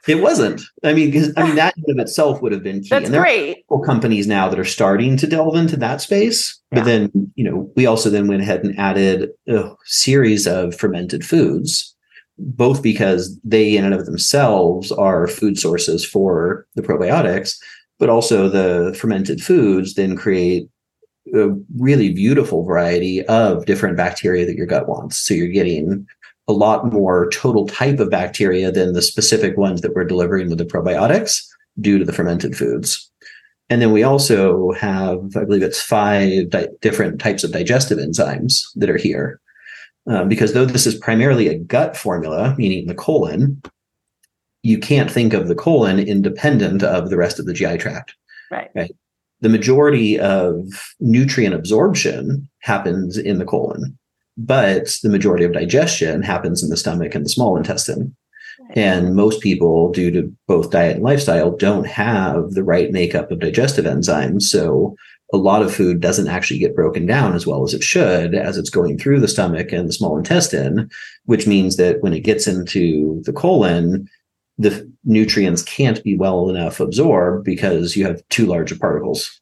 It 0.07 0.21
wasn't. 0.21 0.61
I 0.83 0.93
mean, 0.93 1.33
I 1.35 1.43
mean 1.43 1.55
that 1.55 1.73
in 1.77 1.99
of 1.99 1.99
itself 1.99 2.41
would 2.41 2.51
have 2.51 2.63
been 2.63 2.81
key. 2.81 2.89
That's 2.89 3.05
and 3.05 3.13
there 3.13 3.21
great. 3.21 3.65
Are 3.69 3.81
companies 3.81 4.27
now 4.27 4.49
that 4.49 4.59
are 4.59 4.65
starting 4.65 5.17
to 5.17 5.27
delve 5.27 5.55
into 5.55 5.77
that 5.77 6.01
space. 6.01 6.59
Yeah. 6.71 6.79
But 6.79 6.85
then, 6.85 7.31
you 7.35 7.43
know, 7.43 7.71
we 7.75 7.85
also 7.85 8.09
then 8.09 8.27
went 8.27 8.41
ahead 8.41 8.63
and 8.63 8.77
added 8.79 9.29
a 9.47 9.71
series 9.85 10.47
of 10.47 10.75
fermented 10.75 11.25
foods, 11.25 11.95
both 12.37 12.81
because 12.81 13.39
they 13.43 13.77
in 13.77 13.85
and 13.85 13.93
of 13.93 14.05
themselves 14.05 14.91
are 14.91 15.27
food 15.27 15.59
sources 15.59 16.05
for 16.05 16.65
the 16.75 16.81
probiotics, 16.81 17.57
but 17.99 18.09
also 18.09 18.49
the 18.49 18.95
fermented 18.97 19.43
foods 19.43 19.95
then 19.95 20.15
create 20.15 20.69
a 21.33 21.49
really 21.77 22.13
beautiful 22.13 22.63
variety 22.63 23.25
of 23.25 23.65
different 23.65 23.97
bacteria 23.97 24.45
that 24.45 24.55
your 24.55 24.65
gut 24.65 24.87
wants. 24.87 25.17
So 25.17 25.33
you're 25.33 25.47
getting 25.47 26.07
a 26.47 26.53
lot 26.53 26.91
more 26.91 27.29
total 27.31 27.67
type 27.67 27.99
of 27.99 28.09
bacteria 28.09 28.71
than 28.71 28.93
the 28.93 29.01
specific 29.01 29.57
ones 29.57 29.81
that 29.81 29.93
we're 29.93 30.05
delivering 30.05 30.49
with 30.49 30.57
the 30.57 30.65
probiotics 30.65 31.45
due 31.79 31.97
to 31.97 32.05
the 32.05 32.13
fermented 32.13 32.55
foods. 32.55 33.11
And 33.69 33.81
then 33.81 33.91
we 33.91 34.03
also 34.03 34.71
have, 34.71 35.19
I 35.35 35.43
believe 35.43 35.63
it's 35.63 35.81
five 35.81 36.49
di- 36.49 36.67
different 36.81 37.19
types 37.19 37.43
of 37.43 37.51
digestive 37.51 37.97
enzymes 37.97 38.61
that 38.75 38.89
are 38.89 38.97
here. 38.97 39.41
Um, 40.09 40.29
because 40.29 40.53
though 40.53 40.65
this 40.65 40.87
is 40.87 40.95
primarily 40.95 41.49
a 41.49 41.57
gut 41.57 41.97
formula, 41.97 42.55
meaning 42.57 42.87
the 42.87 42.95
colon, 42.95 43.61
you 44.63 44.79
can't 44.79 45.11
think 45.11 45.33
of 45.33 45.49
the 45.49 45.55
colon 45.55 45.99
independent 45.99 46.81
of 46.81 47.09
the 47.09 47.17
rest 47.17 47.39
of 47.39 47.45
the 47.45 47.53
GI 47.53 47.77
tract. 47.77 48.15
Right. 48.49 48.71
Right. 48.73 48.95
The 49.41 49.49
majority 49.49 50.17
of 50.17 50.95
nutrient 50.99 51.53
absorption 51.53 52.49
happens 52.59 53.17
in 53.17 53.37
the 53.37 53.45
colon 53.45 53.97
but 54.37 54.97
the 55.03 55.09
majority 55.09 55.43
of 55.43 55.53
digestion 55.53 56.21
happens 56.21 56.63
in 56.63 56.69
the 56.69 56.77
stomach 56.77 57.15
and 57.15 57.25
the 57.25 57.29
small 57.29 57.57
intestine. 57.57 58.15
And 58.71 59.15
most 59.15 59.41
people, 59.41 59.91
due 59.91 60.11
to 60.11 60.33
both 60.47 60.71
diet 60.71 60.95
and 60.95 61.03
lifestyle, 61.03 61.51
don't 61.51 61.87
have 61.87 62.51
the 62.51 62.63
right 62.63 62.91
makeup 62.91 63.31
of 63.31 63.39
digestive 63.39 63.85
enzymes. 63.85 64.43
So 64.43 64.95
a 65.33 65.37
lot 65.37 65.61
of 65.61 65.73
food 65.73 65.99
doesn't 65.99 66.27
actually 66.27 66.59
get 66.59 66.75
broken 66.75 67.05
down 67.05 67.33
as 67.33 67.45
well 67.45 67.63
as 67.63 67.73
it 67.73 67.83
should 67.83 68.33
as 68.33 68.57
it's 68.57 68.69
going 68.69 68.97
through 68.97 69.19
the 69.19 69.27
stomach 69.27 69.71
and 69.71 69.87
the 69.87 69.93
small 69.93 70.17
intestine, 70.17 70.89
which 71.25 71.47
means 71.47 71.77
that 71.77 72.01
when 72.01 72.13
it 72.13 72.21
gets 72.21 72.47
into 72.47 73.21
the 73.25 73.33
colon, 73.33 74.07
the 74.57 74.89
nutrients 75.03 75.63
can't 75.63 76.03
be 76.03 76.17
well 76.17 76.49
enough 76.49 76.79
absorbed 76.79 77.43
because 77.43 77.95
you 77.95 78.05
have 78.05 78.27
too 78.29 78.45
large 78.45 78.71
of 78.71 78.79
particles. 78.79 79.39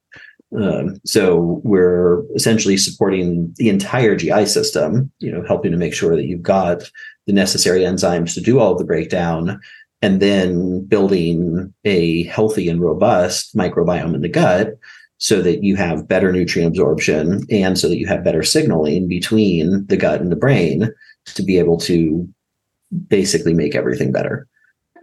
Um, 0.55 0.97
so 1.05 1.61
we're 1.63 2.23
essentially 2.35 2.77
supporting 2.77 3.53
the 3.57 3.69
entire 3.69 4.15
GI 4.15 4.45
system, 4.45 5.11
you 5.19 5.31
know, 5.31 5.43
helping 5.45 5.71
to 5.71 5.77
make 5.77 5.93
sure 5.93 6.15
that 6.15 6.25
you've 6.25 6.43
got 6.43 6.83
the 7.27 7.33
necessary 7.33 7.81
enzymes 7.81 8.33
to 8.35 8.41
do 8.41 8.59
all 8.59 8.73
of 8.73 8.77
the 8.77 8.85
breakdown, 8.85 9.59
and 10.01 10.21
then 10.21 10.85
building 10.85 11.73
a 11.83 12.23
healthy 12.23 12.69
and 12.69 12.81
robust 12.81 13.55
microbiome 13.55 14.13
in 14.13 14.21
the 14.21 14.29
gut 14.29 14.77
so 15.17 15.41
that 15.41 15.63
you 15.63 15.75
have 15.75 16.07
better 16.07 16.31
nutrient 16.31 16.69
absorption 16.69 17.41
and 17.49 17.79
so 17.79 17.87
that 17.87 17.97
you 17.97 18.05
have 18.05 18.23
better 18.23 18.43
signaling 18.43 19.07
between 19.07 19.85
the 19.87 19.97
gut 19.97 20.21
and 20.21 20.31
the 20.31 20.35
brain 20.35 20.91
to 21.25 21.41
be 21.41 21.57
able 21.57 21.77
to 21.77 22.27
basically 23.07 23.53
make 23.53 23.75
everything 23.75 24.11
better. 24.11 24.47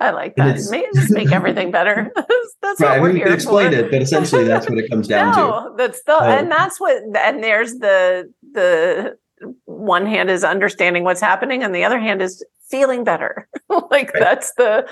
I 0.03 0.11
like 0.11 0.35
that. 0.35 0.59
May, 0.71 0.85
just 0.95 1.13
make 1.13 1.31
everything 1.33 1.71
better. 1.71 2.11
that's, 2.17 2.57
that's 2.61 2.81
right. 2.81 3.01
what 3.01 3.03
we're 3.03 3.11
I 3.11 3.13
mean, 3.13 3.25
here 3.25 3.33
explain 3.33 3.73
it, 3.73 3.91
but 3.91 4.03
essentially 4.03 4.45
that's 4.45 4.69
what 4.69 4.79
it 4.79 4.91
comes 4.91 5.07
down 5.07 5.33
no, 5.37 5.69
to. 5.69 5.75
That's 5.77 6.03
the 6.03 6.17
um, 6.17 6.25
and 6.25 6.51
that's 6.51 6.81
what 6.81 7.03
and 7.17 7.43
there's 7.43 7.75
the 7.75 8.33
the 8.53 9.17
one 9.65 10.07
hand 10.07 10.29
is 10.29 10.43
understanding 10.43 11.05
what's 11.05 11.21
happening, 11.21 11.63
and 11.63 11.73
the 11.75 11.85
other 11.85 12.01
hand 12.01 12.21
is 12.21 12.45
feeling 12.69 13.05
better. 13.05 13.49
like 13.69 14.13
right. 14.13 14.21
that's 14.21 14.53
the 14.55 14.89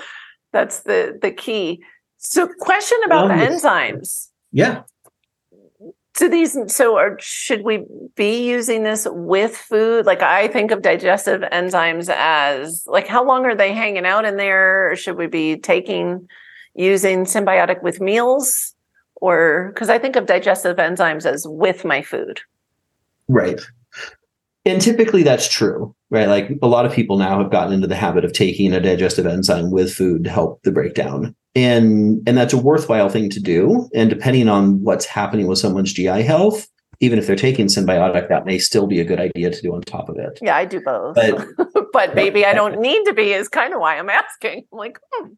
that's 0.53 0.81
the 0.83 1.19
the 1.21 1.31
key. 1.31 1.83
So 2.17 2.47
question 2.59 2.99
about 3.05 3.27
the 3.27 3.33
enzymes. 3.33 4.27
Yeah. 4.51 4.83
So 6.13 6.27
these 6.27 6.57
so 6.67 6.97
are, 6.97 7.17
should 7.19 7.63
we 7.63 7.85
be 8.15 8.45
using 8.45 8.83
this 8.83 9.07
with 9.09 9.55
food? 9.55 10.05
Like 10.05 10.21
I 10.21 10.49
think 10.49 10.71
of 10.71 10.81
digestive 10.81 11.41
enzymes 11.41 12.09
as 12.09 12.83
like 12.85 13.07
how 13.07 13.25
long 13.25 13.45
are 13.45 13.55
they 13.55 13.73
hanging 13.73 14.05
out 14.05 14.25
in 14.25 14.37
there? 14.37 14.95
Should 14.95 15.17
we 15.17 15.27
be 15.27 15.57
taking 15.57 16.27
using 16.75 17.23
symbiotic 17.23 17.81
with 17.81 18.01
meals? 18.01 18.75
Or 19.15 19.71
because 19.73 19.89
I 19.89 19.99
think 19.99 20.15
of 20.15 20.25
digestive 20.25 20.77
enzymes 20.77 21.25
as 21.25 21.45
with 21.47 21.85
my 21.85 22.01
food. 22.01 22.41
Right. 23.27 23.61
And 24.65 24.81
typically 24.81 25.23
that's 25.23 25.47
true, 25.47 25.95
right? 26.09 26.27
Like 26.27 26.51
a 26.61 26.67
lot 26.67 26.85
of 26.85 26.91
people 26.91 27.17
now 27.17 27.41
have 27.41 27.51
gotten 27.51 27.73
into 27.73 27.87
the 27.87 27.95
habit 27.95 28.25
of 28.25 28.33
taking 28.33 28.73
a 28.73 28.79
digestive 28.79 29.25
enzyme 29.25 29.71
with 29.71 29.93
food 29.93 30.25
to 30.25 30.29
help 30.29 30.61
the 30.63 30.71
breakdown. 30.71 31.35
And 31.53 32.21
and 32.27 32.37
that's 32.37 32.53
a 32.53 32.57
worthwhile 32.57 33.09
thing 33.09 33.29
to 33.29 33.39
do. 33.39 33.89
And 33.93 34.09
depending 34.09 34.47
on 34.47 34.81
what's 34.83 35.05
happening 35.05 35.47
with 35.47 35.59
someone's 35.59 35.91
GI 35.91 36.23
health, 36.23 36.67
even 37.01 37.17
if 37.17 37.27
they're 37.27 37.35
taking 37.35 37.65
symbiotic, 37.65 38.29
that 38.29 38.45
may 38.45 38.59
still 38.59 38.87
be 38.87 39.01
a 39.01 39.03
good 39.03 39.19
idea 39.19 39.49
to 39.49 39.61
do 39.61 39.73
on 39.73 39.81
top 39.81 40.07
of 40.07 40.17
it. 40.17 40.37
Yeah, 40.41 40.55
I 40.55 40.65
do 40.65 40.79
both. 40.79 41.15
But, 41.15 41.45
but 41.93 42.15
maybe 42.15 42.45
I 42.45 42.53
don't 42.53 42.79
need 42.79 43.03
to 43.05 43.13
be 43.13 43.33
is 43.33 43.49
kind 43.49 43.73
of 43.73 43.81
why 43.81 43.97
I'm 43.97 44.09
asking. 44.09 44.65
I'm 44.71 44.77
like, 44.77 44.99
hmm, 45.11 45.29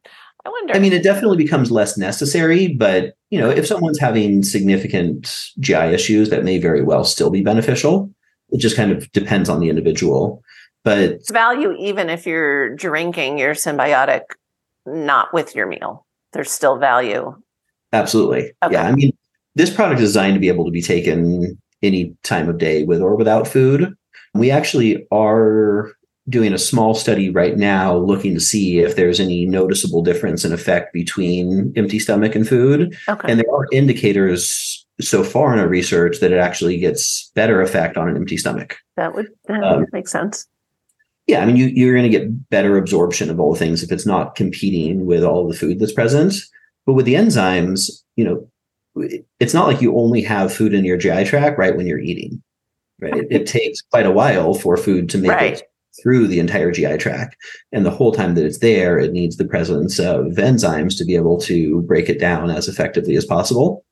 I 0.45 0.49
wonder. 0.49 0.75
I 0.75 0.79
mean, 0.79 0.91
it 0.91 1.03
definitely 1.03 1.37
becomes 1.37 1.71
less 1.71 1.97
necessary, 1.97 2.67
but 2.67 3.13
you 3.29 3.39
know, 3.39 3.49
if 3.49 3.65
someone's 3.65 3.99
having 3.99 4.43
significant 4.43 5.51
GI 5.59 5.73
issues, 5.73 6.29
that 6.29 6.43
may 6.43 6.57
very 6.57 6.83
well 6.83 7.05
still 7.05 7.29
be 7.29 7.41
beneficial. 7.41 8.13
It 8.49 8.59
just 8.59 8.75
kind 8.75 8.91
of 8.91 9.09
depends 9.13 9.47
on 9.47 9.61
the 9.61 9.69
individual. 9.69 10.43
But 10.83 10.99
it's 10.99 11.31
value 11.31 11.73
even 11.79 12.09
if 12.09 12.27
you're 12.27 12.75
drinking 12.75 13.39
your 13.39 13.53
symbiotic 13.53 14.23
not 14.85 15.33
with 15.33 15.55
your 15.55 15.67
meal. 15.67 16.05
There's 16.33 16.51
still 16.51 16.77
value. 16.77 17.35
Absolutely. 17.91 18.51
Okay. 18.63 18.73
Yeah. 18.73 18.83
I 18.83 18.91
mean, 18.91 19.15
this 19.55 19.73
product 19.73 20.01
is 20.01 20.09
designed 20.09 20.33
to 20.33 20.39
be 20.39 20.47
able 20.47 20.65
to 20.65 20.71
be 20.71 20.81
taken 20.81 21.59
any 21.81 22.15
time 22.23 22.49
of 22.49 22.57
day 22.57 22.83
with 22.83 23.01
or 23.01 23.15
without 23.15 23.47
food. 23.47 23.93
We 24.33 24.49
actually 24.49 25.05
are 25.11 25.91
doing 26.29 26.53
a 26.53 26.57
small 26.57 26.95
study 26.95 27.29
right 27.29 27.57
now 27.57 27.95
looking 27.95 28.33
to 28.33 28.39
see 28.39 28.79
if 28.79 28.95
there's 28.95 29.19
any 29.19 29.45
noticeable 29.45 30.01
difference 30.01 30.45
in 30.45 30.53
effect 30.53 30.93
between 30.93 31.73
empty 31.75 31.99
stomach 31.99 32.33
and 32.33 32.47
food. 32.47 32.97
Okay. 33.09 33.31
And 33.31 33.39
there 33.39 33.53
are 33.53 33.67
indicators 33.71 34.85
so 35.01 35.23
far 35.23 35.53
in 35.53 35.59
our 35.59 35.67
research 35.67 36.19
that 36.19 36.31
it 36.31 36.37
actually 36.37 36.77
gets 36.77 37.31
better 37.35 37.61
effect 37.61 37.97
on 37.97 38.07
an 38.07 38.15
empty 38.15 38.37
stomach. 38.37 38.77
That 38.95 39.13
would, 39.13 39.27
that 39.47 39.63
um, 39.63 39.81
would 39.81 39.93
make 39.93 40.07
sense. 40.07 40.47
Yeah, 41.27 41.41
I 41.41 41.45
mean, 41.45 41.55
you, 41.55 41.67
you're 41.67 41.95
going 41.95 42.09
to 42.09 42.17
get 42.17 42.49
better 42.49 42.77
absorption 42.77 43.29
of 43.29 43.39
all 43.39 43.53
the 43.53 43.59
things 43.59 43.81
if 43.81 43.91
it's 43.91 44.05
not 44.05 44.35
competing 44.35 45.05
with 45.05 45.23
all 45.23 45.47
the 45.47 45.57
food 45.57 45.79
that's 45.79 45.93
present. 45.93 46.33
But 46.85 46.93
with 46.93 47.05
the 47.05 47.13
enzymes, 47.13 47.89
you 48.15 48.25
know, 48.25 48.49
it's 49.39 49.53
not 49.53 49.67
like 49.67 49.81
you 49.81 49.97
only 49.97 50.21
have 50.21 50.53
food 50.53 50.73
in 50.73 50.85
your 50.85 50.97
GI 50.97 51.25
tract 51.25 51.57
right 51.57 51.75
when 51.75 51.87
you're 51.87 51.99
eating. 51.99 52.41
Right, 52.99 53.15
it, 53.15 53.27
it 53.29 53.47
takes 53.47 53.81
quite 53.81 54.05
a 54.05 54.11
while 54.11 54.53
for 54.53 54.77
food 54.77 55.09
to 55.09 55.17
make 55.17 55.31
right. 55.31 55.53
it 55.53 55.63
through 56.01 56.27
the 56.27 56.39
entire 56.39 56.71
GI 56.71 56.97
tract. 56.97 57.35
And 57.71 57.85
the 57.85 57.91
whole 57.91 58.11
time 58.11 58.35
that 58.35 58.45
it's 58.45 58.59
there, 58.59 58.97
it 58.97 59.11
needs 59.11 59.37
the 59.37 59.45
presence 59.45 59.99
of 59.99 60.25
enzymes 60.33 60.97
to 60.97 61.05
be 61.05 61.15
able 61.15 61.39
to 61.41 61.81
break 61.83 62.09
it 62.09 62.19
down 62.19 62.49
as 62.49 62.67
effectively 62.67 63.15
as 63.15 63.25
possible. 63.25 63.85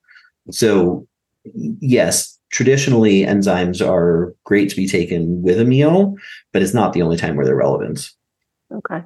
So, 0.50 1.08
yes, 1.54 2.38
traditionally 2.52 3.24
enzymes 3.24 3.86
are 3.86 4.36
great 4.44 4.70
to 4.70 4.76
be 4.76 4.88
taken 4.88 5.42
with 5.42 5.60
a 5.60 5.66
meal, 5.66 6.16
but 6.52 6.62
it's 6.62 6.74
not 6.74 6.94
the 6.94 7.02
only 7.02 7.18
time 7.18 7.36
where 7.36 7.46
they're 7.46 7.56
relevant. 7.56 8.12
Okay. 8.72 9.04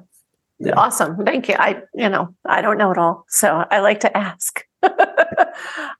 Yeah. 0.58 0.74
Awesome. 0.76 1.24
Thank 1.24 1.48
you. 1.48 1.54
I, 1.58 1.82
you 1.94 2.08
know, 2.08 2.34
I 2.44 2.60
don't 2.60 2.78
know 2.78 2.90
it 2.90 2.98
all. 2.98 3.24
So 3.28 3.64
I 3.70 3.80
like 3.80 4.00
to 4.00 4.16
ask. 4.16 4.62
um, 4.82 4.92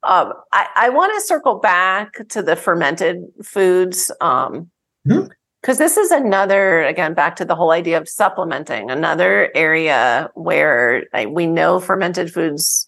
I, 0.03 0.67
I 0.77 0.89
want 0.91 1.13
to 1.15 1.27
circle 1.27 1.59
back 1.59 2.27
to 2.29 2.43
the 2.43 2.57
fermented 2.57 3.23
foods. 3.43 4.11
Um, 4.21 4.71
mm-hmm 5.07 5.29
because 5.63 5.79
this 5.79 5.97
is 5.97 6.13
another 6.13 6.85
again 6.85 7.13
back 7.13 7.35
to 7.35 7.45
the 7.45 7.57
whole 7.57 7.73
idea 7.73 7.99
of 7.99 8.09
supplementing 8.09 8.89
another 8.89 9.51
area 9.53 10.31
where 10.35 11.05
we 11.29 11.45
know 11.45 11.81
fermented 11.81 12.33
foods 12.33 12.87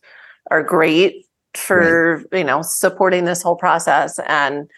are 0.52 0.62
great 0.62 1.26
for 1.58 2.18
right. 2.30 2.38
you 2.38 2.44
know 2.44 2.62
supporting 2.62 3.24
this 3.24 3.42
whole 3.42 3.56
process 3.56 4.18
and 4.26 4.68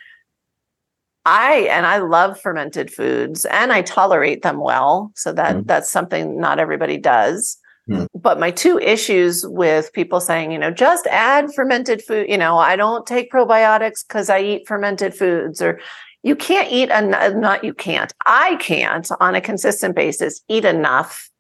i 1.25 1.69
and 1.71 1.87
i 1.87 1.99
love 1.99 2.41
fermented 2.41 2.93
foods 2.93 3.45
and 3.47 3.73
i 3.73 3.83
tolerate 3.83 4.43
them 4.43 4.61
well 4.61 5.13
so 5.15 5.33
that 5.33 5.57
mm. 5.57 5.67
that's 5.67 5.91
something 5.91 6.39
not 6.41 6.59
everybody 6.59 6.97
does 6.97 7.59
mm. 7.89 8.07
but 8.15 8.41
my 8.41 8.51
two 8.51 8.79
issues 8.79 9.47
with 9.47 9.93
people 9.93 10.21
saying 10.21 10.51
you 10.51 10.59
know 10.59 10.71
just 10.71 11.07
add 11.09 11.53
fermented 11.55 12.03
food 12.03 12.29
you 12.29 12.39
know 12.39 12.59
i 12.59 12.77
don't 12.77 13.07
take 13.07 13.31
probiotics 13.31 14.07
because 14.07 14.31
i 14.31 14.41
eat 14.41 14.67
fermented 14.67 15.15
foods 15.15 15.61
or 15.61 15.79
you 16.23 16.37
can't 16.37 16.71
eat 16.71 16.91
enough 16.91 17.35
not 17.35 17.65
you 17.65 17.75
can't 17.75 18.13
i 18.27 18.57
can't 18.57 19.11
on 19.21 19.35
a 19.35 19.41
consistent 19.41 19.95
basis 19.95 20.43
eat 20.49 20.65
enough 20.65 21.31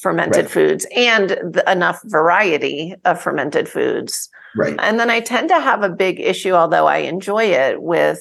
fermented 0.00 0.44
right. 0.44 0.50
foods 0.50 0.86
and 0.96 1.30
the, 1.30 1.62
enough 1.70 2.00
variety 2.04 2.94
of 3.04 3.20
fermented 3.20 3.68
foods 3.68 4.30
right. 4.56 4.76
And 4.78 4.98
then 4.98 5.10
i 5.10 5.20
tend 5.20 5.48
to 5.48 5.60
have 5.60 5.82
a 5.82 5.88
big 5.88 6.20
issue 6.20 6.52
although 6.52 6.86
i 6.86 6.98
enjoy 6.98 7.44
it 7.44 7.82
with 7.82 8.20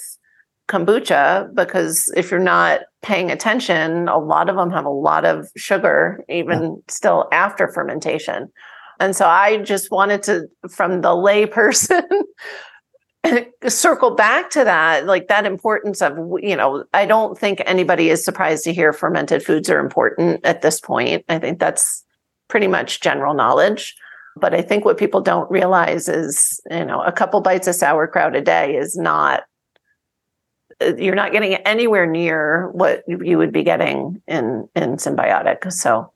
kombucha 0.68 1.54
because 1.56 2.12
if 2.16 2.30
you're 2.30 2.40
not 2.40 2.82
paying 3.02 3.32
attention 3.32 4.08
a 4.08 4.18
lot 4.18 4.50
of 4.50 4.56
them 4.56 4.70
have 4.70 4.86
a 4.86 4.90
lot 4.90 5.26
of 5.26 5.50
sugar 5.58 6.24
even 6.30 6.62
yeah. 6.62 6.70
still 6.88 7.28
after 7.32 7.68
fermentation. 7.68 8.52
And 9.00 9.16
so 9.16 9.26
i 9.28 9.58
just 9.58 9.92
wanted 9.92 10.24
to 10.24 10.48
from 10.70 11.02
the 11.02 11.16
lay 11.16 11.46
person 11.46 12.04
circle 13.68 14.16
back 14.16 14.50
to 14.52 14.64
that 14.64 15.06
like 15.06 15.28
that 15.28 15.46
importance 15.46 16.02
of 16.02 16.18
you 16.42 16.56
know 16.56 16.86
i 16.94 17.06
don't 17.06 17.38
think 17.38 17.62
anybody 17.66 18.10
is 18.10 18.24
surprised 18.24 18.64
to 18.64 18.74
hear 18.74 18.94
fermented 18.94 19.44
foods 19.44 19.70
are 19.70 19.80
important 19.80 20.46
at 20.46 20.62
this 20.62 20.80
point. 20.80 21.26
I 21.28 21.40
think 21.40 21.60
that's 21.60 22.06
pretty 22.48 22.68
much 22.68 23.02
general 23.02 23.34
knowledge 23.34 23.96
but 24.40 24.54
i 24.54 24.62
think 24.62 24.86
what 24.86 24.98
people 24.98 25.22
don't 25.22 25.50
realize 25.52 26.08
is 26.08 26.60
you 26.72 26.86
know 26.86 27.02
a 27.02 27.12
couple 27.12 27.42
bites 27.42 27.68
of 27.68 27.76
sauerkraut 27.76 28.36
a 28.36 28.42
day 28.42 28.76
is 28.76 28.96
not 28.96 29.44
you're 30.98 31.16
not 31.16 31.32
getting 31.32 31.56
anywhere 31.56 32.06
near 32.06 32.70
what 32.72 33.04
you 33.08 33.38
would 33.38 33.52
be 33.52 33.64
getting 33.64 34.22
in 34.28 34.68
in 34.76 34.96
symbiotic. 34.96 35.72
so 35.72 36.12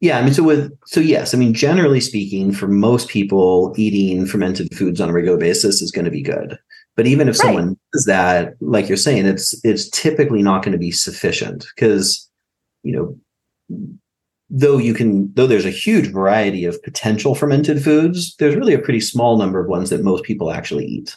yeah, 0.00 0.18
I 0.18 0.22
mean, 0.22 0.34
so 0.34 0.42
with 0.42 0.76
so 0.84 1.00
yes, 1.00 1.34
I 1.34 1.38
mean, 1.38 1.54
generally 1.54 2.00
speaking, 2.00 2.52
for 2.52 2.68
most 2.68 3.08
people, 3.08 3.72
eating 3.78 4.26
fermented 4.26 4.74
foods 4.76 5.00
on 5.00 5.08
a 5.08 5.12
regular 5.14 5.38
basis 5.38 5.80
is 5.80 5.90
going 5.90 6.04
to 6.04 6.10
be 6.10 6.20
good. 6.20 6.58
But 6.94 7.06
even 7.06 7.28
if 7.28 7.38
right. 7.38 7.46
someone 7.46 7.78
does 7.92 8.04
that, 8.04 8.54
like 8.60 8.86
you're 8.86 8.98
saying, 8.98 9.24
it's 9.24 9.58
it's 9.64 9.88
typically 9.88 10.42
not 10.42 10.62
going 10.62 10.72
to 10.72 10.78
be 10.78 10.90
sufficient 10.90 11.66
because, 11.74 12.28
you 12.82 12.92
know, 12.92 13.96
though 14.50 14.78
you 14.78 14.94
can 14.94 15.32
though 15.34 15.46
there's 15.46 15.64
a 15.64 15.70
huge 15.70 16.12
variety 16.12 16.64
of 16.64 16.82
potential 16.82 17.34
fermented 17.34 17.82
foods, 17.82 18.36
there's 18.36 18.56
really 18.56 18.74
a 18.74 18.78
pretty 18.78 19.00
small 19.00 19.36
number 19.36 19.60
of 19.60 19.68
ones 19.68 19.90
that 19.90 20.04
most 20.04 20.24
people 20.24 20.50
actually 20.50 20.86
eat. 20.86 21.16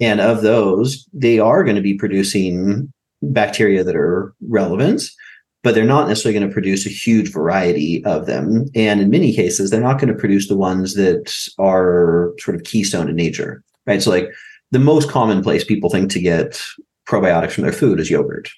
And 0.00 0.20
of 0.20 0.42
those, 0.42 1.08
they 1.12 1.38
are 1.38 1.64
going 1.64 1.76
to 1.76 1.82
be 1.82 1.94
producing 1.94 2.92
bacteria 3.22 3.82
that 3.82 3.96
are 3.96 4.34
relevant 4.48 5.02
but 5.66 5.74
they're 5.74 5.84
not 5.84 6.06
necessarily 6.06 6.38
going 6.38 6.48
to 6.48 6.54
produce 6.54 6.86
a 6.86 6.90
huge 6.90 7.32
variety 7.32 8.00
of 8.04 8.26
them. 8.26 8.66
And 8.76 9.00
in 9.00 9.10
many 9.10 9.34
cases, 9.34 9.68
they're 9.68 9.80
not 9.80 9.98
going 9.98 10.12
to 10.12 10.14
produce 10.14 10.46
the 10.46 10.56
ones 10.56 10.94
that 10.94 11.50
are 11.58 12.34
sort 12.38 12.54
of 12.54 12.62
keystone 12.62 13.08
in 13.08 13.16
nature, 13.16 13.64
right? 13.84 14.00
So, 14.00 14.12
like 14.12 14.28
the 14.70 14.78
most 14.78 15.10
common 15.10 15.42
place 15.42 15.64
people 15.64 15.90
think 15.90 16.08
to 16.12 16.20
get 16.20 16.62
probiotics 17.08 17.50
from 17.50 17.64
their 17.64 17.72
food 17.72 17.98
is 17.98 18.08
yogurt, 18.08 18.48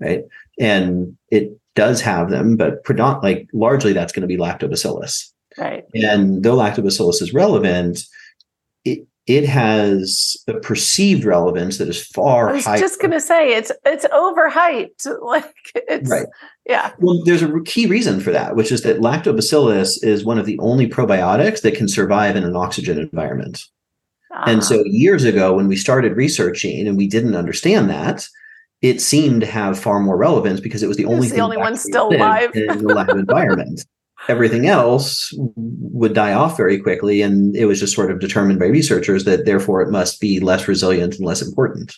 right? 0.00 0.24
And 0.58 1.16
it 1.30 1.56
does 1.74 2.00
have 2.00 2.30
them, 2.30 2.56
but 2.56 2.84
predominant, 2.84 3.22
like 3.22 3.48
largely 3.52 3.92
that's 3.92 4.12
going 4.12 4.22
to 4.22 4.26
be 4.26 4.36
lactobacillus. 4.36 5.30
Right. 5.58 5.84
And 5.94 6.42
though 6.42 6.56
lactobacillus 6.56 7.20
is 7.20 7.34
relevant, 7.34 8.04
it, 8.84 9.06
it 9.26 9.46
has 9.46 10.36
a 10.48 10.54
perceived 10.54 11.24
relevance 11.24 11.78
that 11.78 11.88
is 11.88 12.04
far 12.06 12.50
I 12.50 12.52
was 12.54 12.64
higher. 12.64 12.78
just 12.78 13.00
going 13.00 13.12
to 13.12 13.20
say 13.20 13.54
it's 13.54 13.70
it's 13.84 14.06
overhyped. 14.06 15.06
Like 15.22 15.54
it's 15.74 16.10
right. 16.10 16.26
Yeah. 16.66 16.92
Well, 16.98 17.22
there's 17.24 17.42
a 17.42 17.60
key 17.64 17.86
reason 17.86 18.20
for 18.20 18.32
that, 18.32 18.56
which 18.56 18.72
is 18.72 18.82
that 18.82 18.98
lactobacillus 18.98 20.02
is 20.02 20.24
one 20.24 20.38
of 20.38 20.46
the 20.46 20.58
only 20.58 20.88
probiotics 20.88 21.62
that 21.62 21.74
can 21.74 21.88
survive 21.88 22.36
in 22.36 22.44
an 22.44 22.56
oxygen 22.56 22.98
environment. 22.98 23.64
Uh-huh. 24.32 24.44
And 24.46 24.64
so 24.64 24.80
ah. 24.80 24.84
years 24.86 25.24
ago, 25.24 25.54
when 25.54 25.68
we 25.68 25.76
started 25.76 26.16
researching 26.16 26.86
and 26.86 26.96
we 26.96 27.06
didn't 27.06 27.36
understand 27.36 27.90
that, 27.90 28.26
it 28.82 29.00
seemed 29.00 29.40
to 29.40 29.46
have 29.46 29.78
far 29.78 30.00
more 30.00 30.16
relevance 30.16 30.60
because 30.60 30.82
it 30.82 30.88
was 30.88 30.96
the 30.96 31.04
only 31.04 31.28
the 31.28 31.40
only 31.40 31.56
one 31.56 31.76
still 31.76 32.14
alive 32.14 32.50
in 32.54 32.78
the 32.78 32.94
lab 32.94 33.08
environment 33.10 33.84
everything 34.28 34.66
else 34.66 35.32
would 35.56 36.14
die 36.14 36.32
off 36.32 36.56
very 36.56 36.78
quickly. 36.78 37.22
And 37.22 37.56
it 37.56 37.66
was 37.66 37.80
just 37.80 37.94
sort 37.94 38.10
of 38.10 38.20
determined 38.20 38.58
by 38.58 38.66
researchers 38.66 39.24
that 39.24 39.44
therefore 39.44 39.82
it 39.82 39.90
must 39.90 40.20
be 40.20 40.40
less 40.40 40.68
resilient 40.68 41.16
and 41.16 41.26
less 41.26 41.42
important. 41.42 41.96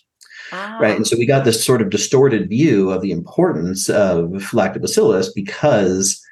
Right. 0.53 0.97
And 0.97 1.07
so 1.07 1.16
we 1.16 1.26
got 1.26 1.45
this 1.45 1.64
sort 1.64 1.82
of 1.82 1.91
distorted 1.91 2.49
view 2.49 2.91
of 2.91 3.03
the 3.03 3.11
importance 3.11 3.89
of 3.89 4.28
lactobacillus 4.53 5.28
because 5.35 6.22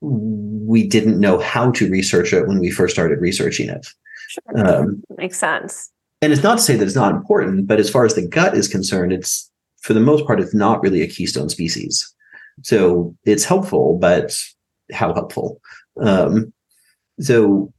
we 0.00 0.86
didn't 0.86 1.20
know 1.20 1.38
how 1.38 1.70
to 1.72 1.90
research 1.90 2.32
it 2.32 2.46
when 2.46 2.60
we 2.60 2.70
first 2.70 2.94
started 2.94 3.20
researching 3.20 3.68
it. 3.68 3.86
Sure. 4.28 4.66
Um, 4.66 5.02
Makes 5.16 5.38
sense. 5.38 5.90
And 6.22 6.32
it's 6.32 6.42
not 6.42 6.58
to 6.58 6.64
say 6.64 6.76
that 6.76 6.84
it's 6.84 6.94
not 6.94 7.14
important, 7.14 7.66
but 7.66 7.78
as 7.78 7.90
far 7.90 8.06
as 8.06 8.14
the 8.14 8.26
gut 8.26 8.54
is 8.54 8.68
concerned, 8.68 9.12
it's 9.12 9.50
for 9.88 9.94
the 9.94 10.00
most 10.00 10.26
part, 10.26 10.38
it's 10.38 10.54
not 10.54 10.82
really 10.82 11.00
a 11.00 11.08
keystone 11.08 11.48
species. 11.48 12.14
So 12.62 13.16
it's 13.24 13.42
helpful, 13.42 13.96
but 13.98 14.36
how 14.92 15.14
helpful? 15.14 15.62
Um, 16.02 16.52
so 17.18 17.72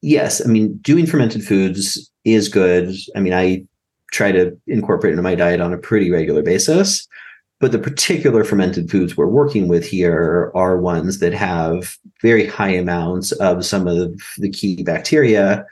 yes, 0.00 0.40
I 0.40 0.48
mean, 0.48 0.76
doing 0.76 1.06
fermented 1.06 1.44
foods 1.44 2.08
is 2.24 2.48
good. 2.48 2.94
I 3.16 3.18
mean, 3.18 3.34
I 3.34 3.64
try 4.12 4.30
to 4.30 4.56
incorporate 4.68 5.10
into 5.10 5.24
my 5.24 5.34
diet 5.34 5.60
on 5.60 5.72
a 5.72 5.78
pretty 5.78 6.08
regular 6.08 6.40
basis. 6.40 7.08
But 7.58 7.72
the 7.72 7.80
particular 7.80 8.44
fermented 8.44 8.88
foods 8.88 9.16
we're 9.16 9.26
working 9.26 9.66
with 9.66 9.84
here 9.84 10.52
are 10.54 10.80
ones 10.80 11.18
that 11.18 11.32
have 11.32 11.96
very 12.20 12.46
high 12.46 12.74
amounts 12.74 13.32
of 13.32 13.66
some 13.66 13.88
of 13.88 14.14
the 14.38 14.50
key 14.50 14.84
bacteria. 14.84 15.66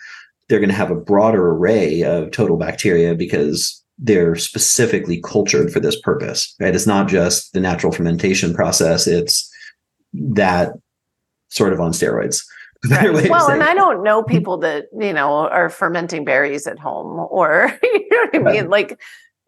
They're 0.48 0.58
going 0.58 0.70
to 0.70 0.74
have 0.74 0.90
a 0.90 0.96
broader 0.96 1.50
array 1.50 2.02
of 2.02 2.32
total 2.32 2.56
bacteria 2.56 3.14
because 3.14 3.79
they're 4.00 4.34
specifically 4.36 5.20
cultured 5.20 5.72
for 5.72 5.78
this 5.78 6.00
purpose, 6.00 6.54
right? 6.58 6.74
It's 6.74 6.86
not 6.86 7.08
just 7.08 7.52
the 7.52 7.60
natural 7.60 7.92
fermentation 7.92 8.54
process, 8.54 9.06
it's 9.06 9.48
that 10.12 10.72
sort 11.48 11.72
of 11.72 11.80
on 11.80 11.92
steroids. 11.92 12.44
Right. 12.88 13.28
Well, 13.28 13.50
and 13.50 13.62
I 13.62 13.74
don't 13.74 14.02
know 14.02 14.22
people 14.22 14.56
that, 14.60 14.86
you 14.98 15.12
know, 15.12 15.46
are 15.48 15.68
fermenting 15.68 16.24
berries 16.24 16.66
at 16.66 16.78
home 16.78 17.26
or, 17.30 17.78
you 17.82 18.08
know 18.10 18.18
what 18.20 18.34
I 18.34 18.38
mean? 18.38 18.44
Right. 18.44 18.70
Like, 18.70 19.00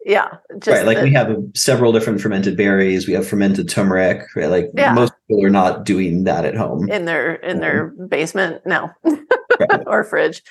yeah. 0.05 0.35
right. 0.67 0.85
Like 0.85 0.97
the, 0.97 1.03
we 1.05 1.13
have 1.13 1.35
several 1.55 1.91
different 1.91 2.21
fermented 2.21 2.55
berries. 2.55 3.07
We 3.07 3.13
have 3.13 3.27
fermented 3.27 3.69
turmeric, 3.69 4.21
right? 4.35 4.51
Like 4.51 4.69
yeah. 4.75 4.93
most 4.93 5.13
people 5.27 5.43
are 5.43 5.49
not 5.49 5.83
doing 5.83 6.25
that 6.25 6.45
at 6.45 6.55
home. 6.55 6.87
In 6.91 7.05
their, 7.05 7.33
in 7.37 7.55
um, 7.55 7.61
their 7.61 7.87
basement. 8.07 8.61
No. 8.67 8.91
or 9.87 10.03
fridge. 10.03 10.43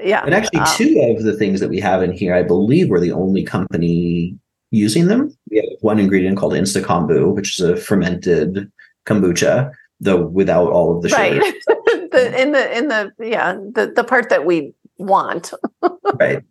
Yeah. 0.00 0.22
And 0.24 0.34
actually 0.34 0.60
um, 0.60 0.66
two 0.76 1.14
of 1.16 1.22
the 1.22 1.34
things 1.34 1.60
that 1.60 1.68
we 1.68 1.80
have 1.80 2.02
in 2.02 2.12
here, 2.12 2.34
I 2.34 2.42
believe 2.42 2.88
we're 2.88 3.00
the 3.00 3.12
only 3.12 3.42
company 3.42 4.36
using 4.70 5.06
them. 5.06 5.36
We 5.50 5.58
have 5.58 5.66
one 5.80 5.98
ingredient 5.98 6.38
called 6.38 6.54
Insta 6.54 6.82
Kombu, 6.82 7.34
which 7.34 7.58
is 7.58 7.64
a 7.64 7.76
fermented 7.76 8.70
kombucha, 9.06 9.70
though 10.00 10.26
without 10.26 10.70
all 10.70 10.96
of 10.96 11.02
the 11.02 11.10
sugar. 11.10 11.20
Right. 11.20 11.54
the 12.12 12.40
in 12.40 12.52
the 12.52 12.76
in 12.76 12.88
the 12.88 13.12
yeah 13.20 13.54
the 13.54 13.92
the 13.94 14.04
part 14.04 14.28
that 14.30 14.46
we 14.46 14.74
want. 14.98 15.52
right. 16.18 16.42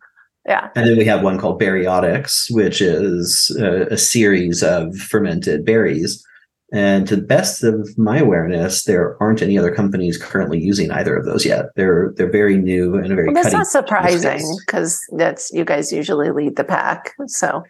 Yeah. 0.48 0.70
And 0.76 0.88
then 0.88 0.98
we 0.98 1.06
have 1.06 1.24
one 1.24 1.38
called 1.38 1.62
Berryotics, 1.62 2.50
which 2.50 2.82
is 2.82 3.56
a, 3.60 3.94
a, 3.94 3.98
series 3.98 4.64
of 4.64 4.96
fermented 4.98 5.64
berries. 5.64 6.26
And 6.74 7.06
to 7.08 7.18
the 7.18 7.22
best 7.22 7.64
of 7.64 7.98
my 7.98 8.20
awareness, 8.20 8.84
there 8.84 9.22
aren't 9.22 9.42
any 9.42 9.58
other 9.58 9.76
companies 9.76 10.18
currently 10.18 10.60
using 10.60 10.90
either 10.92 11.18
of 11.18 11.26
those 11.26 11.46
yet. 11.46 11.66
They're 11.76 12.14
they're 12.16 12.32
very 12.32 12.58
new 12.58 12.96
and 12.96 13.10
very. 13.10 13.26
Well, 13.26 13.44
that's 13.44 13.54
not 13.54 13.68
surprising 13.68 14.42
because 14.66 15.00
that's 15.18 15.52
you 15.52 15.66
guys 15.66 15.92
usually 15.92 16.32
lead 16.32 16.56
the 16.56 16.64
pack. 16.64 17.14
So. 17.28 17.64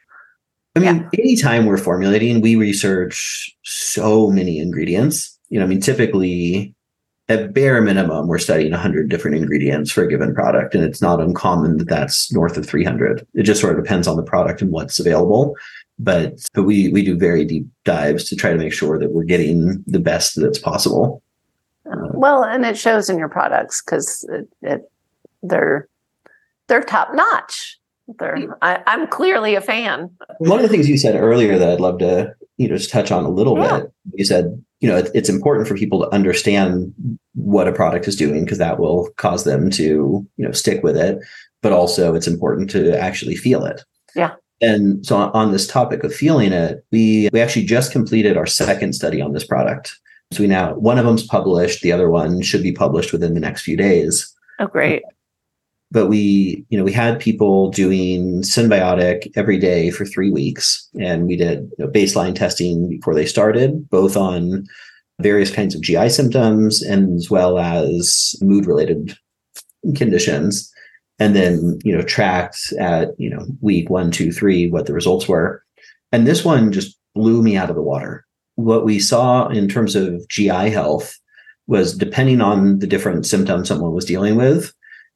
I 0.74 0.80
mean, 0.80 1.10
yeah. 1.14 1.20
anytime 1.22 1.66
we're 1.66 1.76
formulating, 1.76 2.40
we 2.40 2.56
research 2.56 3.54
so 3.64 4.32
many 4.32 4.58
ingredients. 4.58 5.38
You 5.50 5.60
know, 5.60 5.66
I 5.66 5.68
mean, 5.68 5.82
typically 5.82 6.74
at 7.32 7.54
bare 7.54 7.82
minimum, 7.82 8.28
we're 8.28 8.38
studying 8.38 8.72
100 8.72 9.10
different 9.10 9.38
ingredients 9.38 9.92
for 9.92 10.04
a 10.04 10.08
given 10.08 10.34
product, 10.34 10.76
and 10.76 10.84
it's 10.84 11.02
not 11.02 11.20
uncommon 11.20 11.78
that 11.78 11.90
that's 11.90 12.32
north 12.32 12.58
of 12.58 12.66
300. 12.66 13.26
It 13.34 13.44
just 13.44 13.62
sort 13.62 13.78
of 13.78 13.84
depends 13.84 14.08
on 14.08 14.18
the 14.18 14.24
product 14.24 14.62
and 14.62 14.72
what's 14.72 15.00
available. 15.00 15.56
But 16.02 16.40
but 16.54 16.64
we 16.64 16.90
we 16.90 17.04
do 17.04 17.18
very 17.18 17.46
deep 17.46 17.66
dives 17.84 18.26
to 18.30 18.36
try 18.36 18.52
to 18.52 18.58
make 18.58 18.74
sure 18.74 18.98
that 19.00 19.12
we're 19.12 19.24
getting 19.24 19.84
the 19.88 20.00
best 20.00 20.40
that's 20.40 20.60
possible. 20.60 21.22
Uh, 21.86 22.10
well, 22.14 22.44
and 22.44 22.66
it 22.66 22.78
shows 22.78 23.10
in 23.10 23.18
your 23.18 23.30
products 23.30 23.82
because 23.82 24.24
it, 24.32 24.48
it, 24.62 24.92
they're 25.44 25.88
they're 26.68 26.82
top 26.82 27.14
notch. 27.14 27.78
They're, 28.20 28.38
I, 28.62 28.82
am 28.88 29.08
clearly 29.08 29.56
a 29.56 29.62
fan. 29.62 30.10
One 30.40 30.60
of 30.60 30.64
the 30.64 30.70
things 30.70 30.90
you 30.90 30.98
said 30.98 31.16
earlier 31.16 31.58
that 31.58 31.70
I'd 31.70 31.82
love 31.82 32.00
to 32.00 32.34
you 32.58 32.68
know 32.68 32.78
just 32.78 32.90
touch 32.90 33.12
on 33.12 33.26
a 33.26 33.30
little 33.30 33.58
yeah. 33.58 33.82
bit. 33.82 33.92
You 34.16 34.26
said 34.26 34.62
you 34.82 34.90
know, 34.90 34.98
it, 34.98 35.10
it's 35.14 35.30
important 35.30 35.68
for 35.68 35.76
people 35.76 36.02
to 36.02 36.14
understand 36.14 36.94
what 37.36 37.68
a 37.68 37.72
product 37.72 38.08
is 38.08 38.16
doing 38.16 38.44
because 38.44 38.58
that 38.58 38.80
will 38.80 39.10
cause 39.16 39.44
them 39.44 39.70
to, 39.70 39.84
you 39.84 40.46
know, 40.46 40.52
stick 40.52 40.84
with 40.84 40.98
it. 40.98 41.20
But 41.62 41.72
also, 41.72 42.16
it's 42.16 42.28
important 42.28 42.70
to 42.72 43.00
actually 43.00 43.36
feel 43.36 43.64
it. 43.64 43.84
Yeah. 44.16 44.34
And 44.62 45.06
so, 45.06 45.18
on 45.18 45.52
this 45.52 45.68
topic 45.68 46.04
of 46.04 46.14
feeling 46.14 46.54
it, 46.54 46.86
we 46.92 47.30
we 47.34 47.42
actually 47.42 47.66
just 47.66 47.92
completed 47.92 48.38
our 48.38 48.46
second 48.46 48.94
study 48.94 49.22
on 49.22 49.34
this 49.34 49.46
product. 49.46 49.98
So 50.32 50.44
we 50.44 50.48
now 50.48 50.76
one 50.76 50.98
of 50.98 51.06
them's 51.06 51.26
published, 51.26 51.82
the 51.82 51.92
other 51.92 52.10
one 52.10 52.42
should 52.42 52.64
be 52.64 52.72
published 52.72 53.12
within 53.12 53.34
the 53.34 53.40
next 53.40 53.64
few 53.64 53.76
days. 53.76 54.34
Oh, 54.60 54.68
great! 54.68 55.04
But 55.92 56.08
we, 56.08 56.66
you 56.70 56.78
know, 56.78 56.86
we 56.86 56.94
had 56.94 57.20
people 57.20 57.70
doing 57.72 58.42
symbiotic 58.44 59.32
every 59.36 59.58
day 59.58 59.92
for 59.92 60.06
three 60.06 60.30
weeks, 60.30 60.88
and 61.00 61.28
we 61.28 61.36
did 61.36 61.70
you 61.78 61.86
know, 61.86 61.92
baseline 61.92 62.36
testing 62.36 62.88
before 62.88 63.14
they 63.14 63.26
started, 63.26 63.90
both 63.90 64.16
on 64.16 64.66
various 65.20 65.52
kinds 65.52 65.76
of 65.76 65.82
GI 65.82 66.10
symptoms 66.10 66.82
and 66.82 67.16
as 67.16 67.30
well 67.30 67.60
as 67.60 68.36
mood 68.42 68.66
related 68.66 69.18
conditions. 69.96 70.72
And 71.22 71.36
then, 71.36 71.78
you 71.84 71.96
know, 71.96 72.02
tracked 72.02 72.74
at, 72.80 73.10
you 73.20 73.30
know, 73.30 73.46
week 73.62 73.92
one, 73.92 74.10
two, 74.10 74.32
three, 74.32 74.72
what 74.72 74.88
the 74.88 74.94
results 74.94 75.28
were. 75.28 75.64
And 76.12 76.26
this 76.26 76.44
one 76.44 76.72
just 76.72 76.98
blew 77.14 77.44
me 77.44 77.56
out 77.56 77.70
of 77.70 77.76
the 77.76 77.82
water. 77.84 78.26
What 78.56 78.86
we 78.86 78.98
saw 78.98 79.48
in 79.48 79.68
terms 79.68 79.96
of 79.96 80.28
GI 80.30 80.72
health 80.72 81.16
was 81.68 81.96
depending 81.96 82.42
on 82.42 82.80
the 82.80 82.88
different 82.88 83.28
symptoms 83.28 83.68
someone 83.68 83.94
was 83.94 84.06
dealing 84.06 84.36
with, 84.36 84.74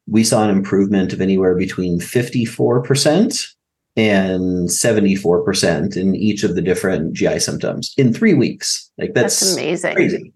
we 0.07 0.23
saw 0.23 0.43
an 0.43 0.51
improvement 0.51 1.11
of 1.11 1.21
anywhere 1.21 1.55
between 1.55 1.99
54% 1.99 3.47
and 3.95 4.69
74% 4.69 5.97
in 5.97 6.15
each 6.15 6.43
of 6.43 6.53
the 6.53 6.61
different 6.61 7.13
GI 7.13 7.39
symptoms 7.39 7.95
in 7.97 8.13
three 8.13 8.35
weeks. 8.35 8.91
Like 8.99 9.15
that's, 9.15 9.39
that's 9.39 9.53
amazing. 9.53 9.95
Crazy. 9.95 10.33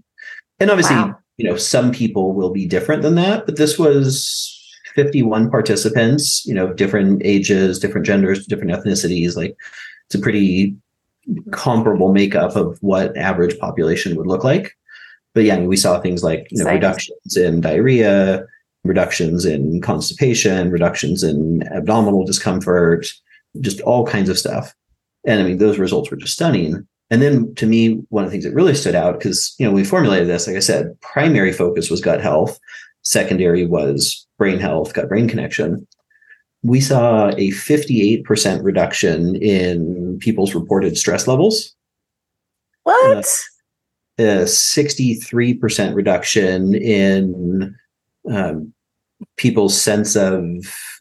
And 0.60 0.72
obviously, 0.72 0.96
wow. 0.96 1.16
you 1.38 1.48
know, 1.48 1.58
some 1.58 1.92
people 1.92 2.34
will 2.34 2.50
be 2.50 2.66
different 2.66 3.04
than 3.04 3.14
that, 3.16 3.46
but 3.46 3.58
this 3.58 3.78
was 3.78 4.56
51 4.96 5.50
participants, 5.50 6.46
you 6.46 6.54
know, 6.54 6.74
different 6.74 7.22
ages, 7.24 7.80
different 7.80 8.06
genders, 8.06 8.46
different 8.46 8.72
ethnicities. 8.72 9.36
Like 9.36 9.56
it's 10.06 10.16
a 10.16 10.20
pretty 10.20 10.76
comparable 11.52 12.12
makeup 12.12 12.56
of 12.56 12.78
what 12.82 13.16
average 13.18 13.58
population 13.60 14.16
would 14.16 14.28
look 14.28 14.44
like. 14.44 14.76
But 15.34 15.44
yeah, 15.44 15.60
we 15.60 15.78
saw 15.78 16.00
things 16.00 16.24
like, 16.24 16.48
you 16.50 16.64
know, 16.64 16.72
reductions 16.72 17.38
in 17.38 17.62
diarrhea, 17.62 18.46
reductions 18.84 19.46
in 19.46 19.82
constipation, 19.82 20.72
reductions 20.72 21.24
in 21.24 21.64
abdominal 21.72 22.26
discomfort, 22.26 23.08
just 23.62 23.82
all 23.82 24.06
kinds 24.06 24.30
of 24.30 24.40
stuff. 24.40 24.74
And 25.26 25.40
I 25.40 25.44
mean, 25.44 25.58
those 25.58 25.78
results 25.78 26.10
were 26.10 26.18
just 26.18 26.34
stunning. 26.34 26.88
And 27.12 27.22
then 27.22 27.54
to 27.56 27.66
me, 27.66 28.02
one 28.10 28.24
of 28.24 28.30
the 28.30 28.32
things 28.32 28.44
that 28.44 28.54
really 28.54 28.76
stood 28.76 28.96
out, 28.96 29.20
because, 29.20 29.56
you 29.60 29.66
know, 29.66 29.72
we 29.72 29.84
formulated 29.84 30.28
this, 30.28 30.48
like 30.48 30.56
I 30.56 30.60
said, 30.60 31.00
primary 31.02 31.52
focus 31.52 31.90
was 31.90 32.02
gut 32.02 32.22
health, 32.22 32.60
secondary 33.10 33.66
was 33.66 34.28
brain 34.38 34.60
health, 34.60 34.94
gut 34.94 35.10
brain 35.10 35.28
connection. 35.28 35.86
We 36.62 36.80
saw 36.80 37.30
a 37.30 37.50
58% 37.50 38.64
reduction 38.64 39.36
in 39.38 40.20
people's 40.20 40.54
reported 40.54 40.98
stress 40.98 41.28
levels. 41.28 41.74
What? 42.84 43.18
Uh, 43.18 43.22
a 44.20 44.44
63% 44.44 45.96
reduction 45.96 46.76
in 46.76 47.76
um, 48.30 48.74
people's 49.38 49.80
sense 49.80 50.16
of 50.16 50.44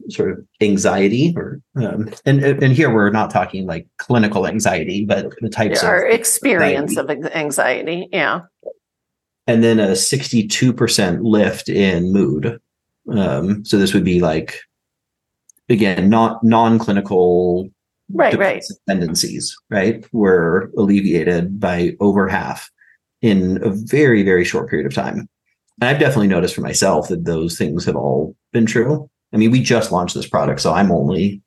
sort 0.09 0.31
of 0.31 0.47
anxiety 0.61 1.35
or 1.37 1.61
um, 1.77 2.09
and 2.25 2.43
and 2.43 2.73
here 2.73 2.93
we're 2.93 3.11
not 3.11 3.31
talking 3.31 3.67
like 3.67 3.87
clinical 3.99 4.47
anxiety 4.47 5.05
but 5.05 5.33
the 5.41 5.49
types 5.49 5.83
yeah, 5.83 5.97
of 5.97 6.11
experience 6.11 6.97
anxiety. 6.97 7.21
of 7.23 7.33
anxiety 7.33 8.09
yeah 8.13 8.41
and 9.49 9.65
then 9.65 9.81
a 9.81 9.93
62% 9.93 11.19
lift 11.23 11.69
in 11.69 12.13
mood. 12.13 12.61
Um, 13.11 13.65
so 13.65 13.79
this 13.79 13.95
would 13.95 14.05
be 14.05 14.21
like 14.21 14.61
again 15.71 16.09
not 16.09 16.45
non-clinical 16.45 17.69
right 18.13 18.39
right. 18.39 18.65
tendencies 18.87 19.57
right? 19.71 20.07
Were 20.13 20.71
alleviated 20.77 21.59
by 21.59 21.97
over 22.01 22.29
half 22.29 22.71
in 23.23 23.59
a 23.65 23.71
very 23.71 24.23
very 24.23 24.45
short 24.45 24.69
period 24.69 24.87
of 24.87 24.95
time. 24.95 25.29
And 25.81 25.89
I've 25.89 25.99
definitely 25.99 26.29
noticed 26.29 26.55
for 26.55 26.61
myself 26.61 27.09
that 27.09 27.25
those 27.25 27.57
things 27.57 27.85
have 27.87 27.97
all 27.97 28.37
been 28.53 28.67
true. 28.67 29.09
I 29.33 29.37
mean, 29.37 29.51
we 29.51 29.63
just 29.63 29.93
launched 29.93 30.15
this 30.15 30.29
product, 30.29 30.61
so 30.61 30.73
I'm 30.73 30.91
only 30.91 31.43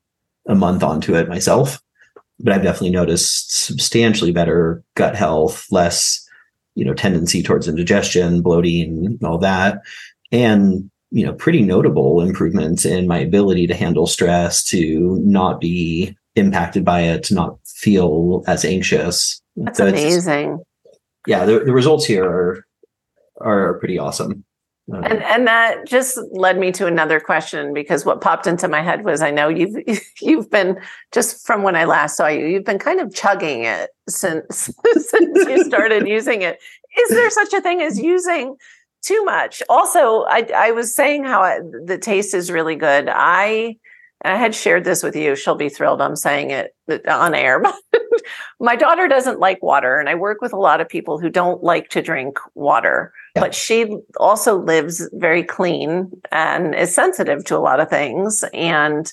a 0.48 0.56
month 0.56 0.84
onto 0.84 1.16
it 1.16 1.30
myself, 1.30 1.82
but 2.40 2.54
I've 2.54 2.64
definitely 2.64 2.92
noticed 2.92 3.54
substantially 3.54 4.32
better 4.32 4.84
gut 4.96 5.16
health, 5.16 5.66
less, 5.70 6.21
you 6.76 6.86
know, 6.86 6.94
tendency 6.94 7.44
towards 7.44 7.68
indigestion, 7.68 8.42
bloating, 8.42 9.20
all 9.24 9.38
that. 9.40 9.82
And, 10.32 10.90
you 11.12 11.26
know, 11.26 11.34
pretty 11.34 11.62
notable 11.62 12.22
improvements 12.22 12.86
in 12.86 13.08
my 13.08 13.18
ability 13.18 13.68
to 13.68 13.76
handle 13.76 14.08
stress, 14.08 14.64
to 14.66 15.20
not 15.24 15.60
be 15.60 16.16
impacted 16.36 16.86
by 16.86 17.02
it 17.02 17.24
to 17.24 17.34
not 17.34 17.58
feel 17.66 18.44
as 18.48 18.64
anxious. 18.64 19.42
That's 19.56 19.78
so 19.78 19.88
amazing. 19.88 20.60
Yeah, 21.28 21.46
the, 21.46 21.60
the 21.60 21.74
results 21.74 22.06
here 22.06 22.26
are 22.26 22.66
are 23.40 23.74
pretty 23.80 23.98
awesome. 23.98 24.44
Um, 24.92 25.04
and 25.04 25.24
and 25.24 25.48
that 25.48 25.86
just 25.86 26.20
led 26.32 26.58
me 26.58 26.72
to 26.74 26.88
another 26.88 27.20
question 27.20 27.74
because 27.74 28.06
what 28.06 28.22
popped 28.22 28.48
into 28.48 28.68
my 28.68 28.82
head 28.82 29.04
was 29.06 29.22
I 29.22 29.32
know 29.32 29.48
you've 29.48 29.76
you've 30.22 30.50
been 30.50 30.80
just 31.12 31.46
from 31.46 31.64
when 31.64 31.76
I 31.76 31.86
last 31.86 32.18
saw 32.18 32.28
you 32.28 32.46
you've 32.46 32.66
been 32.66 32.80
kind 32.80 33.00
of 33.00 33.14
chugging 33.14 33.64
it 33.64 33.92
since 34.16 34.70
since 34.94 35.48
you 35.48 35.64
started 35.64 36.08
using 36.08 36.42
it. 36.42 36.60
Is 36.98 37.10
there 37.10 37.30
such 37.30 37.54
a 37.54 37.62
thing 37.62 37.82
as 37.82 38.00
using 38.00 38.56
too 39.04 39.24
much? 39.24 39.64
Also, 39.70 40.24
I 40.24 40.48
I 40.56 40.72
was 40.72 40.94
saying 40.94 41.24
how 41.24 41.42
I, 41.42 41.60
the 41.86 41.98
taste 41.98 42.34
is 42.34 42.52
really 42.52 42.76
good. 42.76 43.10
I 43.10 43.78
I 44.24 44.36
had 44.36 44.54
shared 44.54 44.84
this 44.84 45.02
with 45.02 45.16
you. 45.16 45.36
She'll 45.36 45.56
be 45.56 45.70
thrilled. 45.70 46.02
I'm 46.02 46.16
saying 46.16 46.52
it 46.52 46.76
on 47.08 47.34
air. 47.34 47.64
my 48.60 48.76
daughter 48.76 49.08
doesn't 49.08 49.40
like 49.40 49.64
water, 49.64 49.98
and 49.98 50.10
I 50.10 50.16
work 50.16 50.42
with 50.42 50.54
a 50.54 50.60
lot 50.60 50.82
of 50.82 50.90
people 50.90 51.20
who 51.20 51.30
don't 51.30 51.64
like 51.64 51.90
to 51.90 52.02
drink 52.02 52.38
water. 52.54 53.14
Yeah. 53.36 53.42
But 53.42 53.56
she 53.56 53.98
also 54.18 54.58
lives 54.58 55.10
very 55.14 55.44
clean 55.44 56.12
and 56.32 56.76
is 56.76 56.94
sensitive 56.94 57.46
to 57.46 57.58
a 57.58 57.60
lot 57.60 57.80
of 57.80 57.90
things. 57.90 58.44
And 58.54 59.12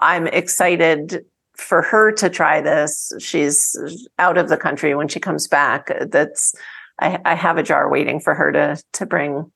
I'm 0.00 0.26
excited 0.26 1.24
for 1.62 1.82
her 1.82 2.12
to 2.12 2.28
try 2.28 2.60
this. 2.60 3.12
She's 3.18 3.76
out 4.18 4.38
of 4.38 4.48
the 4.48 4.56
country 4.56 4.94
when 4.94 5.08
she 5.08 5.20
comes 5.20 5.48
back. 5.48 5.90
That's 6.10 6.54
I, 7.00 7.18
I 7.24 7.34
have 7.34 7.58
a 7.58 7.62
jar 7.62 7.90
waiting 7.90 8.20
for 8.20 8.34
her 8.34 8.52
to 8.52 8.82
to 8.94 9.06
bring 9.06 9.50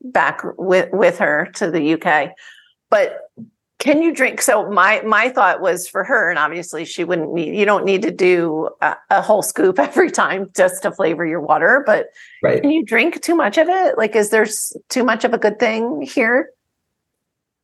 back 0.00 0.42
with 0.56 0.90
with 0.92 1.18
her 1.18 1.48
to 1.54 1.70
the 1.70 1.94
UK. 1.94 2.32
But 2.90 3.20
can 3.82 4.00
you 4.00 4.14
drink 4.14 4.40
so 4.40 4.70
my 4.70 5.00
my 5.02 5.28
thought 5.28 5.60
was 5.60 5.88
for 5.88 6.04
her 6.04 6.30
and 6.30 6.38
obviously 6.38 6.84
she 6.84 7.02
wouldn't 7.02 7.34
need 7.34 7.56
you 7.56 7.64
don't 7.64 7.84
need 7.84 8.02
to 8.02 8.12
do 8.12 8.70
a, 8.80 8.96
a, 9.10 9.20
whole 9.20 9.42
scoop 9.42 9.76
every 9.78 10.10
time 10.10 10.48
just 10.54 10.82
to 10.82 10.92
flavor 10.92 11.26
your 11.26 11.40
water 11.40 11.82
but 11.84 12.06
right. 12.44 12.62
can 12.62 12.70
you 12.70 12.84
drink 12.84 13.20
too 13.22 13.34
much 13.34 13.58
of 13.58 13.68
it 13.68 13.98
like 13.98 14.14
is 14.14 14.30
there 14.30 14.46
too 14.88 15.02
much 15.02 15.24
of 15.24 15.34
a 15.34 15.38
good 15.38 15.58
thing 15.58 16.00
here 16.00 16.50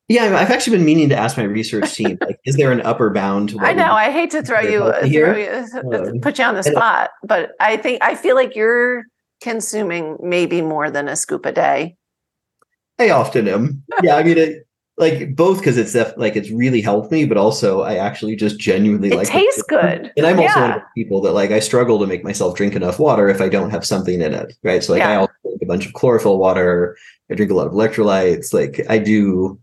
yeah 0.09 0.37
i've 0.37 0.51
actually 0.51 0.75
been 0.75 0.85
meaning 0.85 1.07
to 1.07 1.15
ask 1.15 1.37
my 1.37 1.43
research 1.43 1.93
team 1.93 2.17
like 2.21 2.39
is 2.45 2.57
there 2.57 2.71
an 2.71 2.81
upper 2.81 3.09
bound 3.09 3.55
i 3.59 3.73
know 3.73 3.93
i 3.93 4.11
hate 4.11 4.31
to 4.31 4.43
throw 4.43 4.59
you, 4.59 4.79
throw 4.79 5.35
you 5.37 5.65
um, 5.93 6.19
put 6.19 6.37
you 6.37 6.43
on 6.43 6.55
the 6.55 6.63
spot 6.63 7.11
but 7.23 7.51
i 7.59 7.77
think 7.77 8.03
i 8.03 8.15
feel 8.15 8.35
like 8.35 8.55
you're 8.55 9.03
consuming 9.41 10.17
maybe 10.21 10.61
more 10.61 10.91
than 10.91 11.07
a 11.07 11.15
scoop 11.15 11.45
a 11.45 11.51
day 11.51 11.95
I 12.99 13.09
often 13.11 13.47
am. 13.47 13.81
Yeah, 14.03 14.17
I 14.17 14.23
mean, 14.23 14.37
it, 14.37 14.67
like 14.97 15.33
both 15.33 15.59
because 15.59 15.77
it's 15.77 15.93
def- 15.93 16.17
like 16.17 16.35
it's 16.35 16.51
really 16.51 16.81
helped 16.81 17.11
me, 17.11 17.25
but 17.25 17.37
also 17.37 17.81
I 17.81 17.95
actually 17.95 18.35
just 18.35 18.59
genuinely 18.59 19.09
it 19.09 19.15
like 19.15 19.27
tastes 19.27 19.59
it. 19.59 19.67
good. 19.69 20.11
And 20.17 20.25
I'm 20.25 20.37
yeah. 20.37 20.47
also 20.47 20.61
one 20.61 20.71
of 20.71 20.81
the 20.81 21.01
people 21.01 21.21
that 21.21 21.31
like 21.31 21.51
I 21.51 21.59
struggle 21.59 21.97
to 21.99 22.05
make 22.05 22.25
myself 22.25 22.57
drink 22.57 22.75
enough 22.75 22.99
water 22.99 23.29
if 23.29 23.39
I 23.39 23.47
don't 23.47 23.69
have 23.69 23.85
something 23.85 24.21
in 24.21 24.33
it, 24.33 24.53
right? 24.61 24.83
So 24.83 24.93
like 24.93 24.99
yeah. 24.99 25.11
I 25.11 25.15
also 25.15 25.33
drink 25.43 25.61
a 25.61 25.65
bunch 25.65 25.85
of 25.85 25.93
chlorophyll 25.93 26.37
water. 26.37 26.97
I 27.31 27.35
drink 27.35 27.49
a 27.49 27.55
lot 27.55 27.67
of 27.67 27.73
electrolytes. 27.73 28.53
Like 28.53 28.85
I 28.89 28.97
do. 28.97 29.57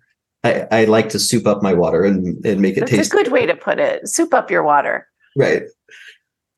I, 0.47 0.83
I 0.83 0.85
like 0.85 1.09
to 1.11 1.19
soup 1.19 1.47
up 1.47 1.63
my 1.63 1.73
water 1.73 2.05
and, 2.05 2.45
and 2.45 2.61
make 2.61 2.77
it 2.77 2.81
taste. 2.81 2.93
That's 2.93 3.09
taste. 3.09 3.13
a 3.13 3.17
good 3.17 3.33
way 3.33 3.47
to 3.47 3.57
put 3.57 3.79
it. 3.79 4.09
Soup 4.09 4.33
up 4.33 4.51
your 4.51 4.63
water. 4.63 5.07
Right. 5.37 5.63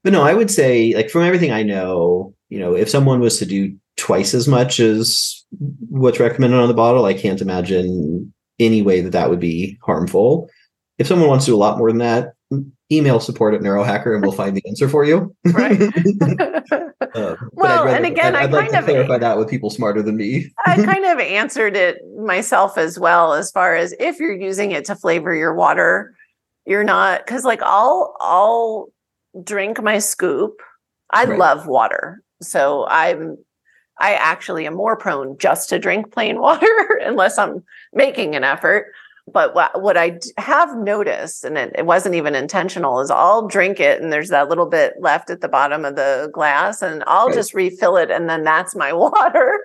But 0.04 0.12
no, 0.12 0.22
I 0.22 0.34
would 0.34 0.50
say 0.50 0.94
like 0.94 1.10
from 1.10 1.22
everything 1.22 1.50
I 1.50 1.62
know, 1.62 2.34
you 2.48 2.58
know, 2.58 2.74
if 2.74 2.88
someone 2.88 3.20
was 3.20 3.38
to 3.38 3.46
do 3.46 3.76
twice 3.96 4.32
as 4.34 4.46
much 4.48 4.80
as 4.80 5.44
what's 5.88 6.20
recommended 6.20 6.58
on 6.58 6.68
the 6.68 6.74
bottle, 6.74 7.04
I 7.04 7.14
can't 7.14 7.40
imagine 7.40 8.32
any 8.58 8.82
way 8.82 9.00
that 9.00 9.10
that 9.10 9.30
would 9.30 9.40
be 9.40 9.78
harmful. 9.82 10.48
If 10.98 11.06
someone 11.06 11.28
wants 11.28 11.44
to 11.44 11.52
do 11.52 11.56
a 11.56 11.58
lot 11.58 11.78
more 11.78 11.90
than 11.90 11.98
that, 11.98 12.34
email 12.90 13.20
support 13.20 13.54
at 13.54 13.60
neurohacker 13.60 14.14
and 14.14 14.22
we'll 14.22 14.32
find 14.32 14.56
the 14.56 14.62
answer 14.66 14.88
for 14.88 15.04
you. 15.04 15.34
Right. 15.44 15.80
uh, 17.14 17.36
well, 17.52 17.84
rather, 17.84 17.88
and 17.88 18.06
again, 18.06 18.34
I'd, 18.34 18.44
I'd 18.44 18.52
like 18.52 18.70
to 18.70 18.82
clarify 18.82 19.18
that 19.18 19.36
with 19.36 19.48
people 19.48 19.70
smarter 19.70 20.02
than 20.02 20.16
me. 20.16 20.52
I 20.66 20.82
kind 20.82 21.04
of 21.04 21.18
answered 21.18 21.76
it 21.76 21.98
myself 22.18 22.78
as 22.78 22.98
well, 22.98 23.34
as 23.34 23.50
far 23.50 23.76
as 23.76 23.94
if 24.00 24.18
you're 24.18 24.34
using 24.34 24.72
it 24.72 24.84
to 24.86 24.96
flavor 24.96 25.34
your 25.34 25.54
water, 25.54 26.14
you're 26.66 26.84
not 26.84 27.24
because 27.26 27.44
like 27.44 27.62
I'll 27.62 28.16
I'll 28.20 28.88
drink 29.42 29.82
my 29.82 29.98
scoop. 29.98 30.60
I 31.10 31.24
right. 31.24 31.38
love 31.38 31.66
water. 31.66 32.22
So 32.42 32.86
I'm 32.88 33.38
I 34.00 34.14
actually 34.14 34.66
am 34.66 34.74
more 34.74 34.96
prone 34.96 35.36
just 35.38 35.68
to 35.70 35.78
drink 35.78 36.12
plain 36.12 36.40
water 36.40 37.00
unless 37.02 37.38
I'm 37.38 37.64
making 37.92 38.34
an 38.34 38.44
effort. 38.44 38.92
But 39.32 39.54
what, 39.54 39.82
what 39.82 39.96
I 39.96 40.18
have 40.36 40.76
noticed, 40.76 41.44
and 41.44 41.58
it, 41.58 41.72
it, 41.76 41.86
wasn't 41.86 42.14
even 42.14 42.34
intentional, 42.34 43.00
is 43.00 43.10
I'll 43.10 43.46
drink 43.46 43.80
it 43.80 44.00
and 44.00 44.12
there's 44.12 44.28
that 44.28 44.48
little 44.48 44.66
bit 44.66 44.94
left 45.00 45.30
at 45.30 45.40
the 45.40 45.48
bottom 45.48 45.84
of 45.84 45.96
the 45.96 46.30
glass, 46.32 46.82
and 46.82 47.04
I'll 47.06 47.26
right. 47.26 47.34
just 47.34 47.54
refill 47.54 47.96
it, 47.96 48.10
and 48.10 48.28
then 48.28 48.44
that's 48.44 48.74
my 48.74 48.92
water. 48.94 49.60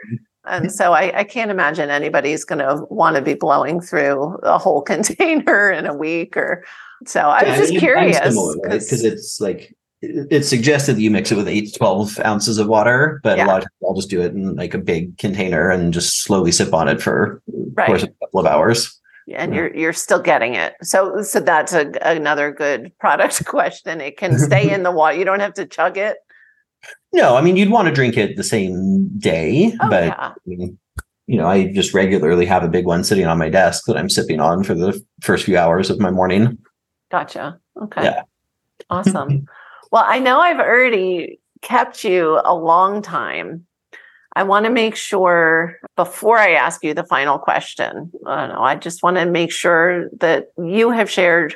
And 0.46 0.72
so 0.72 0.94
I, 0.94 1.20
I 1.20 1.24
can't 1.24 1.52
imagine 1.52 1.90
anybody's 1.90 2.44
going 2.44 2.60
to 2.60 2.86
want 2.90 3.16
to 3.16 3.22
be 3.22 3.34
blowing 3.34 3.82
through 3.82 4.36
a 4.44 4.58
whole 4.58 4.82
container 4.94 5.72
in 5.72 5.86
a 5.86 5.94
week 5.94 6.38
or 6.38 6.66
so. 7.06 7.22
I 7.22 7.44
was 7.44 7.70
just 7.70 7.80
curious 7.80 8.20
because 8.20 8.58
right? 8.64 9.14
it's 9.14 9.42
like 9.42 9.76
it's 10.02 10.50
suggested 10.50 10.98
that 10.98 11.02
you 11.02 11.10
mix 11.10 11.32
it 11.32 11.36
with 11.36 11.48
eight 11.48 11.68
to 11.68 11.78
12 11.78 12.20
ounces 12.26 12.58
of 12.58 12.68
water, 12.68 13.22
but 13.24 13.38
yeah. 13.38 13.46
a 13.46 13.48
lot 13.48 13.64
of 13.64 13.70
people 13.70 13.90
I'll 13.90 13.96
just 13.96 14.10
do 14.10 14.22
it 14.22 14.34
in 14.34 14.56
like 14.56 14.74
a 14.74 14.78
big 14.78 15.18
container 15.18 15.70
and 15.70 15.94
just 15.94 16.24
slowly 16.24 16.52
sip 16.52 16.74
on 16.74 16.90
it 16.90 17.02
for 17.02 17.42
right. 17.74 17.88
course 17.88 18.04
a 18.04 18.08
couple 18.08 18.40
of 18.42 18.46
hours. 18.46 19.00
And 19.32 19.56
you're 19.56 19.74
you're 19.76 19.94
still 19.94 20.22
getting 20.22 20.56
it. 20.56 20.74
So 20.82 21.22
so 21.22 21.40
that's 21.40 21.74
a, 21.74 21.92
another 22.02 22.52
good 22.52 22.92
product 23.00 23.46
question. 23.46 24.02
It 24.02 24.18
can 24.18 24.38
stay 24.38 24.72
in 24.74 24.84
the 24.84 24.92
water. 24.92 25.18
You 25.18 25.26
don't 25.26 25.40
have 25.40 25.54
to 25.56 25.66
chug 25.66 25.98
it. 25.98 26.18
No, 27.14 27.36
I 27.36 27.42
mean 27.42 27.56
you'd 27.56 27.72
want 27.72 27.88
to 27.88 27.94
drink 27.94 28.18
it 28.18 28.36
the 28.36 28.44
same 28.44 29.10
day, 29.18 29.74
oh, 29.82 29.90
but 29.90 30.06
yeah. 30.06 30.32
I 30.32 30.34
mean, 30.46 30.78
you 31.28 31.38
know, 31.38 31.48
I 31.48 31.72
just 31.72 31.94
regularly 31.94 32.46
have 32.46 32.64
a 32.64 32.68
big 32.68 32.86
one 32.86 33.04
sitting 33.04 33.26
on 33.26 33.38
my 33.38 33.50
desk 33.50 33.86
that 33.88 33.98
I'm 33.98 34.10
sipping 34.10 34.40
on 34.40 34.64
for 34.64 34.74
the 34.74 35.02
first 35.22 35.46
few 35.46 35.58
hours 35.58 35.90
of 35.90 36.00
my 36.00 36.12
morning. 36.12 36.58
Gotcha. 37.10 37.60
Okay. 37.82 38.04
Yeah. 38.04 38.24
Awesome. 38.90 39.48
Well, 39.92 40.06
I 40.08 40.18
know 40.18 40.40
I've 40.40 40.58
already 40.58 41.40
kept 41.62 42.04
you 42.04 42.42
a 42.44 42.56
long 42.56 43.04
time. 43.04 43.68
I 44.36 44.44
want 44.44 44.66
to 44.66 44.72
make 44.72 44.96
sure 44.96 45.80
before 45.96 46.38
I 46.38 46.54
ask 46.54 46.84
you 46.84 46.94
the 46.94 47.04
final 47.04 47.38
question, 47.38 48.12
I, 48.26 48.72
I 48.72 48.76
just 48.76 49.04
want 49.04 49.18
to 49.18 49.26
make 49.26 49.52
sure 49.52 50.10
that 50.20 50.48
you 50.58 50.90
have 50.90 51.10
shared 51.10 51.56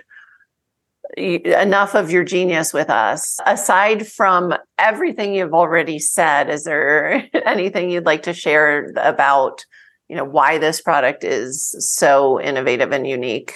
enough 1.15 1.95
of 1.95 2.11
your 2.11 2.23
genius 2.23 2.73
with 2.73 2.89
us. 2.89 3.39
Aside 3.45 4.07
from 4.07 4.53
everything 4.77 5.33
you've 5.33 5.53
already 5.53 5.97
said, 5.97 6.49
is 6.49 6.65
there 6.65 7.27
anything 7.45 7.89
you'd 7.89 8.05
like 8.05 8.23
to 8.23 8.33
share 8.33 8.91
about, 8.97 9.65
you 10.07 10.15
know, 10.15 10.25
why 10.25 10.59
this 10.59 10.81
product 10.81 11.23
is 11.23 11.75
so 11.79 12.39
innovative 12.39 12.91
and 12.91 13.07
unique? 13.07 13.55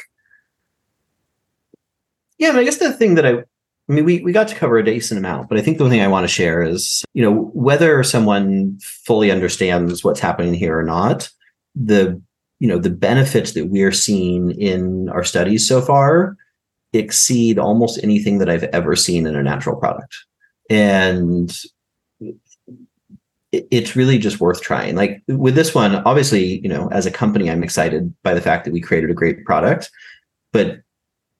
Yeah, 2.39 2.53
I 2.53 2.63
guess 2.63 2.77
the 2.77 2.91
thing 2.91 3.15
that 3.15 3.25
I 3.25 3.43
I 3.91 3.93
mean, 3.93 4.05
we, 4.05 4.21
we 4.21 4.31
got 4.31 4.47
to 4.47 4.55
cover 4.55 4.77
a 4.77 4.85
decent 4.85 5.17
amount, 5.17 5.49
but 5.49 5.57
I 5.57 5.61
think 5.61 5.77
the 5.77 5.83
one 5.83 5.91
thing 5.91 5.99
I 5.99 6.07
want 6.07 6.23
to 6.23 6.33
share 6.33 6.63
is, 6.63 7.03
you 7.13 7.21
know, 7.21 7.51
whether 7.53 8.01
someone 8.03 8.79
fully 8.79 9.29
understands 9.29 10.01
what's 10.01 10.21
happening 10.21 10.53
here 10.53 10.79
or 10.79 10.83
not, 10.83 11.29
the, 11.75 12.21
you 12.59 12.69
know, 12.69 12.77
the 12.77 12.89
benefits 12.89 13.51
that 13.51 13.65
we're 13.65 13.91
seeing 13.91 14.51
in 14.51 15.09
our 15.09 15.25
studies 15.25 15.67
so 15.67 15.81
far 15.81 16.37
exceed 16.93 17.59
almost 17.59 18.01
anything 18.01 18.37
that 18.37 18.49
I've 18.49 18.63
ever 18.63 18.95
seen 18.95 19.27
in 19.27 19.35
a 19.35 19.43
natural 19.43 19.75
product. 19.75 20.15
And 20.69 21.53
it's 23.51 23.97
really 23.97 24.17
just 24.17 24.39
worth 24.39 24.61
trying. 24.61 24.95
Like 24.95 25.21
with 25.27 25.55
this 25.55 25.75
one, 25.75 25.95
obviously, 25.95 26.61
you 26.61 26.69
know, 26.69 26.87
as 26.93 27.05
a 27.05 27.11
company, 27.11 27.51
I'm 27.51 27.63
excited 27.63 28.13
by 28.23 28.33
the 28.35 28.41
fact 28.41 28.63
that 28.63 28.71
we 28.71 28.79
created 28.79 29.09
a 29.09 29.15
great 29.15 29.43
product, 29.43 29.91
but 30.53 30.77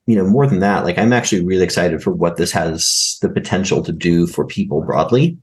you 0.08 0.16
know, 0.16 0.26
more 0.26 0.47
than 0.47 0.60
that, 0.60 0.84
like 0.84 0.97
I'm 0.97 1.14
actually 1.14 1.45
really 1.45 1.64
excited 1.64 2.02
for 2.02 2.12
what 2.12 2.38
this 2.38 2.52
has 2.52 3.18
the 3.22 3.30
potential 3.30 3.84
to 3.84 3.91
do 3.91 4.28
for 4.28 4.45
people 4.45 4.82
broadly. 4.82 5.38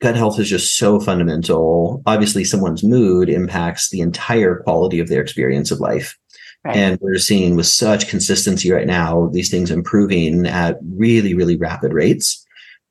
Gut 0.00 0.14
health 0.14 0.38
is 0.38 0.48
just 0.48 0.76
so 0.76 1.00
fundamental. 1.00 2.02
Obviously, 2.06 2.44
someone's 2.44 2.84
mood 2.84 3.28
impacts 3.28 3.90
the 3.90 4.00
entire 4.00 4.56
quality 4.56 5.00
of 5.00 5.08
their 5.08 5.22
experience 5.22 5.70
of 5.70 5.80
life. 5.80 6.16
Right. 6.64 6.76
And 6.76 6.98
we're 7.00 7.18
seeing 7.18 7.56
with 7.56 7.66
such 7.66 8.08
consistency 8.08 8.70
right 8.70 8.86
now, 8.86 9.28
these 9.32 9.50
things 9.50 9.70
improving 9.70 10.46
at 10.46 10.78
really, 10.82 11.32
really 11.32 11.56
rapid 11.56 11.92
rates. 11.92 12.44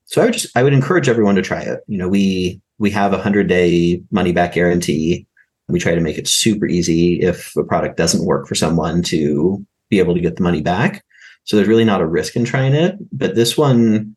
So 0.05 0.21
I 0.21 0.25
would 0.25 0.33
just 0.33 0.55
I 0.57 0.63
would 0.63 0.73
encourage 0.73 1.09
everyone 1.09 1.35
to 1.35 1.41
try 1.41 1.61
it. 1.61 1.81
You 1.87 1.97
know, 1.97 2.07
we 2.07 2.61
we 2.77 2.89
have 2.91 3.13
a 3.13 3.21
hundred 3.21 3.47
day 3.47 4.01
money 4.11 4.31
back 4.31 4.53
guarantee. 4.53 5.27
We 5.67 5.79
try 5.79 5.95
to 5.95 6.01
make 6.01 6.17
it 6.17 6.27
super 6.27 6.67
easy 6.67 7.21
if 7.21 7.55
a 7.55 7.63
product 7.63 7.97
doesn't 7.97 8.25
work 8.25 8.47
for 8.47 8.55
someone 8.55 9.01
to 9.03 9.65
be 9.95 9.99
able 9.99 10.13
to 10.13 10.21
get 10.21 10.35
the 10.35 10.43
money 10.43 10.61
back. 10.61 11.03
So 11.45 11.55
there's 11.55 11.67
really 11.67 11.85
not 11.85 12.01
a 12.01 12.07
risk 12.07 12.35
in 12.35 12.43
trying 12.43 12.73
it. 12.73 12.95
But 13.11 13.35
this 13.35 13.57
one, 13.57 14.15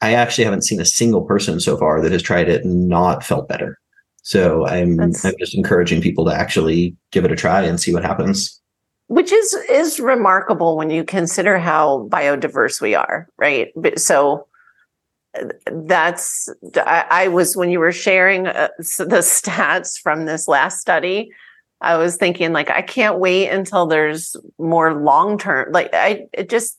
I 0.00 0.14
actually 0.14 0.44
haven't 0.44 0.62
seen 0.64 0.80
a 0.80 0.84
single 0.84 1.22
person 1.22 1.58
so 1.60 1.76
far 1.76 2.00
that 2.00 2.12
has 2.12 2.22
tried 2.22 2.48
it 2.48 2.64
and 2.64 2.88
not 2.88 3.24
felt 3.24 3.48
better. 3.48 3.78
So 4.22 4.66
I'm 4.66 4.96
That's... 4.96 5.24
I'm 5.24 5.34
just 5.38 5.54
encouraging 5.54 6.02
people 6.02 6.24
to 6.26 6.34
actually 6.34 6.94
give 7.12 7.24
it 7.24 7.32
a 7.32 7.36
try 7.36 7.62
and 7.62 7.80
see 7.80 7.92
what 7.94 8.04
happens. 8.04 8.60
which 9.08 9.32
is 9.32 9.54
is 9.70 9.98
remarkable 9.98 10.76
when 10.76 10.90
you 10.90 11.02
consider 11.02 11.58
how 11.58 12.06
biodiverse 12.10 12.80
we 12.80 12.94
are, 12.94 13.26
right? 13.38 13.68
So 13.96 14.46
that's 15.72 16.48
I, 16.76 17.04
I 17.10 17.28
was 17.28 17.56
when 17.56 17.70
you 17.70 17.80
were 17.80 17.92
sharing 17.92 18.46
uh, 18.46 18.68
the 18.78 19.22
stats 19.22 19.98
from 19.98 20.26
this 20.26 20.46
last 20.46 20.80
study. 20.80 21.30
I 21.80 21.96
was 21.96 22.16
thinking 22.16 22.52
like 22.52 22.70
I 22.70 22.82
can't 22.82 23.18
wait 23.18 23.48
until 23.48 23.86
there's 23.86 24.36
more 24.58 24.94
long 24.94 25.38
term. 25.38 25.72
Like 25.72 25.90
I 25.92 26.26
it 26.32 26.48
just 26.48 26.78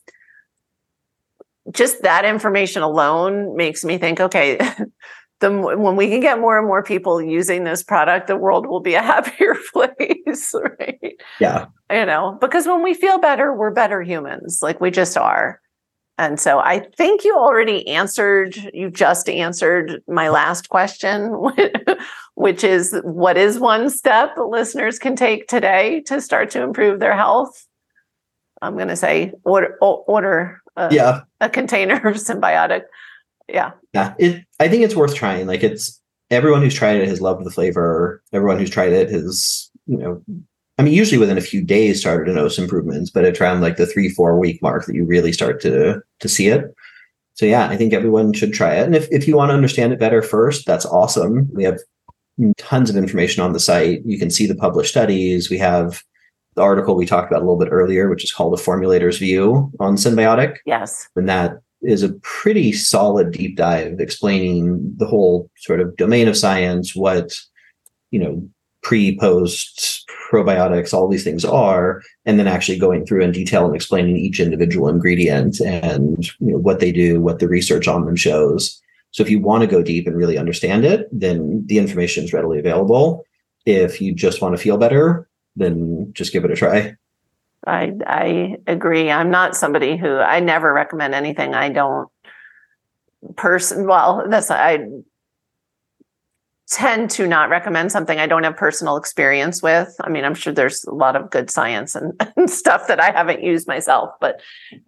just 1.72 2.02
that 2.02 2.24
information 2.24 2.82
alone 2.82 3.56
makes 3.56 3.84
me 3.84 3.98
think 3.98 4.20
okay 4.20 4.58
the 5.40 5.50
when 5.50 5.96
we 5.96 6.08
can 6.08 6.20
get 6.20 6.38
more 6.38 6.58
and 6.58 6.66
more 6.66 6.82
people 6.82 7.20
using 7.20 7.64
this 7.64 7.82
product, 7.82 8.26
the 8.26 8.36
world 8.36 8.66
will 8.66 8.80
be 8.80 8.94
a 8.94 9.02
happier 9.02 9.56
place, 9.72 10.54
right? 10.78 11.20
Yeah. 11.40 11.66
You 11.90 12.06
know, 12.06 12.38
because 12.40 12.66
when 12.66 12.82
we 12.82 12.94
feel 12.94 13.18
better, 13.18 13.52
we're 13.52 13.72
better 13.72 14.02
humans, 14.02 14.60
like 14.62 14.80
we 14.80 14.90
just 14.90 15.16
are. 15.16 15.60
And 16.20 16.38
so 16.38 16.58
I 16.58 16.80
think 16.98 17.24
you 17.24 17.34
already 17.34 17.88
answered, 17.88 18.54
you 18.74 18.90
just 18.90 19.26
answered 19.30 20.02
my 20.06 20.28
last 20.28 20.68
question, 20.68 21.32
which 22.34 22.62
is 22.62 23.00
what 23.04 23.38
is 23.38 23.58
one 23.58 23.88
step 23.88 24.36
listeners 24.36 24.98
can 24.98 25.16
take 25.16 25.48
today 25.48 26.02
to 26.02 26.20
start 26.20 26.50
to 26.50 26.62
improve 26.62 27.00
their 27.00 27.16
health? 27.16 27.66
I'm 28.60 28.76
going 28.76 28.88
to 28.88 28.96
say 28.96 29.32
order, 29.44 29.78
order 29.80 30.60
a, 30.76 30.92
yeah. 30.94 31.22
a 31.40 31.48
container 31.48 31.96
of 32.06 32.16
Synbiotic 32.16 32.82
yeah. 33.52 33.72
Yeah. 33.92 34.14
It 34.18 34.44
i 34.58 34.68
think 34.68 34.82
it's 34.82 34.96
worth 34.96 35.14
trying. 35.14 35.46
Like 35.46 35.62
it's 35.62 36.00
everyone 36.30 36.62
who's 36.62 36.74
tried 36.74 36.96
it 36.96 37.08
has 37.08 37.20
loved 37.20 37.44
the 37.44 37.50
flavor. 37.50 38.22
Everyone 38.32 38.58
who's 38.58 38.70
tried 38.70 38.92
it 38.92 39.10
has 39.10 39.70
you 39.86 39.96
know 39.96 40.22
i 40.80 40.82
mean 40.82 40.94
usually 40.94 41.18
within 41.18 41.38
a 41.38 41.42
few 41.42 41.62
days 41.62 42.00
started 42.00 42.24
to 42.24 42.32
notice 42.32 42.58
improvements 42.58 43.10
but 43.10 43.24
it's 43.24 43.40
around 43.40 43.60
like 43.60 43.76
the 43.76 43.86
three 43.86 44.08
four 44.08 44.38
week 44.38 44.60
mark 44.62 44.86
that 44.86 44.94
you 44.94 45.04
really 45.04 45.32
start 45.32 45.60
to 45.60 46.00
to 46.18 46.28
see 46.28 46.48
it. 46.48 46.74
So 47.34 47.46
yeah 47.46 47.68
i 47.68 47.76
think 47.76 47.92
everyone 47.92 48.32
should 48.32 48.54
try 48.54 48.74
it. 48.74 48.84
And 48.84 48.96
if, 48.96 49.06
if 49.10 49.28
you 49.28 49.36
want 49.36 49.50
to 49.50 49.54
understand 49.54 49.92
it 49.92 50.00
better 50.00 50.22
first 50.22 50.66
that's 50.66 50.86
awesome. 50.86 51.48
We 51.52 51.64
have 51.64 51.78
tons 52.56 52.88
of 52.88 52.96
information 52.96 53.42
on 53.42 53.52
the 53.52 53.60
site. 53.60 54.00
You 54.06 54.18
can 54.18 54.30
see 54.30 54.46
the 54.46 54.54
published 54.54 54.90
studies. 54.90 55.50
We 55.50 55.58
have 55.58 56.02
the 56.56 56.62
article 56.62 56.96
we 56.96 57.06
talked 57.06 57.30
about 57.30 57.42
a 57.42 57.46
little 57.46 57.58
bit 57.58 57.68
earlier 57.70 58.08
which 58.08 58.24
is 58.24 58.32
called 58.32 58.52
the 58.52 58.62
formulator's 58.62 59.18
view 59.18 59.70
on 59.78 59.96
Symbiotic. 59.96 60.56
yes. 60.64 61.06
And 61.14 61.28
that 61.28 61.60
is 61.82 62.02
a 62.02 62.14
pretty 62.22 62.72
solid 62.72 63.32
deep 63.32 63.56
dive 63.56 64.00
explaining 64.00 64.94
the 64.96 65.06
whole 65.06 65.50
sort 65.56 65.80
of 65.80 65.96
domain 65.96 66.28
of 66.28 66.36
science, 66.36 66.94
what, 66.94 67.32
you 68.10 68.18
know, 68.18 68.48
pre, 68.82 69.18
post, 69.18 70.08
probiotics, 70.30 70.94
all 70.94 71.08
these 71.08 71.24
things 71.24 71.44
are, 71.44 72.02
and 72.24 72.38
then 72.38 72.46
actually 72.46 72.78
going 72.78 73.04
through 73.04 73.22
in 73.22 73.32
detail 73.32 73.66
and 73.66 73.74
explaining 73.74 74.16
each 74.16 74.40
individual 74.40 74.88
ingredient 74.88 75.60
and 75.60 76.26
you 76.40 76.52
know, 76.52 76.58
what 76.58 76.80
they 76.80 76.92
do, 76.92 77.20
what 77.20 77.38
the 77.38 77.48
research 77.48 77.88
on 77.88 78.04
them 78.04 78.16
shows. 78.16 78.80
So 79.12 79.22
if 79.22 79.30
you 79.30 79.40
want 79.40 79.62
to 79.62 79.66
go 79.66 79.82
deep 79.82 80.06
and 80.06 80.16
really 80.16 80.38
understand 80.38 80.84
it, 80.84 81.08
then 81.12 81.64
the 81.66 81.78
information 81.78 82.24
is 82.24 82.32
readily 82.32 82.58
available. 82.58 83.24
If 83.66 84.00
you 84.00 84.14
just 84.14 84.40
want 84.40 84.56
to 84.56 84.62
feel 84.62 84.76
better, 84.76 85.28
then 85.56 86.12
just 86.12 86.32
give 86.32 86.44
it 86.44 86.50
a 86.50 86.56
try. 86.56 86.96
I 87.66 87.92
I 88.06 88.56
agree. 88.66 89.10
I'm 89.10 89.30
not 89.30 89.56
somebody 89.56 89.96
who 89.96 90.16
I 90.16 90.40
never 90.40 90.72
recommend 90.72 91.14
anything 91.14 91.54
I 91.54 91.68
don't 91.68 92.08
person 93.36 93.86
well 93.86 94.24
that's 94.28 94.50
I 94.50 94.78
tend 96.70 97.10
to 97.10 97.26
not 97.26 97.50
recommend 97.50 97.90
something 97.90 98.20
I 98.20 98.28
don't 98.28 98.44
have 98.44 98.56
personal 98.56 98.96
experience 98.96 99.60
with. 99.60 99.94
I 100.00 100.08
mean, 100.08 100.24
I'm 100.24 100.34
sure 100.34 100.52
there's 100.52 100.84
a 100.84 100.94
lot 100.94 101.16
of 101.16 101.30
good 101.30 101.50
science 101.50 101.96
and, 101.96 102.12
and, 102.36 102.48
stuff 102.48 102.86
that 102.86 103.00
I 103.00 103.10
haven't 103.10 103.42
used 103.42 103.66
myself, 103.66 104.10
but 104.20 104.40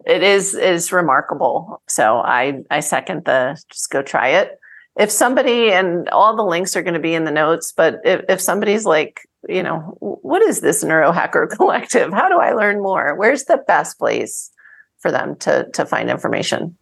it 0.05 0.23
is 0.23 0.53
is 0.53 0.91
remarkable. 0.91 1.81
So 1.87 2.17
I 2.17 2.61
I 2.71 2.79
second 2.79 3.25
the 3.25 3.61
just 3.69 3.89
go 3.89 4.01
try 4.01 4.29
it. 4.29 4.57
If 4.97 5.11
somebody 5.11 5.71
and 5.71 6.07
all 6.09 6.35
the 6.35 6.43
links 6.43 6.75
are 6.75 6.83
going 6.83 6.93
to 6.93 6.99
be 6.99 7.15
in 7.15 7.25
the 7.25 7.31
notes, 7.31 7.73
but 7.75 7.99
if, 8.05 8.21
if 8.29 8.39
somebody's 8.39 8.85
like, 8.85 9.21
you 9.49 9.63
know, 9.63 9.97
what 9.99 10.41
is 10.41 10.61
this 10.61 10.83
neurohacker 10.83 11.49
collective? 11.57 12.13
How 12.13 12.29
do 12.29 12.39
I 12.39 12.53
learn 12.53 12.81
more? 12.81 13.15
Where's 13.15 13.45
the 13.45 13.63
best 13.67 13.99
place 13.99 14.51
for 14.99 15.11
them 15.11 15.35
to 15.39 15.67
to 15.73 15.85
find 15.85 16.09
information? 16.09 16.77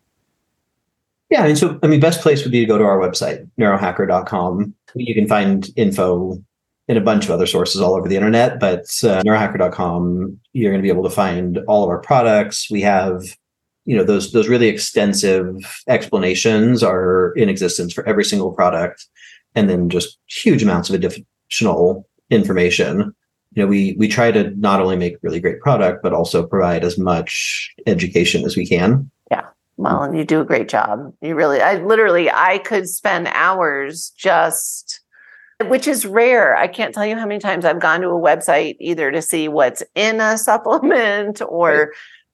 Yeah, 1.32 1.46
and 1.46 1.58
so 1.58 1.80
I 1.82 1.88
mean, 1.88 2.02
best 2.02 2.22
place 2.22 2.44
would 2.44 2.52
be 2.52 2.60
to 2.60 2.66
go 2.66 2.78
to 2.78 2.84
our 2.84 3.00
website, 3.00 3.50
neurohacker.com. 3.58 4.76
You 4.96 5.16
can 5.16 5.28
find 5.28 5.70
info 5.78 6.44
in 6.90 6.98
a 6.98 7.02
bunch 7.02 7.24
of 7.24 7.32
other 7.32 7.46
sources 7.48 7.80
all 7.80 7.96
over 7.96 8.10
the 8.10 8.18
internet, 8.18 8.60
but 8.60 8.82
uh, 9.04 9.24
neurohacker.com, 9.24 10.38
you're 10.52 10.72
going 10.72 10.82
to 10.82 10.86
be 10.86 10.92
able 10.92 11.08
to 11.08 11.16
find 11.16 11.60
all 11.70 11.84
of 11.86 11.90
our 11.90 12.00
products. 12.00 12.70
We 12.70 12.82
have, 12.82 13.24
you 13.86 13.96
know, 13.96 14.04
those 14.04 14.34
those 14.34 14.50
really 14.50 14.68
extensive 14.68 15.56
explanations 15.88 16.84
are 16.84 17.32
in 17.38 17.48
existence 17.48 17.94
for 17.94 18.06
every 18.06 18.26
single 18.26 18.52
product, 18.52 19.08
and 19.56 19.70
then 19.70 19.90
just 19.90 20.20
huge 20.28 20.62
amounts 20.62 20.90
of 20.90 20.96
additional 20.96 22.10
information 22.30 23.16
you 23.54 23.62
know 23.62 23.68
we 23.68 23.96
we 23.98 24.08
try 24.08 24.32
to 24.32 24.52
not 24.58 24.80
only 24.80 24.96
make 24.96 25.18
really 25.22 25.42
great 25.42 25.60
product 25.60 26.02
but 26.02 26.14
also 26.14 26.48
provide 26.48 26.86
as 26.86 26.98
much 26.98 27.74
education 27.86 28.46
as 28.46 28.56
we 28.56 28.66
can 28.66 29.12
well 29.82 30.04
and 30.04 30.18
you 30.18 30.24
do 30.24 30.42
a 30.42 30.46
great 30.46 30.70
job 30.70 31.14
you 31.22 31.36
really 31.36 31.62
i 31.62 31.76
literally 31.76 32.30
i 32.30 32.58
could 32.60 32.88
spend 32.88 33.28
hours 33.28 34.12
just 34.18 35.02
which 35.68 35.88
is 35.88 36.06
rare 36.06 36.56
i 36.56 36.68
can't 36.68 36.94
tell 36.94 37.06
you 37.06 37.16
how 37.16 37.26
many 37.26 37.40
times 37.40 37.66
i've 37.66 37.80
gone 37.80 38.02
to 38.02 38.10
a 38.10 38.22
website 38.22 38.76
either 38.80 39.12
to 39.12 39.22
see 39.22 39.48
what's 39.48 39.84
in 39.96 40.20
a 40.20 40.38
supplement 40.50 41.42
or 41.48 41.72
right. 41.72 41.88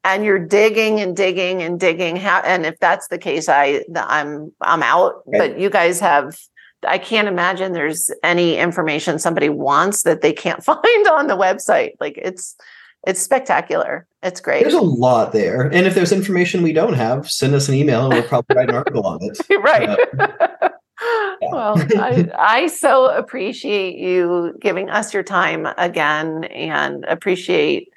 and 0.03 0.23
you're 0.23 0.45
digging 0.45 0.99
and 0.99 1.15
digging 1.15 1.61
and 1.61 1.79
digging 1.79 2.15
how 2.15 2.39
and 2.41 2.65
if 2.65 2.77
that's 2.79 3.07
the 3.07 3.17
case 3.17 3.47
i 3.49 3.83
i'm 3.95 4.51
i'm 4.61 4.83
out 4.83 5.23
right. 5.27 5.39
but 5.39 5.59
you 5.59 5.69
guys 5.69 5.99
have 5.99 6.37
I 6.87 6.99
can't 6.99 7.27
imagine 7.27 7.73
there's 7.73 8.11
any 8.23 8.57
information 8.57 9.17
somebody 9.17 9.49
wants 9.49 10.03
that 10.03 10.21
they 10.21 10.33
can't 10.33 10.63
find 10.63 11.07
on 11.07 11.27
the 11.27 11.37
website. 11.37 11.93
Like 11.99 12.17
it's 12.17 12.55
it's 13.05 13.21
spectacular. 13.21 14.07
It's 14.23 14.41
great. 14.41 14.61
There's 14.61 14.73
a 14.73 14.81
lot 14.81 15.31
there. 15.31 15.63
And 15.63 15.85
if 15.85 15.95
there's 15.95 16.11
information 16.11 16.63
we 16.63 16.73
don't 16.73 16.93
have, 16.93 17.29
send 17.29 17.53
us 17.53 17.69
an 17.69 17.75
email 17.75 18.05
and 18.05 18.13
we'll 18.13 18.23
probably 18.23 18.55
write 18.55 18.69
an 18.69 18.75
article 18.75 19.05
on 19.05 19.19
it. 19.21 19.39
right. 19.61 19.89
Uh, 19.89 20.69
well, 21.41 21.75
I, 21.97 22.29
I 22.37 22.67
so 22.67 23.09
appreciate 23.15 23.97
you 23.97 24.57
giving 24.59 24.89
us 24.89 25.13
your 25.13 25.23
time 25.23 25.67
again 25.77 26.45
and 26.45 27.05
appreciate 27.05 27.89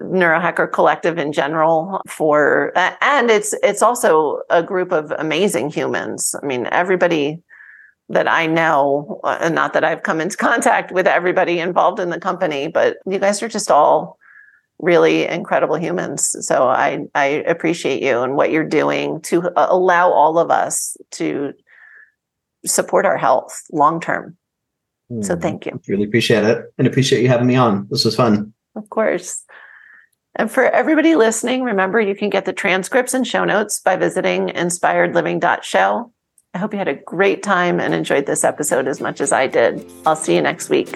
neurohacker 0.00 0.70
collective 0.72 1.18
in 1.18 1.30
general 1.30 2.00
for 2.08 2.72
and 3.02 3.30
it's 3.30 3.54
it's 3.62 3.82
also 3.82 4.40
a 4.48 4.62
group 4.62 4.92
of 4.92 5.10
amazing 5.18 5.68
humans 5.68 6.34
i 6.42 6.46
mean 6.46 6.66
everybody 6.72 7.42
that 8.10 8.28
I 8.28 8.46
know, 8.46 9.20
and 9.24 9.54
not 9.54 9.72
that 9.72 9.84
I've 9.84 10.02
come 10.02 10.20
into 10.20 10.36
contact 10.48 10.92
with 10.92 11.06
everybody 11.06 11.58
involved 11.58 12.00
in 12.00 12.10
the 12.10 12.20
company, 12.20 12.68
but 12.68 12.98
you 13.06 13.18
guys 13.18 13.42
are 13.42 13.48
just 13.48 13.70
all 13.70 14.18
really 14.78 15.26
incredible 15.26 15.76
humans. 15.76 16.36
So 16.46 16.68
I 16.68 17.06
I 17.14 17.24
appreciate 17.46 18.02
you 18.02 18.20
and 18.20 18.36
what 18.36 18.50
you're 18.50 18.64
doing 18.64 19.20
to 19.22 19.48
uh, 19.50 19.66
allow 19.70 20.10
all 20.10 20.38
of 20.38 20.50
us 20.50 20.96
to 21.12 21.52
support 22.66 23.06
our 23.06 23.16
health 23.16 23.62
long 23.72 24.00
term. 24.00 24.36
Mm, 25.10 25.24
so 25.24 25.36
thank 25.36 25.66
you. 25.66 25.80
Really 25.88 26.04
appreciate 26.04 26.44
it 26.44 26.64
and 26.78 26.86
appreciate 26.86 27.22
you 27.22 27.28
having 27.28 27.46
me 27.46 27.56
on. 27.56 27.86
This 27.90 28.04
was 28.04 28.16
fun. 28.16 28.52
Of 28.74 28.88
course. 28.90 29.44
And 30.36 30.50
for 30.50 30.64
everybody 30.64 31.16
listening, 31.16 31.62
remember 31.62 32.00
you 32.00 32.14
can 32.14 32.30
get 32.30 32.44
the 32.44 32.52
transcripts 32.52 33.14
and 33.14 33.26
show 33.26 33.44
notes 33.44 33.80
by 33.80 33.96
visiting 33.96 34.48
inspiredliving.show. 34.48 36.12
I 36.52 36.58
hope 36.58 36.72
you 36.72 36.78
had 36.78 36.88
a 36.88 36.94
great 36.94 37.44
time 37.44 37.78
and 37.78 37.94
enjoyed 37.94 38.26
this 38.26 38.42
episode 38.42 38.88
as 38.88 39.00
much 39.00 39.20
as 39.20 39.30
I 39.30 39.46
did. 39.46 39.88
I'll 40.04 40.16
see 40.16 40.34
you 40.34 40.42
next 40.42 40.68
week. 40.68 40.88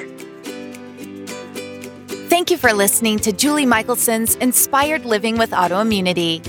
Thank 2.29 2.51
you 2.51 2.57
for 2.57 2.73
listening 2.73 3.21
to 3.21 3.33
Julie 3.33 3.65
Michelson's 3.65 4.35
Inspired 4.37 5.05
Living 5.05 5.39
with 5.39 5.51
Autoimmunity. 5.51 6.43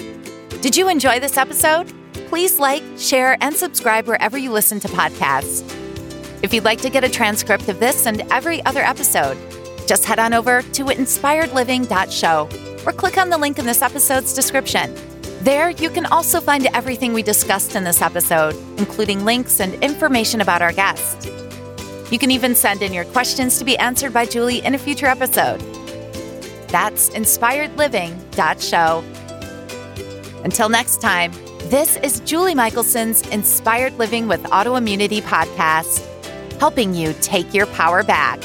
Did 0.62 0.76
you 0.76 0.89
enjoy 0.89 1.20
this 1.20 1.38
episode? 1.38 1.93
Please 2.30 2.58
like, 2.58 2.82
share, 2.97 3.38
and 3.41 3.56
subscribe 3.56 4.08
wherever 4.08 4.39
you 4.39 4.51
listen 4.51 4.80
to 4.80 4.88
podcasts. 4.88 5.62
If 6.41 6.51
you'd 6.51 6.64
like 6.64 6.82
to 6.82 6.89
get 6.89 7.03
a 7.03 7.10
transcript 7.10 7.70
of 7.70 7.80
this 7.80 8.08
and 8.08 8.22
every 8.32 8.66
other 8.66 8.82
episode, 8.82 9.38
just 9.88 10.03
head 10.06 10.18
on 10.18 10.34
over 10.34 10.64
to 10.64 10.86
inspiredliving.show 10.86 12.49
or 12.88 12.91
click 12.91 13.20
on 13.20 13.30
the 13.30 13.38
link 13.38 13.60
in 13.60 13.66
this 13.66 13.84
episode's 13.84 14.34
description. 14.34 14.95
There, 15.46 15.70
you 15.70 15.91
can 15.91 16.08
also 16.08 16.41
find 16.41 16.66
everything 16.74 17.14
we 17.14 17.22
discussed 17.22 17.76
in 17.76 17.84
this 17.84 18.02
episode, 18.02 18.56
including 18.80 19.26
links 19.26 19.60
and 19.60 19.76
information 19.76 20.41
about 20.41 20.64
our 20.64 20.74
guest. 20.74 21.30
You 22.12 22.18
can 22.18 22.32
even 22.32 22.56
send 22.56 22.82
in 22.82 22.91
your 22.91 23.06
questions 23.06 23.60
to 23.60 23.66
be 23.66 23.78
answered 23.78 24.12
by 24.12 24.26
Julie 24.26 24.66
in 24.66 24.74
a 24.74 24.80
future 24.80 25.06
episode. 25.06 25.60
That's 26.70 27.12
inspiredliving.show. 27.12 29.04
Until 30.43 30.68
next 30.68 31.00
time, 31.00 31.32
this 31.70 31.98
is 31.98 32.22
Julie 32.22 32.56
Michelson's 32.56 33.22
Inspired 33.30 33.93
Living 34.00 34.28
with 34.28 34.41
Autoimmunity 34.46 35.22
podcast, 35.22 36.04
helping 36.60 36.96
you 36.96 37.14
take 37.22 37.54
your 37.54 37.68
power 37.68 38.02
back. 38.02 38.39